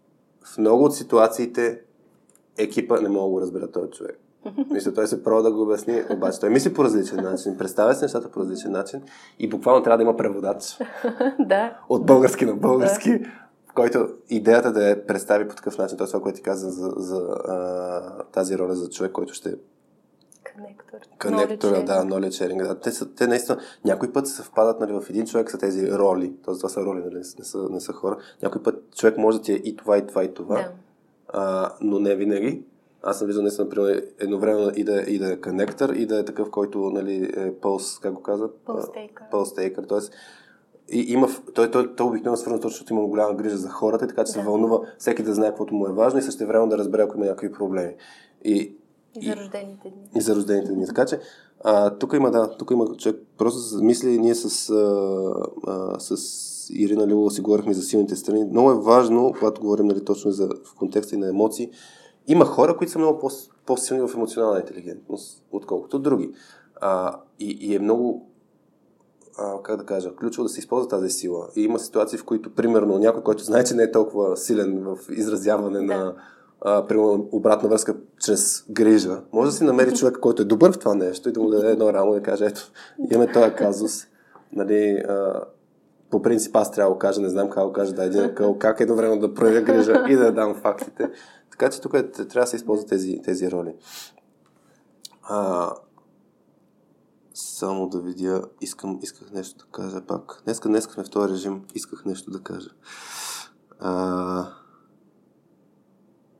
[0.44, 1.82] в много от ситуациите
[2.58, 4.20] екипа не мога да го разбера този човек.
[4.72, 8.06] Мисля, той се пробва да го обясни, обаче той мисли по различен начин, представя се
[8.06, 9.02] нещата по различен начин
[9.40, 10.78] и буквално трябва да има преводач.
[11.40, 11.78] да.
[11.90, 13.26] От български на български, да.
[13.70, 15.98] в който идеята да я представи по такъв начин.
[15.98, 17.18] Това, което ти каза за, за
[17.48, 19.56] а, тази роля за човек, който ще
[20.58, 20.98] Конектор.
[21.22, 22.68] Конектора, да, knowledge sharing.
[22.68, 22.80] Да.
[22.80, 26.34] Те, са, те наистина, някой път се съвпадат нали, в един човек са тези роли.
[26.46, 28.18] Тоест, това са роли, нали, не, са, не са хора.
[28.44, 30.56] Някой път човек може да ти е и това, и това, и това.
[30.56, 30.72] Да.
[31.28, 32.64] А, но не винаги.
[33.04, 36.26] Аз съм виждал наистина, например, едновременно и да, и да е коннектор, и да е
[36.26, 38.50] такъв, който нали, е пълс, как го каза?
[39.32, 39.86] Пълстейкър.
[39.88, 40.12] Тоест,
[40.90, 44.08] и има, той, той, той обикновено е свързано точно, защото има голяма грижа за хората,
[44.08, 44.40] така че да.
[44.40, 47.18] се вълнува всеки да знае каквото му е важно и също време да разбере, ако
[47.18, 47.96] има някакви проблеми.
[48.44, 48.76] И,
[49.16, 50.10] и за рождените дни.
[50.16, 50.86] И за рождените дни.
[50.86, 51.20] Така че,
[51.64, 55.34] а, тук има, да, тук има човек, просто мисли, ние с, а,
[55.68, 58.46] а, с Ирина Лилова си говорихме за силните страни.
[58.46, 61.72] Много е важно, когато говорим нали, точно за, в контекста и на емоции,
[62.28, 63.30] има хора, които са много по-
[63.66, 66.32] по-силни в емоционална интелигентност, отколкото други.
[66.82, 68.30] А, и, и е много,
[69.38, 71.48] а, как да кажа, ключово да се използва тази сила.
[71.56, 74.98] И има ситуации, в които, примерно, някой, който знае, че не е толкова силен в
[75.10, 75.86] изразяване да.
[75.86, 76.16] на
[76.62, 80.80] а, примерно, обратна връзка чрез грижа, може да си намери човек, който е добър в
[80.80, 82.72] това нещо и да му даде едно рамо и да каже, ето,
[83.12, 84.08] имаме този казус.
[84.54, 85.44] Нали, а,
[86.10, 88.80] по принцип аз трябва да го кажа, не знам как да кажа, да един как
[88.80, 91.12] едно време да проявя грижа и да дам фактите.
[91.52, 93.76] Така че тук е, трябва да се използват тези, тези роли.
[95.24, 95.72] А,
[97.34, 100.42] само да видя, искам, исках нещо да кажа пак.
[100.46, 102.70] Днеска, днеска сме в този режим, исках нещо да кажа.
[103.80, 104.50] А,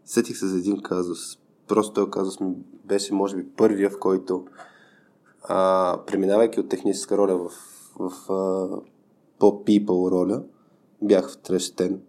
[0.08, 1.20] сетих се за един казус.
[1.68, 2.56] Просто този казус ми
[2.86, 4.46] беше, може би, първия, в който
[5.44, 7.52] а, преминавайки от техническа роля в,
[8.00, 8.82] в, в
[9.40, 10.44] по-people роля,
[11.02, 12.02] бях втрещен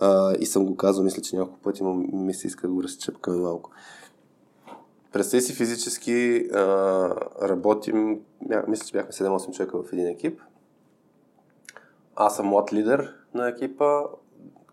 [0.00, 2.82] а, и съм го казал, мисля, че няколко пъти но ми се иска да го
[2.82, 3.70] разчепкаме малко.
[5.12, 6.60] Представи си физически а,
[7.42, 8.20] работим,
[8.68, 10.40] мисля, че бяхме 7-8 човека в един екип.
[12.16, 14.02] Аз съм млад лидер на екипа,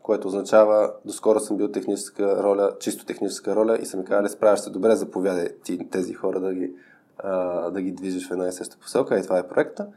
[0.07, 4.59] което означава, доскоро съм бил техническа роля, чисто техническа роля и са ми казали, справяш
[4.59, 6.73] се добре, заповядай ти тези хора да ги,
[7.17, 9.87] а, да ги движиш в една и съща посока и това е проекта.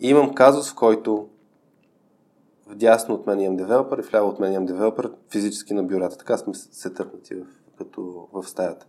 [0.00, 1.28] И имам казус, в който
[2.66, 6.16] вдясно от мен имам девелопър и вляво от мен имам девелопър физически на бюрата.
[6.16, 7.46] Така сме се търпнати в,
[7.78, 8.86] като в стаята.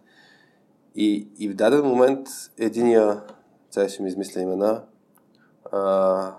[0.96, 2.28] И, и в даден момент
[2.58, 3.24] единия,
[3.72, 4.84] сега ще ми измисля имена,
[5.72, 6.36] а,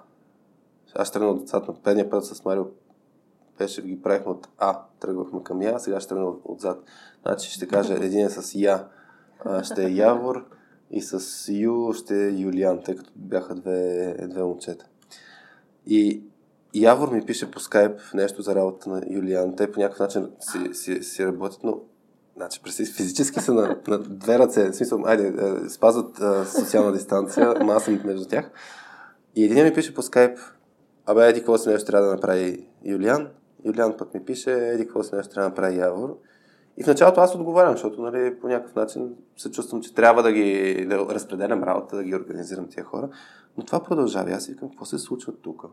[0.95, 2.65] аз тръгнах от децата на предния път с Марио
[3.59, 6.85] беше ги правихме от А, тръгвахме към Я, сега ще тръгна отзад.
[7.23, 8.85] Значи ще кажа, един е с Я,
[9.63, 10.45] ще е Явор
[10.91, 14.87] и с Ю ще е Юлиан, тъй като бяха две, две момчета.
[15.87, 16.23] И
[16.75, 19.57] Явор ми пише по скайп нещо за работа на Юлиан.
[19.57, 21.81] Те по някакъв начин си, си, си работят, но
[22.37, 22.61] Значи,
[22.97, 24.71] физически са на, на две ръце.
[24.71, 28.51] В смисъл, айде, е, спазват а, социална дистанция, ама аз съм между тях.
[29.37, 30.39] И един ми пише по скайп,
[31.07, 33.29] абе, еди, какво си нещо трябва да направи Юлиан?
[33.65, 36.19] Юлиан пък ми пише, еди, какво си нещо трябва да направи Явор.
[36.77, 40.33] И в началото аз отговарям, защото нали, по някакъв начин се чувствам, че трябва да
[40.33, 43.09] ги да разпределям работа, да ги организирам тия хора.
[43.57, 44.31] Но това продължава.
[44.31, 45.65] Аз викам, какво се случва тук?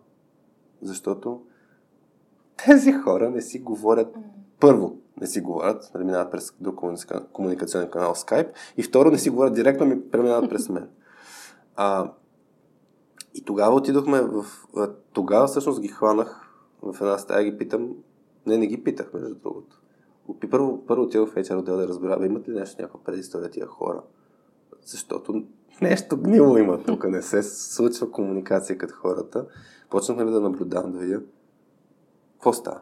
[0.81, 1.41] Защото
[2.65, 4.15] тези хора не си говорят
[4.59, 6.79] първо, не си говорят, нали, минават през друг
[7.33, 10.89] комуникационен канал Skype и второ, не си говорят директно, ми преминават през мен.
[11.75, 12.11] А,
[13.33, 14.45] и тогава отидохме в...
[15.13, 16.42] Тогава всъщност ги хванах
[16.83, 17.95] в една стая ги питам.
[18.45, 19.81] Не, не ги питах, между другото.
[20.51, 24.01] Първо, първо отидох в HR отдел да разбера, имат ли нещо някаква предистория тия хора?
[24.85, 25.43] Защото
[25.81, 29.45] нещо гнило има тук, не се случва комуникация като хората.
[29.89, 31.21] Почнахме да наблюдавам, да видя
[32.33, 32.81] какво става.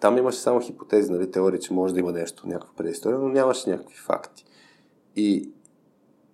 [0.00, 3.70] Там имаше само хипотези, нали, теории, че може да има нещо, някаква предистория, но нямаше
[3.70, 4.44] някакви факти.
[5.16, 5.52] И,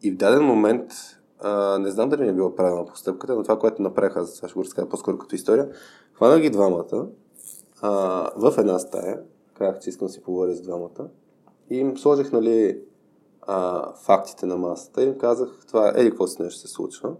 [0.02, 0.92] и в даден момент,
[1.40, 4.48] а, не знам дали ми е било правилна постъпката, но това, което направих, аз сега
[4.48, 5.68] ще го разкажа по-скоро като история,
[6.18, 7.06] хванах ги двамата
[7.80, 7.90] а,
[8.36, 9.20] в една стая,
[9.54, 11.08] казах, че искам да си поговоря с двамата
[11.70, 12.80] и им сложих, нали,
[13.42, 17.12] а, фактите на масата и им казах, това е, какво си нещо се случва.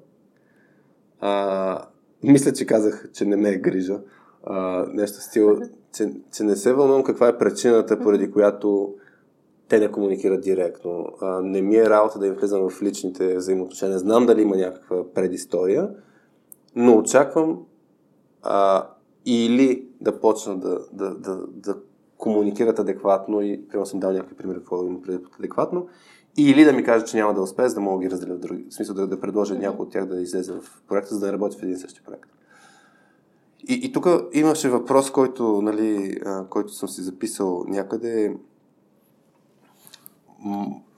[1.20, 1.84] А,
[2.22, 4.00] мисля, че казах, че не ме е грижа.
[4.44, 5.60] А, нещо стил,
[5.94, 8.94] че, че не се вълнувам каква е причината, поради която
[9.68, 11.06] те не комуникират директно.
[11.20, 13.98] А, не ми е работа да им влизам в личните взаимоотношения.
[13.98, 15.90] Знам дали има някаква предистория,
[16.76, 17.66] но очаквам
[18.42, 18.88] а,
[19.26, 21.76] или да почнат да, да, да, да
[22.16, 25.88] комуникират адекватно и, примерно съм дал някакви примери, какво да преди адекватно,
[26.36, 28.38] или да ми кажат, че няма да успее, за да мога да ги разделя в
[28.38, 28.66] други.
[28.70, 29.60] В смисъл да, да предложа mm-hmm.
[29.60, 32.30] някой от тях да излезе в проекта, за да работи в един същи проект.
[33.68, 38.36] И, и тук имаше въпрос, който, нали, а, който съм си записал някъде.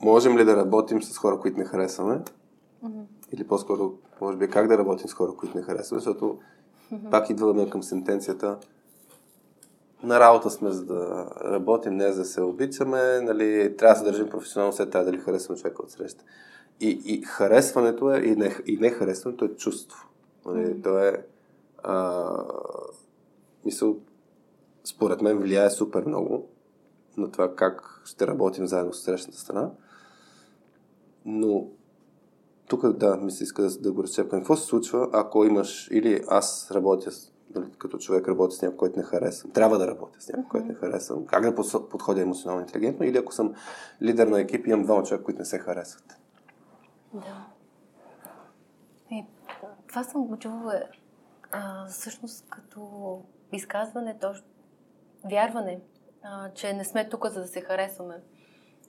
[0.02, 2.20] Можем ли да работим с хора, които не харесваме?
[2.84, 3.04] Mm-hmm.
[3.32, 6.00] Или по-скоро, може би, как да работим с хора, които не харесваме?
[6.00, 6.38] Защото.
[7.10, 8.58] Пак идваме към сентенцията
[10.02, 14.04] на работа сме за да работим, не за да се обичаме, нали, трябва да се
[14.04, 16.24] държим професионално, след трябва дали харесваме човека от среща.
[16.80, 20.08] И, и харесването е, и не, и не харесването е чувство.
[20.46, 20.84] Нали, mm-hmm.
[20.84, 21.26] То е
[21.82, 22.26] а,
[23.64, 23.96] мисъл,
[24.84, 26.48] според мен влияе супер много
[27.16, 29.70] на това как ще работим заедно с срещната страна.
[31.24, 31.66] Но
[32.70, 34.40] тук, да, ми се иска да, да го разчепкам.
[34.40, 38.76] Какво се случва, ако имаш, или аз работя с, нали, като човек работя с някой,
[38.76, 41.54] който не харесвам, трябва да работя с някой, който не харесвам, как да
[41.90, 43.54] подходя емоционално интелигентно, или ако съм
[44.02, 46.18] лидер на екип и имам двама човека, които не се харесват.
[47.14, 47.46] Да.
[49.10, 49.24] И,
[49.88, 50.82] това съм го чувала
[51.52, 53.20] а, всъщност като
[53.52, 54.34] изказване, то
[55.30, 55.80] вярване,
[56.22, 58.14] а, че не сме тук, за да се харесваме.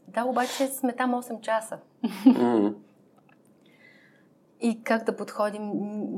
[0.08, 1.80] Да, обаче сме там 8 часа.
[2.04, 2.76] Mm-hmm.
[4.62, 5.72] И как да подходим?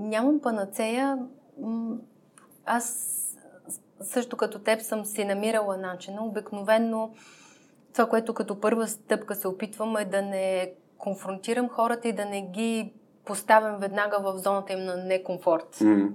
[0.10, 1.18] Нямам панацея.
[2.66, 3.10] Аз
[4.02, 6.26] също като теб съм си намирала начина.
[6.26, 7.14] Обикновенно
[7.94, 12.42] това, което като първа стъпка се опитвам е да не конфронтирам хората и да не
[12.42, 12.94] ги
[13.26, 15.76] поставям веднага в зоната им на некомфорт.
[15.76, 16.14] Mm.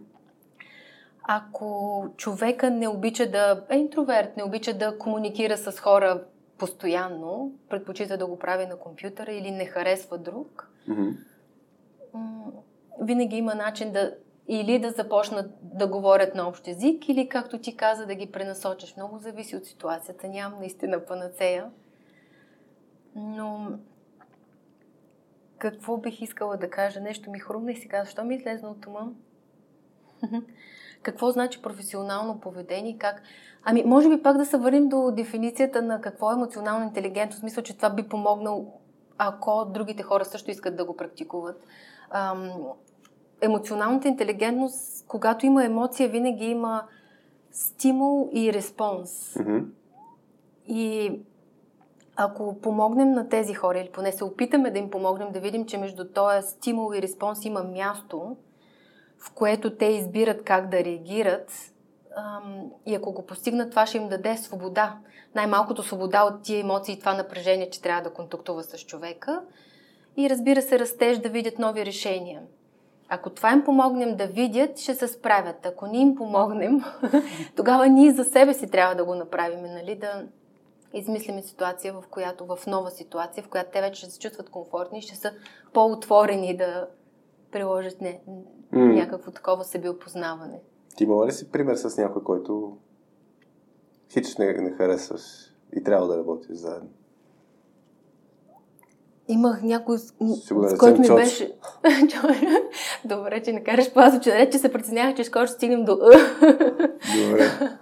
[1.22, 6.24] Ако човека не обича да е интроверт, не обича да комуникира с хора
[6.59, 11.16] постоянно, предпочита да го прави на компютъра или не харесва друг, mm-hmm.
[13.00, 14.14] Винаги има начин да
[14.48, 18.96] или да започнат да говорят на общ език, или както ти каза, да ги пренасочиш.
[18.96, 20.28] Много зависи от ситуацията.
[20.28, 21.70] Нямам наистина панацея.
[23.14, 23.70] Но
[25.58, 27.00] какво бих искала да кажа?
[27.00, 29.12] Нещо ми хрумна и сега, защо ми излезе от ума?
[31.02, 32.98] какво значи професионално поведение?
[32.98, 33.22] Как...
[33.64, 37.42] Ами, може би пак да се върнем до дефиницията на какво е емоционална интелигентност.
[37.42, 38.80] Мисля, че това би помогнал,
[39.18, 41.64] ако другите хора също искат да го практикуват.
[42.10, 42.51] Ам,
[43.40, 46.82] емоционалната интелигентност, когато има емоция, винаги има
[47.52, 49.36] стимул и респонс.
[49.36, 49.59] Мгм.
[50.66, 51.12] И
[52.16, 55.78] ако помогнем на тези хора, или поне се опитаме да им помогнем да видим, че
[55.78, 58.36] между този стимул и респонс има място,
[59.18, 61.52] в което те избират как да реагират,
[62.86, 64.98] и ако го постигнат, това ще им даде свобода.
[65.35, 69.43] Най-малкото свобода от тия емоции и това напрежение, че трябва да контактува с човека.
[70.18, 72.42] И разбира се, растеж да видят нови решения.
[73.08, 75.66] Ако това им помогнем да видят, ще се справят.
[75.66, 76.80] Ако ни им помогнем,
[77.56, 79.94] тогава ние за себе си трябва да го направим, нали?
[79.94, 80.26] Да
[80.94, 85.02] измислиме ситуация, в която, в нова ситуация, в която те вече ще се чувстват комфортни
[85.02, 85.32] ще са
[85.72, 86.88] по-отворени да
[87.52, 88.20] приложат не,
[88.72, 88.84] М.
[88.86, 90.60] някакво такова себеопознаване.
[90.96, 92.76] Ти имала ли си пример с някой, който
[94.12, 95.22] хич не, не харесваш
[95.76, 96.90] и трябва да работиш заедно?
[99.28, 100.12] Имах някой, с,
[100.46, 101.52] Сигурно с който ми беше...
[103.05, 105.96] Добре, че не караш по че че се притеснявах, че скоро ще стигнем до...
[105.96, 107.50] Добре.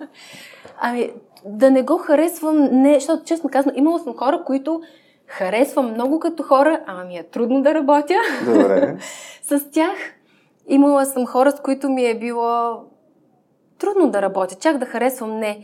[0.81, 1.12] Ами,
[1.44, 4.82] да не го харесвам, не, защото честно казвам, имала съм хора, които
[5.27, 8.14] харесвам много като хора, ама ми е трудно да работя
[8.44, 8.97] Добре.
[9.43, 9.97] с тях.
[10.68, 12.85] Имала съм хора, с които ми е било
[13.78, 15.60] трудно да работя, чак да харесвам не.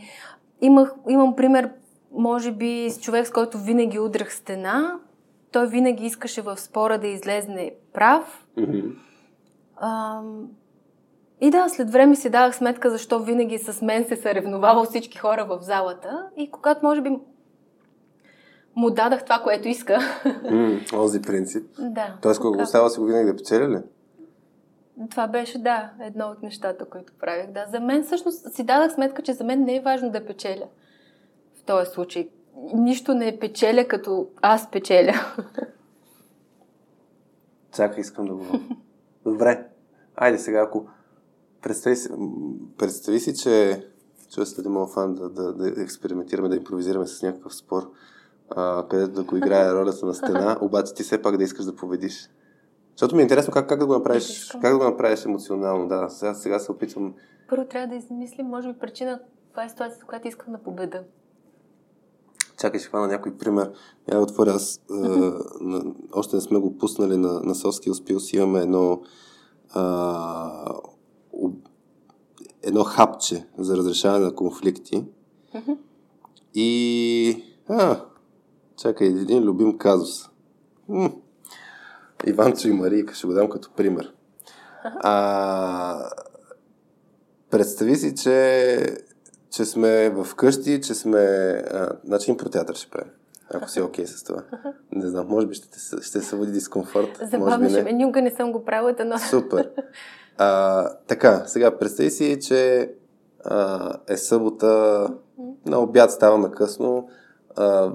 [0.61, 1.69] Имах, имам пример,
[2.11, 4.99] може би, с човек, с който винаги удрях стена.
[5.53, 8.45] Той винаги искаше в спора да излезне прав.
[8.57, 8.79] Мгм.
[9.81, 10.47] Ам,
[11.41, 15.45] и да, след време си давах сметка защо винаги с мен се съревновавал всички хора
[15.45, 16.29] в залата.
[16.37, 17.09] И когато може би
[18.75, 19.99] му дадах това, което иска.
[20.93, 21.69] Онзи принцип.
[21.79, 22.17] да.
[22.21, 23.77] Тоест, когато го остава си го винаги да печеля ли?
[25.11, 27.51] Това беше, да, едно от нещата, които правих.
[27.51, 30.65] Да, за мен всъщност си дадах сметка, че за мен не е важно да печеля.
[31.55, 32.29] В този случай.
[32.73, 35.13] Нищо не печеля, като аз печеля.
[37.75, 38.45] Чакай, искам да го...
[39.25, 39.67] Добре.
[40.15, 40.87] Айде сега, ако...
[41.61, 42.09] Представи си,
[42.77, 43.83] представи си че
[44.33, 47.91] чува се да моят фан да, да, да експериментираме, да импровизираме с някакъв спор,
[48.49, 51.75] а, където да го играе ролята на стена, обаче ти все пак да искаш да
[51.75, 52.29] победиш.
[52.91, 55.87] Защото ми е интересно как, как да го направиш, как да го направиш емоционално.
[55.87, 57.13] Да, сега, сега се опитвам.
[57.49, 59.19] Първо трябва да измислим, може би, причина,
[59.49, 61.03] това е ситуацията, която искам да победа.
[62.63, 63.71] Чакай, ще хвана някой пример.
[64.13, 64.81] Я отворя аз.
[64.91, 64.93] А,
[65.61, 65.83] на,
[66.13, 69.01] още не сме го пуснали на, на Соски успил си имаме едно
[69.69, 70.75] а,
[71.33, 71.67] об-
[72.61, 75.05] едно хапче за разрешаване на конфликти.
[76.53, 77.43] И...
[77.69, 78.05] А,
[78.77, 80.29] чакай, един любим казус.
[80.89, 81.11] М.
[82.27, 84.13] Иванчо и Марийка, ще го дам като пример.
[84.83, 86.09] А,
[87.49, 88.97] представи си, че,
[89.53, 91.19] че сме в къщи, че сме...
[91.19, 93.11] А, значи импротеатър ще правим.
[93.53, 94.43] Ако си окей с това.
[94.91, 95.67] Не знам, може би ще,
[96.01, 97.19] ще се води дискомфорт.
[97.31, 97.91] Забавно ще ме.
[97.91, 99.19] Никога не съм го правила, но...
[99.19, 99.71] Супер.
[100.37, 102.91] А, така, сега представи си, че
[103.45, 105.07] а, е събота,
[105.65, 107.09] на обяд ставаме късно,
[107.55, 107.91] а,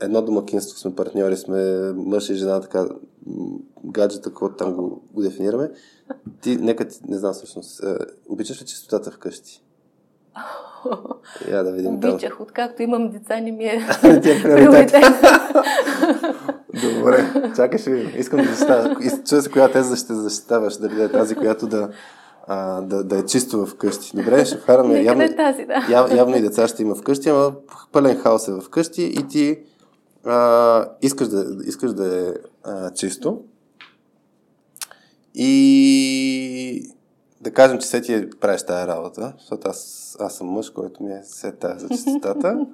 [0.00, 2.86] едно домакинство сме партньори, сме мъж и жена, така,
[3.84, 5.70] гаджета, какво там го, го дефинираме.
[6.40, 7.98] Ти, нека не знам всъщност, а,
[8.28, 9.64] обичаш ли чистотата вкъщи?
[11.50, 12.10] Я да видим там.
[12.10, 13.86] Обичах, откакто имам деца, не ми е
[14.42, 15.04] приоритет.
[16.82, 18.12] Добре, ще видим.
[18.16, 18.98] Искам да защитаваш.
[19.28, 20.76] Чуя се коя теза ще защитаваш.
[20.76, 21.88] Дали да е тази, която да,
[22.46, 24.16] а, да, да е чисто вкъщи.
[24.16, 25.02] Добре, ще вкараме.
[25.02, 25.86] Явно, е тази, да.
[25.90, 27.52] яв, явно и деца ще има вкъщи, ама
[27.92, 29.58] пълен хаос е вкъщи и ти
[30.24, 32.32] а, искаш, да, искаш да е
[32.64, 33.40] а, чисто.
[35.34, 36.90] И
[37.40, 41.02] да кажем, че се ти е правиш тази работа, защото аз, аз съм мъж, който
[41.02, 42.66] ми е се за чистотата.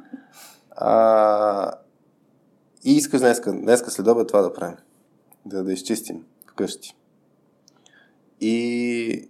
[0.70, 1.72] А,
[2.84, 4.76] и искаш днеска, днеска след обед това да правим.
[5.46, 6.96] Да, да изчистим вкъщи.
[8.40, 9.28] И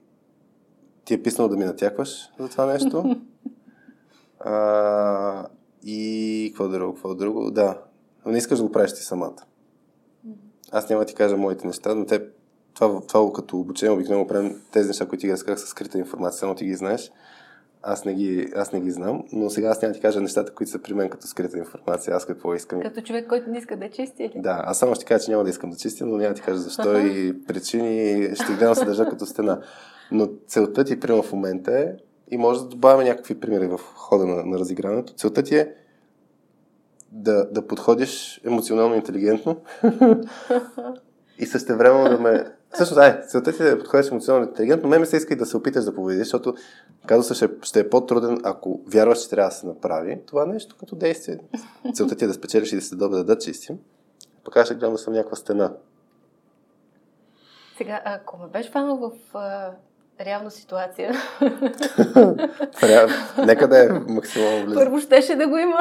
[1.04, 3.16] ти е писнало да ми натякваш за това нещо.
[4.40, 5.46] А,
[5.82, 7.50] и какво друго, какво друго?
[7.50, 7.82] Да.
[8.26, 9.44] Но не искаш да го правиш ти самата.
[10.72, 12.28] Аз няма да ти кажа моите неща, но те,
[12.74, 16.38] това, това като обучение обикновено правим тези неща, които ти ги разказах с скрита информация,
[16.38, 17.12] само ти ги знаеш.
[17.82, 20.54] Аз не ги, аз не ги знам, но сега аз няма да ти кажа нещата,
[20.54, 22.80] които са при мен като скрита информация, аз какво искам.
[22.80, 24.22] Като човек, който не иска да чисти.
[24.22, 24.32] Или?
[24.36, 26.42] Да, аз само ще кажа, че няма да искам да чистя, но няма да ти
[26.42, 28.30] кажа защо и причини.
[28.34, 29.60] Ще гледам да се държа като стена.
[30.12, 31.92] Но целта ти, примерно в момента е,
[32.30, 35.74] и може да добавяме някакви примери в хода на, на разиграването, целта ти е
[37.12, 39.60] да, да подходиш емоционално интелигентно
[41.38, 42.44] и същевременно да ме...
[42.74, 45.46] Всъщност, ай, целта ти е да подходиш емоционално интелигентно, мен ми се иска и да
[45.46, 46.54] се опиташ да победиш, защото
[47.06, 50.96] казва ще, ще е по-труден, ако вярваш, че трябва да се направи това нещо като
[50.96, 51.38] действие.
[51.94, 53.78] Целта ти е да спечелиш и да се добре да, да чистим.
[54.44, 55.72] Пък ще гледам да съм някаква стена.
[57.76, 59.12] Сега, ако ме беше фанал в
[60.20, 61.12] реална ситуация.
[63.46, 64.80] Нека да е максимално близо.
[64.80, 65.78] Първо щеше да го има.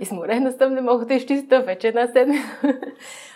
[0.00, 2.48] Изморена съм, не мога да изчиста вече една седмица.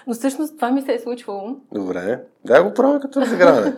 [0.07, 1.57] Но всъщност това ми се е случвало.
[1.73, 2.20] Добре.
[2.45, 3.73] Дай го пробваме като разиграване.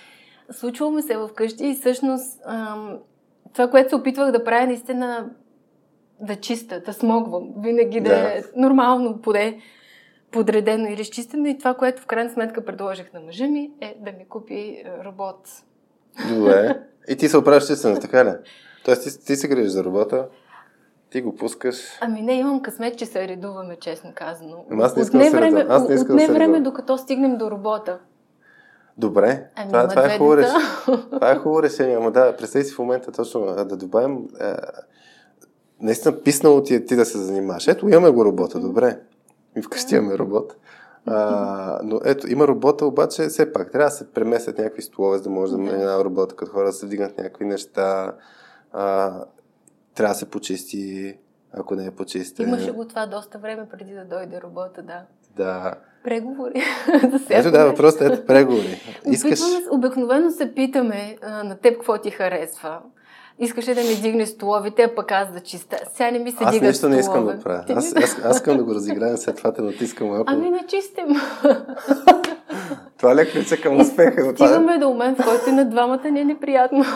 [0.50, 2.98] Случвало ми се вкъщи и всъщност ам,
[3.52, 5.30] това, което се опитвах да правя, наистина
[6.20, 7.48] да чиста, да смогвам.
[7.58, 9.60] Винаги да, да е нормално, поне
[10.30, 11.46] подредено и разчистено.
[11.46, 14.84] И това, което в крайна сметка предложих на мъжа ми, е да ми купи е,
[15.04, 15.48] робот.
[16.28, 16.80] Добре.
[17.08, 18.30] И ти се оправяш чистено, така ли?
[18.84, 20.26] Тоест ти, ти се грижиш за робота,
[21.10, 21.76] ти го пускаш.
[22.00, 24.64] Ами не, имам късмет, че се редуваме, честно казано.
[24.70, 27.50] Ама аз не искам да се време, аз не искам не време, докато стигнем до
[27.50, 27.98] робота.
[28.98, 30.66] Добре, ами, това, това, е хубаво решение.
[31.10, 34.54] това е хубаво решение, ама да, представи си в момента точно да добавим е,
[35.80, 37.68] наистина писнало ти е ти да се занимаваш.
[37.68, 38.98] Ето, имаме го робота, добре.
[39.56, 40.56] И вкъщи имаме робот.
[41.06, 45.24] А, но ето, има робота, обаче все пак трябва да се преместят някакви столове, за
[45.24, 48.12] да може да има една робота, като хора да се вдигнат някакви неща.
[48.72, 49.12] А,
[49.94, 51.16] трябва да се почисти,
[51.52, 52.48] ако не е почистен.
[52.48, 55.02] Имаше го това доста време преди да дойде робота, да.
[55.36, 55.74] Да.
[56.04, 56.62] Преговори.
[57.30, 58.80] ето да, въпросът е преговори.
[59.06, 59.40] Искаш...
[59.70, 62.80] Обикновено се питаме а, на теб какво ти харесва
[63.38, 65.76] искаше да ми дигне столовите, а пък аз да чиста.
[65.94, 67.64] Сега не ми се аз дига нищо не искам да правя.
[67.68, 70.24] Аз, аз, аз искам да го разиграя, след това те натискам малко.
[70.26, 71.06] Ами не чистим.
[72.98, 74.26] това е лекница към успеха.
[74.26, 76.84] Е- стигаме до момент, в който на двамата не е неприятно.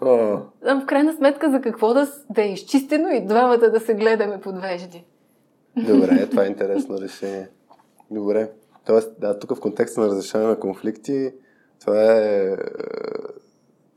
[0.00, 0.38] О.
[0.62, 4.60] В крайна сметка за какво да, да е изчистено и двамата да се гледаме под
[4.60, 5.04] вежди.
[5.76, 7.48] Добре, това е интересно решение.
[8.10, 8.50] Добре.
[8.86, 11.32] Тоест, да, тук в контекста на разрешаване на конфликти,
[11.80, 12.56] това е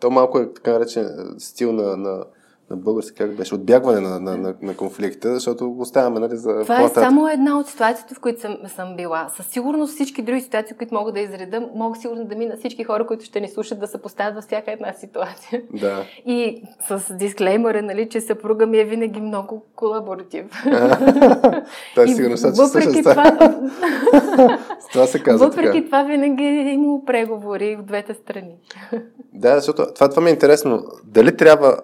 [0.01, 2.25] то малко е така наречен стил на, на,
[2.71, 6.75] на български, как беше, отбягване на, на, на, на конфликта, защото оставяме нали, за Това
[6.75, 7.03] по-нататък.
[7.03, 9.29] е само една от ситуациите, в които съм, съм била.
[9.29, 13.07] Със сигурност всички други ситуации, които мога да изреда, мога сигурно да мина всички хора,
[13.07, 15.61] които ще ни слушат, да се поставят във всяка една ситуация.
[15.73, 16.03] Да.
[16.25, 20.45] И с дисклеймъра, нали, че съпруга ми е винаги много колаборатив.
[21.95, 23.37] Той сигурно ще въпреки това,
[24.91, 25.85] това се казва Въпреки така.
[25.85, 28.55] това винаги е имало преговори от двете страни.
[29.33, 30.83] Да, защото това, това ми е интересно.
[31.03, 31.77] Дали трябва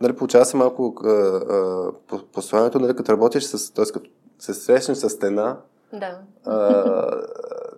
[0.00, 3.84] нали, получава се малко а, а, посланието, нали, като работиш с, т.е.
[3.84, 5.56] като се срещнеш с стена,
[5.92, 6.18] да.
[6.44, 7.10] а,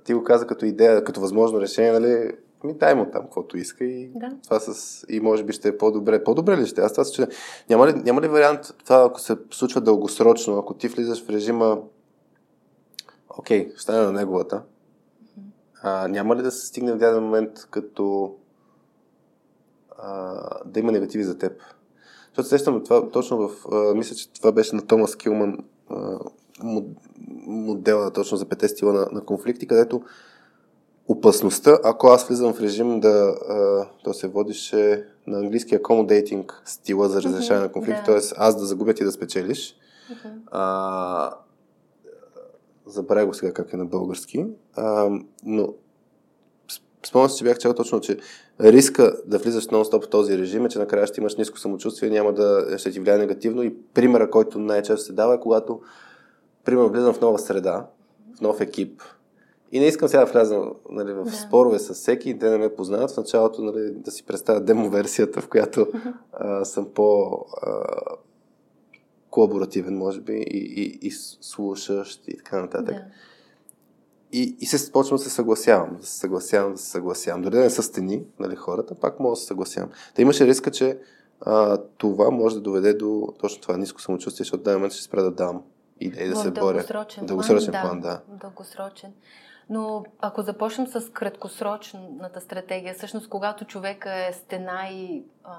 [0.05, 2.33] ти го каза като идея, като възможно решение, нали,
[2.65, 4.31] ми дай му там, каквото иска и да.
[4.45, 5.05] това с...
[5.09, 6.25] И може би ще е по-добре.
[6.25, 6.81] По-добре ли ще?
[6.81, 7.29] Аз това че
[7.71, 11.79] няма ли, няма ли вариант това, ако се случва дългосрочно, ако ти влизаш в режима
[13.39, 14.63] окей, okay, стане на неговата,
[15.83, 18.35] а, няма ли да се стигне в даден момент като
[19.99, 21.53] а, да има негативи за теб?
[22.37, 23.51] Защото сещам това точно в...
[23.73, 25.59] А, мисля, че това беше на Томас Килман
[25.91, 26.19] а,
[27.47, 30.03] модела точно за пете стила на, на конфликти, където
[31.09, 33.37] опасността, ако аз влизам в режим да...
[33.49, 38.21] А, то се водише на английски accommodating стила за разрешаване mm-hmm, на конфликти, да.
[38.21, 38.35] т.е.
[38.37, 39.77] аз да загубя ти да спечелиш.
[40.11, 40.33] Mm-hmm.
[40.47, 41.35] А,
[42.87, 44.47] забравя го сега как е на български.
[44.75, 45.11] А,
[45.45, 45.75] но
[47.07, 48.19] спомням си, че бях чел точно, че
[48.61, 52.33] риска да влизаш нон-стоп в този режим е, че накрая ще имаш ниско самочувствие, няма
[52.33, 55.81] да ще ти влияе негативно и примера, който най-често се дава е когато
[56.65, 57.87] примерно влизам в нова среда,
[58.37, 59.03] в нов екип
[59.73, 61.31] и не искам сега да вляза нали, в да.
[61.31, 65.41] спорове с всеки, те не ме познават в началото нали, да си представя демо версията,
[65.41, 65.87] в която
[66.33, 67.83] а, съм по а,
[69.31, 71.11] колаборативен, може би, и, и, и
[71.41, 72.95] слушащ и така нататък.
[72.95, 73.05] Да.
[74.37, 77.43] И, и се почвам да се съгласявам, да се съгласявам, да се съгласявам.
[77.43, 79.91] Дори да не са стени, нали, хората, пак мога да се съгласявам.
[80.15, 80.99] Та имаше риска, че
[81.41, 85.03] а, това може да доведе до точно това ниско самочувствие, защото в даден момент ще
[85.03, 85.63] спра да дам
[86.01, 86.73] идеи да се боря.
[86.73, 88.23] Дългосрочен, дългосрочен план, план, да.
[88.29, 89.13] Дългосрочен.
[89.71, 95.59] Но ако започнем с краткосрочната стратегия, всъщност когато човека е стена и а,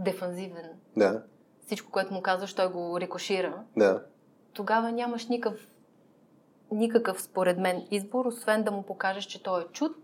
[0.00, 1.22] дефанзивен, да.
[1.66, 4.02] всичко, което му казваш, той го рекошира, да.
[4.52, 5.60] тогава нямаш никакъв
[6.74, 9.96] никакъв, според мен, избор, освен да му покажеш, че той е чут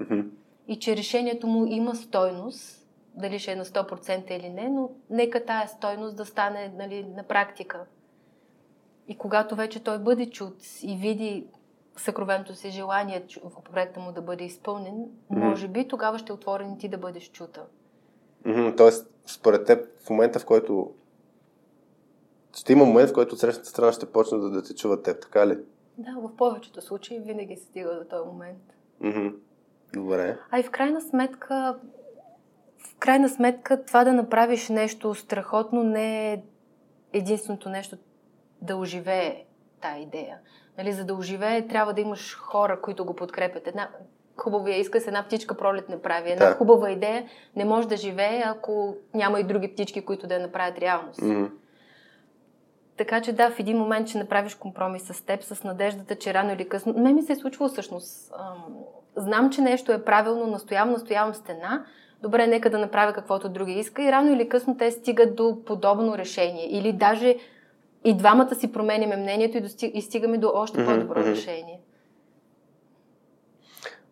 [0.00, 0.28] mm-hmm.
[0.68, 5.44] и че решението му има стойност, дали ще е на 100% или не, но нека
[5.44, 7.84] тая стойност да стане нали, на практика.
[9.08, 11.46] И когато вече той бъде чут и види
[11.96, 13.26] съкровеното си желание
[13.72, 15.48] проекта му да бъде изпълнен, mm-hmm.
[15.48, 17.64] може би тогава ще е отворен и ти да бъдеш чута.
[18.46, 18.76] Mm-hmm.
[18.76, 20.92] Тоест, според теб, в момента, в който
[22.52, 25.46] ще има момент, в който срещната страна ще почне да, да те чува теб, така
[25.46, 25.58] ли?
[26.00, 28.62] Да, в повечето случаи винаги се стига до този момент.
[29.02, 29.34] Mm-hmm.
[29.92, 30.38] Добре.
[30.50, 31.78] А и в крайна сметка,
[32.78, 36.42] в крайна сметка това да направиш нещо страхотно не е
[37.12, 37.96] единственото нещо
[38.62, 39.44] да оживее
[39.80, 40.38] тая идея.
[40.78, 43.66] Нали, за да оживее, трябва да имаш хора, които го подкрепят.
[43.66, 43.88] Една,
[44.36, 46.30] хубавия иска с една птичка пролет не прави.
[46.30, 46.54] Една Да.
[46.54, 50.78] хубава идея не може да живее, ако няма и други птички, които да я направят
[50.78, 51.22] реалност.
[51.22, 51.50] М,
[53.00, 56.52] Така че да, в един момент ще направиш компромис с теб, с надеждата, че рано
[56.52, 56.94] или късно...
[56.96, 58.32] Мен ми се е случвало всъщност.
[58.38, 58.64] Ам,
[59.16, 61.86] знам, че нещо е правилно, настоявам, настоявам стена.
[62.22, 66.18] Добре, нека да направя каквото други иска и рано или късно те стигат до подобно
[66.18, 66.78] решение.
[66.78, 67.36] Или даже
[68.04, 69.94] и двамата си променяме мнението и, достиг...
[69.94, 71.28] и стигаме до още по-добро мгм.
[71.28, 71.80] решение.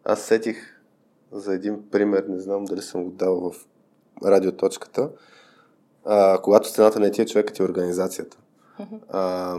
[0.04, 0.80] Аз сетих
[1.32, 3.66] за един пример, не знам дали съм го дал в
[4.24, 5.10] радиоточката.
[6.04, 8.38] А, когато стената не ти е човекът и организацията.
[8.78, 8.96] Мгм.
[9.08, 9.56] А,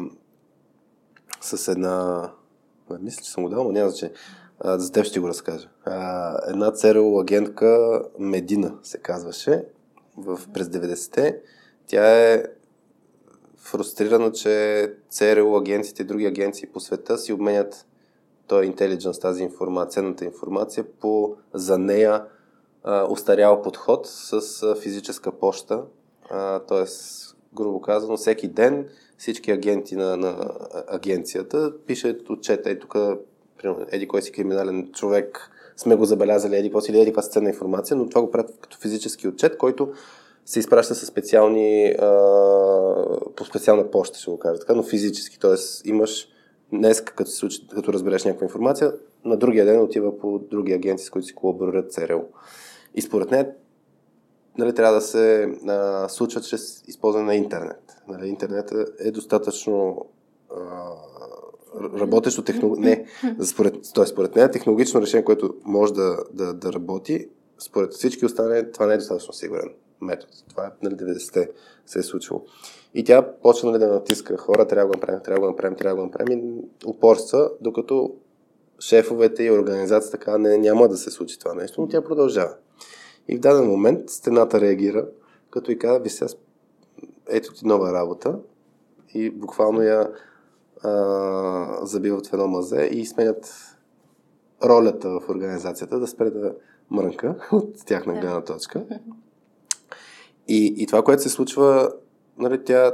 [1.41, 2.29] с една...
[2.99, 4.15] Мисля, че съм го дал, но няма значение.
[4.59, 5.69] А, за теб ще го разкажа.
[5.85, 9.65] А, една ЦРУ агентка Медина се казваше
[10.17, 11.41] в, през 90-те.
[11.87, 12.43] Тя е
[13.57, 17.85] фрустрирана, че ЦРУ агенциите и други агенции по света си обменят
[18.47, 22.25] този интелидженс, тази информация, ценната информация по за нея
[22.83, 25.83] а, устарял подход с физическа почта.
[26.29, 28.89] А, тоест, грубо казано, всеки ден
[29.19, 30.49] всички агенти на, на
[30.87, 32.69] агенцията пишат отчета.
[32.69, 32.93] Е тук,
[33.57, 37.49] примерно, еди кой си криминален човек, сме го забелязали, еди какво си, еди каква ценна
[37.49, 39.93] информация, но това го правят като физически отчет, който
[40.45, 42.05] се изпраща с специални, а,
[43.35, 45.89] по специална почта, ще го кажа така, но физически, т.е.
[45.89, 46.27] имаш
[46.73, 48.93] днес, като, случи, като разбереш някаква информация,
[49.25, 52.21] на другия ден отива по други агенции, с които си колаборират ЦРУ.
[52.95, 53.51] И според нея
[54.57, 57.88] нали, трябва да се а, случва чрез използване на интернет.
[58.09, 60.05] Нали, интернет е достатъчно
[60.55, 60.89] а,
[61.99, 62.89] работещо технологично.
[62.89, 63.05] Не,
[63.45, 64.05] според, т.е.
[64.05, 67.29] според нея технологично решение, което може да, да, да работи,
[67.59, 69.69] според всички останали, това не е достатъчно сигурен
[70.01, 70.31] метод.
[70.49, 71.49] Това е нали, 90-те
[71.85, 72.41] се е случило.
[72.93, 75.77] И тя почна нали, да натиска хора, трябва да го направим, трябва да го направим,
[75.77, 76.53] трябва да го направим и
[76.85, 78.15] упорства, докато
[78.79, 82.55] шефовете и организацията така не, няма да се случи това нещо, но тя продължава.
[83.27, 85.07] И в даден момент стената реагира,
[85.49, 86.31] като и каза, ви сега,
[87.29, 88.39] ето ти нова работа
[89.13, 90.11] и буквално я
[90.83, 93.75] а, забиват в едно мазе и сменят
[94.63, 96.55] ролята в организацията да спре да
[96.91, 98.85] мрънка от тяхна гледна точка.
[100.47, 101.91] И, и това, което се случва,
[102.37, 102.93] нали, тя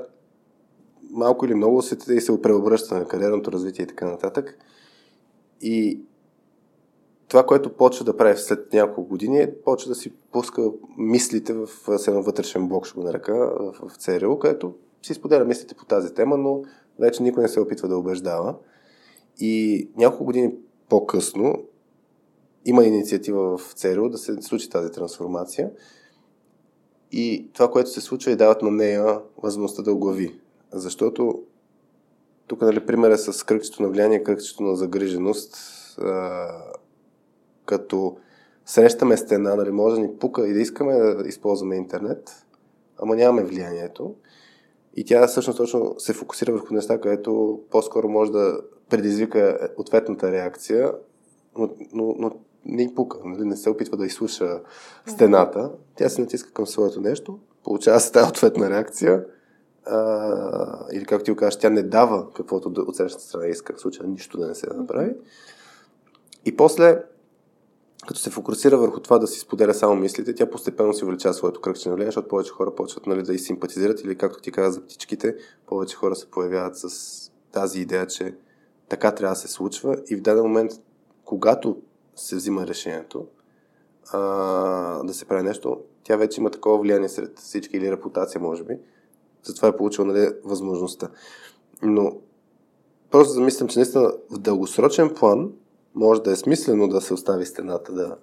[1.11, 4.57] малко или много се, и се преобръща на кариерното развитие и така нататък.
[5.61, 6.01] И
[7.27, 11.69] това, което почва да прави след няколко години, е почва да си пуска мислите в
[12.07, 14.73] едно вътрешен блок, ще го нарека, в, в ЦРУ, където
[15.03, 16.61] си споделя мислите по тази тема, но
[16.99, 18.55] вече никой не се опитва да убеждава.
[19.39, 20.53] И няколко години
[20.89, 21.63] по-късно
[22.65, 25.71] има инициатива в ЦРУ да се случи тази трансформация.
[27.11, 30.39] И това, което се случва, е дават на нея възможността да оглави.
[30.73, 31.43] Защото
[32.47, 35.57] тук, нали, пример е с кръгчето на влияние, кръгчето на загриженост.
[37.65, 38.17] Като
[38.65, 42.45] срещаме стена, нали, може да ни пука и да искаме да използваме интернет,
[42.97, 44.15] ама нямаме влиянието.
[44.95, 48.59] И тя всъщност точно се фокусира върху неща, където по-скоро може да
[48.89, 50.93] предизвика ответната реакция,
[51.57, 52.31] но, но, но
[52.65, 53.45] не й пука, нали?
[53.45, 54.61] не се опитва да изслуша
[55.05, 55.71] стената.
[55.95, 59.25] Тя се натиска към своето нещо, получава се тази ответна реакция,
[59.85, 63.79] а, или както ти го кажеш, тя не дава каквото от срещната страна иска, в
[63.79, 65.13] случая нищо да не се направи.
[66.45, 67.03] И после,
[68.07, 71.61] като се фокусира върху това да си споделя само мислите, тя постепенно си увеличава своето
[71.61, 74.71] кръгче на влияние, защото повече хора почват нали, да и симпатизират или както ти каза
[74.71, 75.35] за птичките,
[75.67, 78.35] повече хора се появяват с тази идея, че
[78.89, 80.71] така трябва да се случва и в даден момент,
[81.25, 81.77] когато
[82.15, 83.27] се взима решението
[84.11, 84.19] а,
[85.03, 88.77] да се прави нещо, тя вече има такова влияние сред всички или репутация, може би.
[89.43, 91.09] Затова е получила нали, възможността.
[91.81, 92.17] Но
[93.11, 95.51] просто замислям, че наистина в дългосрочен план
[95.95, 98.17] може да е смислено да се остави стената, да,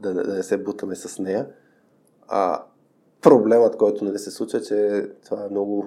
[0.00, 1.48] да, не- да не се бутаме с нея.
[2.28, 2.62] А
[3.20, 5.86] проблемът, който нали, се случва, е, че това е много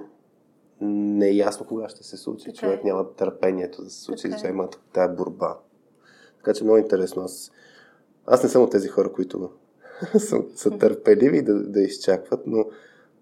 [0.81, 2.45] неясно кога ще се случи.
[2.45, 2.87] Така Човек е.
[2.87, 4.31] няма търпението да се случи, Така е.
[4.31, 5.57] защото има тая борба.
[6.37, 7.23] Така че много интересно.
[7.23, 7.51] Аз,
[8.25, 9.49] аз не съм от тези хора, които
[10.19, 12.65] са, са търпеливи да, да изчакват, но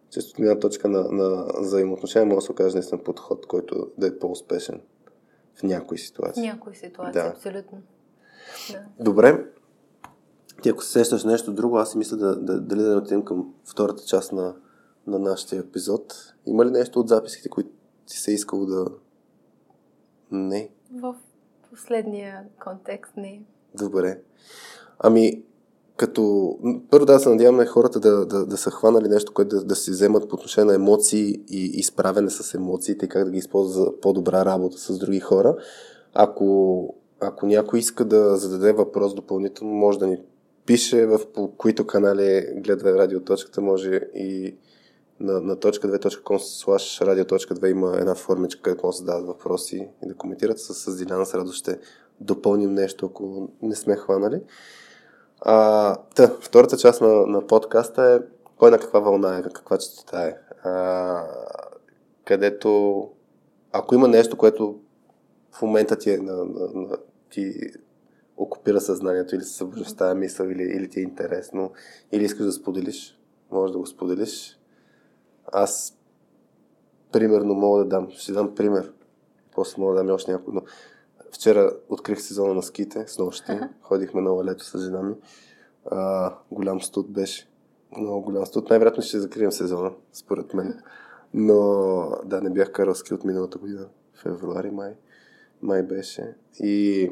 [0.09, 4.07] често от една точка на, на взаимоотношение може да се окаже наистина подход, който да
[4.07, 4.81] е по-успешен
[5.55, 6.43] в някои В ситуации.
[6.43, 7.27] някои ситуации, Да.
[7.27, 7.81] абсолютно.
[8.71, 8.85] Да.
[8.99, 9.45] Добре.
[10.61, 13.53] Ти ако се сещаш нещо друго, аз си мисля да, да, дали да отидем към
[13.65, 14.55] втората част на,
[15.07, 16.33] на нашия епизод.
[16.45, 17.69] Има ли нещо от записките, които
[18.05, 18.85] ти се е искало да...
[20.31, 20.69] Не.
[20.93, 21.15] В
[21.69, 23.43] последния контекст не.
[23.75, 24.21] Добре.
[24.99, 25.43] Ами,
[25.97, 26.57] като...
[26.89, 29.91] Първо да се надяваме хората да, да, да са хванали нещо, което да, да си
[29.91, 33.99] вземат по отношение на емоции и изправене с емоциите и как да ги използват за
[34.01, 35.55] по-добра работа с други хора.
[36.13, 40.17] Ако ако някой иска да зададе въпрос допълнително, може да ни
[40.65, 44.55] пише в по които канали гледа радиоточката, може и
[45.19, 50.07] на, на точка 2.com slash radio.2 има една формичка, където може да задават въпроси и
[50.07, 50.59] да коментират.
[50.59, 51.79] С, с Диляна с радост ще
[52.19, 54.41] допълним нещо, ако не сме хванали.
[55.41, 58.19] А, та, втората част на, на подкаста е
[58.57, 60.37] кой на каква вълна е, каква частота е.
[60.63, 61.23] А,
[62.25, 63.09] където,
[63.71, 64.79] ако има нещо, което
[65.51, 66.97] в момента ти, е на, на, на,
[67.29, 67.53] ти
[68.37, 71.71] окупира съзнанието или се събужда с тази мисъл, или, или ти е интересно,
[72.11, 73.19] или искаш да споделиш,
[73.51, 74.59] може да го споделиш.
[75.53, 75.97] Аз
[77.11, 78.93] примерно мога да дам, ще дам пример.
[79.55, 80.61] После мога да дам още някой, но
[81.31, 83.59] вчера открих сезона на ските с нощи.
[83.81, 85.15] Ходихме на лето с жена ми.
[85.85, 87.47] А, голям студ беше.
[87.97, 88.69] Много голям студ.
[88.69, 90.81] Най-вероятно ще закрием сезона, според мен.
[91.33, 91.57] Но
[92.25, 93.87] да, не бях карал ски от миналата година.
[94.13, 94.95] Февруари, май.
[95.61, 96.35] Май беше.
[96.59, 97.09] И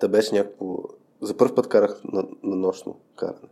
[0.00, 0.76] да беше някакво...
[1.20, 3.48] За първ път карах на, на нощно каране.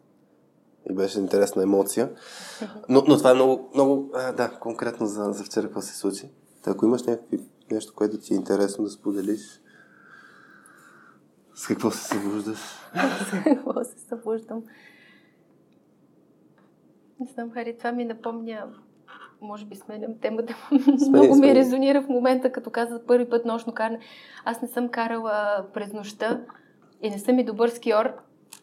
[0.90, 2.10] И беше интересна емоция.
[2.88, 6.30] Но, но това е много, много а, да, конкретно за, за вчера какво се случи.
[6.62, 9.60] Та, ако имаш някакви, нещо, което ти е интересно да споделиш,
[11.54, 12.58] с какво се събуждаш?
[12.58, 14.62] с какво се събуждам?
[17.20, 18.66] Не знам, Хари, това ми напомня
[19.40, 20.54] може би сменям темата.
[21.08, 23.98] Много ми резонира в момента, като каза за първи път нощно каране.
[24.44, 26.40] Аз не съм карала през нощта
[27.02, 28.12] и не съм и добър скиор.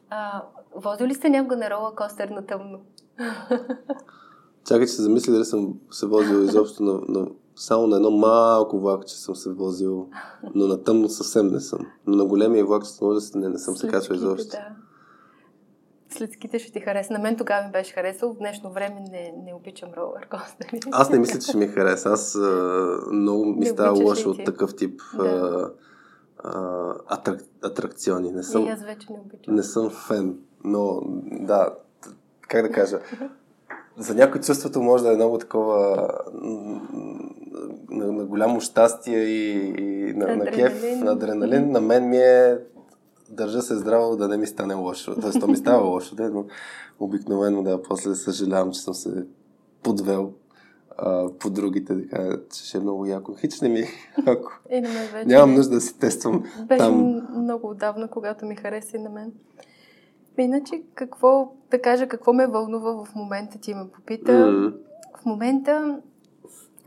[0.10, 0.44] А,
[0.76, 2.80] возил ли сте някога на рола костер на тъмно?
[4.68, 7.28] Чакай, че се замисли дали съм се возил изобщо на, на,
[7.58, 10.08] само на едно малко влак, че съм се возил,
[10.56, 11.80] но на тъмно съвсем не съм.
[12.08, 14.50] Но на големия влак, може да не, не съм се качвал изобщо.
[14.50, 14.88] Да
[16.18, 17.14] след ските ще ти хареса.
[17.14, 19.90] На мен тогава ми беше харесал, в днешно време не, не обичам
[20.32, 20.80] костери.
[20.92, 22.10] Аз не мисля, че ми хареса.
[22.10, 25.72] Аз а, много ми става лошо от такъв тип да.
[26.44, 28.32] а, атрак, атракциони.
[28.32, 29.56] Не съм, и аз вече не обичам.
[29.56, 31.02] Не съм фен, но
[31.32, 31.70] да,
[32.48, 33.00] как да кажа,
[33.98, 36.10] за някой чувството може да е много такова
[37.90, 41.72] на, на голямо щастие и, и на, на кеф, на адреналин.
[41.72, 42.58] На мен ми е
[43.30, 45.16] държа се здраво да не ми стане лошо.
[45.22, 46.46] Тоест, то ми става лошо, да, но
[47.00, 49.26] обикновено да, после съжалявам, че съм се
[49.84, 50.34] подвел
[50.98, 53.34] а, по другите, така, че ще е много яко.
[53.34, 53.84] Хич не ми,
[54.26, 55.28] ако и на мен вече.
[55.28, 57.22] Нямам нужда да си тествам Беше там.
[57.38, 59.32] много отдавна, когато ми хареса и на мен.
[60.38, 64.32] Иначе, какво, да кажа, какво ме вълнува в момента, ти ме попита.
[64.32, 64.74] Mm.
[65.22, 66.02] В момента,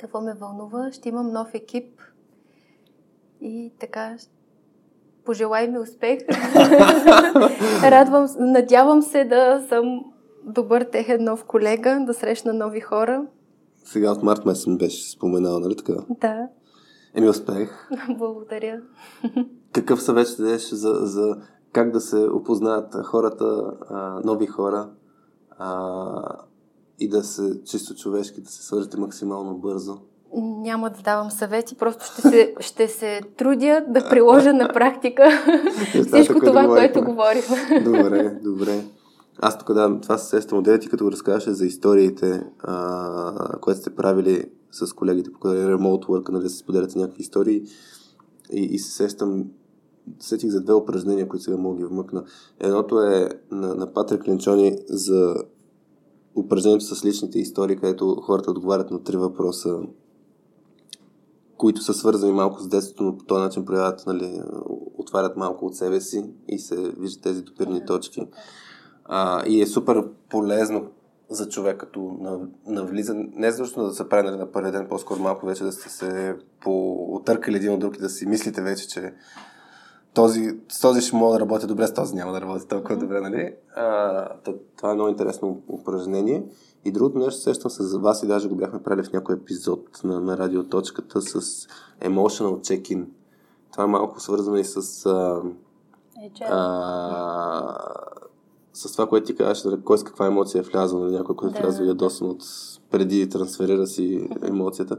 [0.01, 2.01] какво ме вълнува, ще имам нов екип
[3.41, 4.17] и така
[5.25, 6.19] Пожелай ми успех.
[7.83, 10.05] Радвам, надявам се да съм
[10.45, 13.27] добър техен нов колега, да срещна нови хора.
[13.85, 15.95] Сега от март месец беше споменал, нали така?
[16.21, 16.49] Да.
[17.15, 17.89] Еми успех.
[18.19, 18.81] Благодаря.
[19.73, 21.37] Какъв съвет ще дадеш за, за
[21.73, 24.91] как да се опознаят хората, а, нови хора
[25.59, 26.47] а,
[27.01, 29.99] и да се чисто човешки, да се свържете максимално бързо?
[30.37, 35.25] няма да давам съвети, просто ще се, ще се трудя да приложа на практика
[36.07, 37.43] всичко това, което говорим.
[37.85, 38.85] добре, добре.
[39.39, 43.95] Аз тук да, това се сещам от ти като разказваш за историите, а, което сте
[43.95, 47.63] правили с колегите по remote work, нали, да се споделяте някакви истории
[48.53, 49.45] и, и се сещам
[50.21, 52.25] сетих за две упражнения, които сега мога ги вмъкна.
[52.61, 55.35] Едното е на, на Патрик Ленчони за
[56.41, 59.79] упражнението с личните истории, където хората отговарят на три въпроса
[61.61, 64.43] които са свързани малко с детството, но по този начин проявяват, нали,
[64.99, 68.27] отварят малко от себе си и се виждат тези допирни точки.
[69.05, 70.87] А, и е супер полезно
[71.31, 72.17] за човек, като
[72.67, 75.89] навлиза, не защото да се прави нали, на първи ден, по-скоро малко вече да сте
[75.89, 79.15] се поотъркали един от друг и да си мислите вече, че
[80.15, 83.21] този, с този ще мога да работя добре, с този няма да работи толкова добре,
[83.21, 83.55] нали?
[83.77, 84.29] А,
[84.77, 86.45] това е много интересно упражнение.
[86.85, 90.05] И другото нещо, сещам се за вас и даже го бяхме правили в някой епизод
[90.05, 91.41] на, на радиоточката с
[92.01, 93.05] Emotional Check-in.
[93.73, 95.43] Това е малко свързано и с а,
[96.49, 97.79] а,
[98.73, 101.53] с това, което ти казваш, нали, кой с каква емоция е влязъл, нали, някой, който
[101.53, 102.43] да, е влязъл ядосан от
[102.91, 104.99] преди трансферира си емоцията.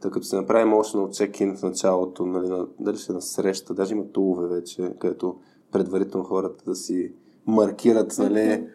[0.00, 3.74] Така като се направи emotional check-in в началото, нали, на, дали ще е на среща,
[3.74, 5.36] даже има тулове вече, където
[5.72, 7.12] предварително хората да си
[7.46, 8.68] маркират, нали,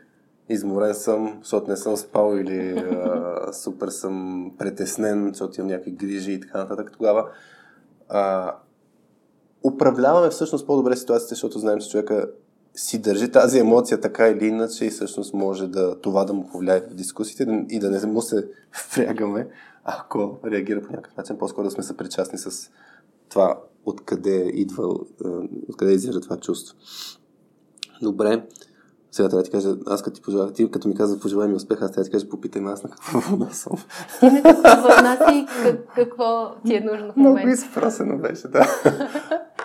[0.49, 6.31] изморен съм, защото не съм спал или а, супер съм притеснен, защото имам някакви грижи
[6.31, 6.91] и така нататък.
[6.93, 7.29] Тогава
[8.09, 8.55] а,
[9.63, 12.29] управляваме всъщност по-добре ситуацията, защото знаем, че човека
[12.75, 16.81] си държи тази емоция така или иначе и всъщност може да това да му повлияе
[16.81, 19.47] в дискусиите и да не му се впрягаме,
[19.83, 22.71] ако реагира по някакъв начин, по-скоро да сме съпричастни с
[23.29, 24.95] това откъде идва,
[25.69, 26.77] откъде изяжда това чувство.
[28.01, 28.47] Добре.
[29.11, 31.53] Сега трябва да ти кажа, аз като ти пожелах, ти като ми каза пожелай ми
[31.53, 33.77] успех, аз трябва да ти кажа, попитай аз на какво вълна съм.
[34.19, 37.39] Ти на какво вълна си и как, какво ти е нужно в момента?
[37.39, 38.67] Много изпросено беше, да.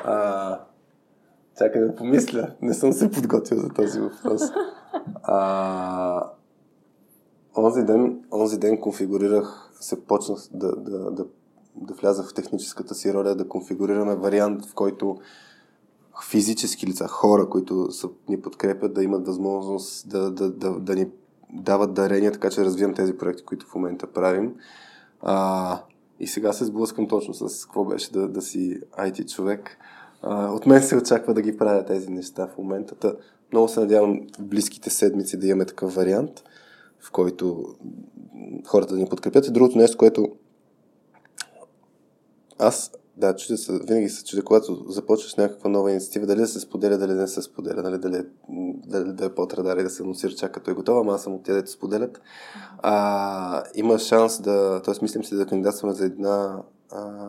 [0.05, 0.61] а,
[1.59, 2.51] чакай да помисля.
[2.63, 4.43] Не съм се подготвил за този въпрос.
[5.23, 6.31] А,
[7.57, 11.27] онзи, ден, онзи ден конфигурирах, се почнах да, да, да,
[11.77, 15.17] да влязах в техническата си роля, да конфигурираме вариант, в който
[16.25, 21.09] физически лица, хора, които са, ни подкрепят, да имат възможност да, да, да, да ни
[21.53, 24.55] дават дарения, така че развивам тези проекти, които в момента правим.
[25.23, 25.81] А,
[26.21, 29.79] и сега се сблъскам точно с какво беше да, да си IT човек.
[30.23, 32.95] А, от мен се очаква да ги правя тези неща в момента.
[32.95, 33.13] Та,
[33.53, 36.43] много се надявам в близките седмици да имаме такъв вариант,
[37.01, 37.65] в който
[38.67, 39.47] хората да ни подкрепят.
[39.47, 40.29] И другото нещо, което
[42.59, 46.61] аз да, чудя се, винаги се чудя, когато започваш някаква нова инициатива, дали да се
[46.61, 48.25] споделя, дали не се споделя, дали, дали,
[48.87, 51.23] дали да е под радар и да се анонсира чак като е готова, ама аз
[51.23, 52.21] съм от тя, да споделят.
[52.79, 54.95] А, има шанс да, т.е.
[55.03, 56.63] мислим си да кандидатстваме за една
[56.93, 57.29] а,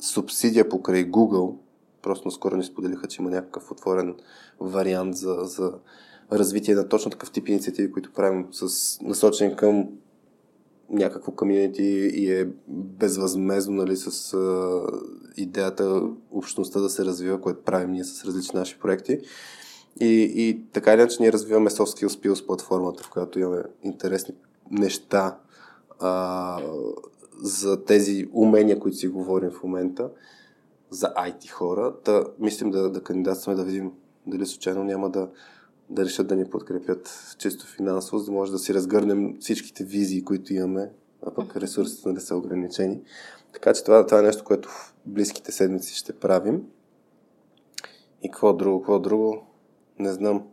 [0.00, 1.56] субсидия покрай Google.
[2.02, 4.14] Просто наскоро ни споделиха, че има някакъв отворен
[4.60, 5.72] вариант за, за
[6.32, 9.88] развитие на точно такъв тип инициативи, които правим с насочен към
[10.90, 11.82] някакво комьюнити
[12.14, 14.82] и е безвъзмезно нали, с а,
[15.36, 19.20] идеята общността да се развива, което правим ние с различни наши проекти.
[20.00, 24.34] И, и така или иначе ние развиваме Soft Skills Pills платформата, в която имаме интересни
[24.70, 25.38] неща
[26.00, 26.60] а,
[27.42, 30.10] за тези умения, които си говорим в момента,
[30.90, 31.94] за IT хора.
[32.04, 33.92] Да, мислим да, да кандидатстваме да видим
[34.26, 35.28] дали случайно няма да
[35.90, 40.24] да решат да ни подкрепят чисто финансово, за да може да си разгърнем всичките визии,
[40.24, 40.90] които имаме,
[41.26, 43.00] а пък ресурсите да са ограничени.
[43.52, 46.62] Така че това, това е нещо, което в близките седмици ще правим.
[48.22, 49.46] И какво друго, какво друго,
[49.98, 50.46] не знам.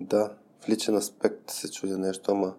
[0.00, 2.54] Да, в личен аспект се чудя нещо, ама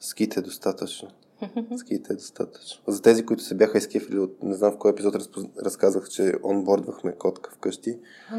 [0.00, 1.08] ските е достатъчно.
[1.76, 2.82] Ските е достатъчно.
[2.86, 5.14] За тези, които се бяха изкифили от, не знам в кой епизод
[5.62, 7.98] разказах, че онбордвахме котка вкъщи.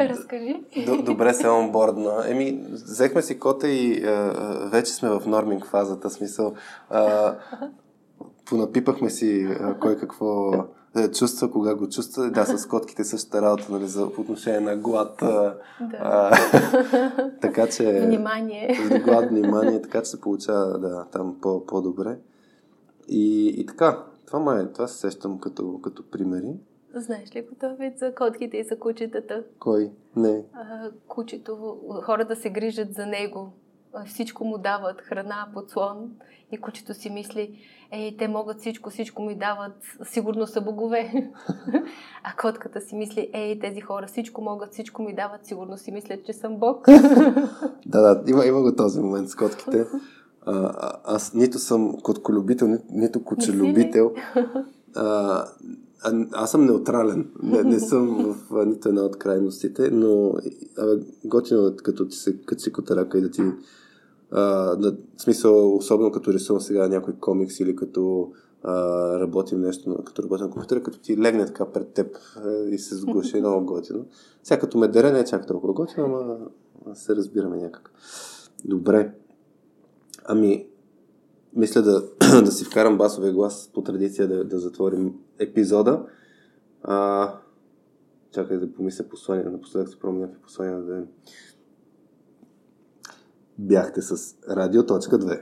[0.00, 0.62] Разкажи.
[1.02, 2.24] Добре се онбордна.
[2.26, 4.32] Еми, взехме си кота и а,
[4.72, 6.10] вече сме в норминг фазата.
[6.10, 6.54] Смисъл,
[6.90, 7.34] а,
[8.44, 10.50] понапипахме си а, кой какво
[10.94, 12.30] а, чувства, кога го чувства.
[12.30, 15.16] Да, с котките същата работа, нали, за по отношение на глад.
[15.20, 15.56] Да.
[16.00, 16.36] а,
[17.40, 18.00] така че...
[18.00, 18.78] Внимание.
[19.04, 22.16] Глад, внимание, така че се получава да, там по, по-добре.
[23.08, 26.54] И, и така, това, май, това се сещам като, като примери.
[26.96, 29.42] Знаеш ли го това вид за котките и за кучетата?
[29.58, 29.90] Кой?
[30.16, 30.44] Не.
[30.52, 33.52] А, кучето, хората се грижат за него.
[34.06, 36.10] Всичко му дават, храна, подслон.
[36.52, 37.58] И кучето си мисли,
[37.92, 39.72] ей, те могат всичко, всичко ми дават,
[40.04, 41.30] сигурно са богове.
[42.22, 46.24] а котката си мисли, ей, тези хора всичко могат, всичко ми дават, сигурно си мислят,
[46.26, 46.86] че съм бог.
[47.86, 49.86] да, да, има, има го този момент с котките.
[50.46, 54.14] А, аз нито съм котколюбител, нито, нито кучелюбител.
[54.96, 55.44] А,
[56.04, 57.30] а, аз съм неутрален.
[57.42, 60.34] Не, не съм в нито една от крайностите, но
[61.24, 63.42] готино е като ти се качи котарака и да ти
[64.30, 64.42] а,
[64.78, 68.32] на, смисъл, особено като рисувам сега някой комикс или като
[68.62, 68.74] а,
[69.20, 72.16] работим нещо, като работим на компютъра, като ти легне така пред теб
[72.70, 74.06] и се сглуши, много готино.
[74.42, 77.92] Сега като ме дере не е чак толкова готино, ама се разбираме някак.
[78.64, 79.12] Добре.
[80.24, 80.66] Ами,
[81.56, 82.02] мисля да,
[82.42, 86.06] да си вкарам басовия глас по традиция да, да затворим епизода.
[86.82, 87.32] А,
[88.30, 89.44] чакай да помисля послание.
[89.44, 91.06] Напоследък се някакви послания да дадем.
[93.58, 95.40] Бяхте с Радио.2.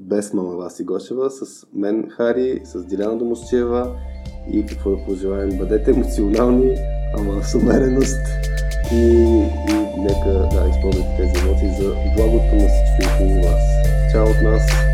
[0.00, 3.96] Без мама Васи Гошева, с мен Хари, с Диляна Домощева
[4.52, 5.58] и какво да пожелаем.
[5.58, 6.76] Бъдете емоционални,
[7.18, 8.20] ама с умереност
[8.92, 13.62] и, и нека да използвате тези емоции за благото на всички около вас.
[14.12, 14.87] Чао от нас!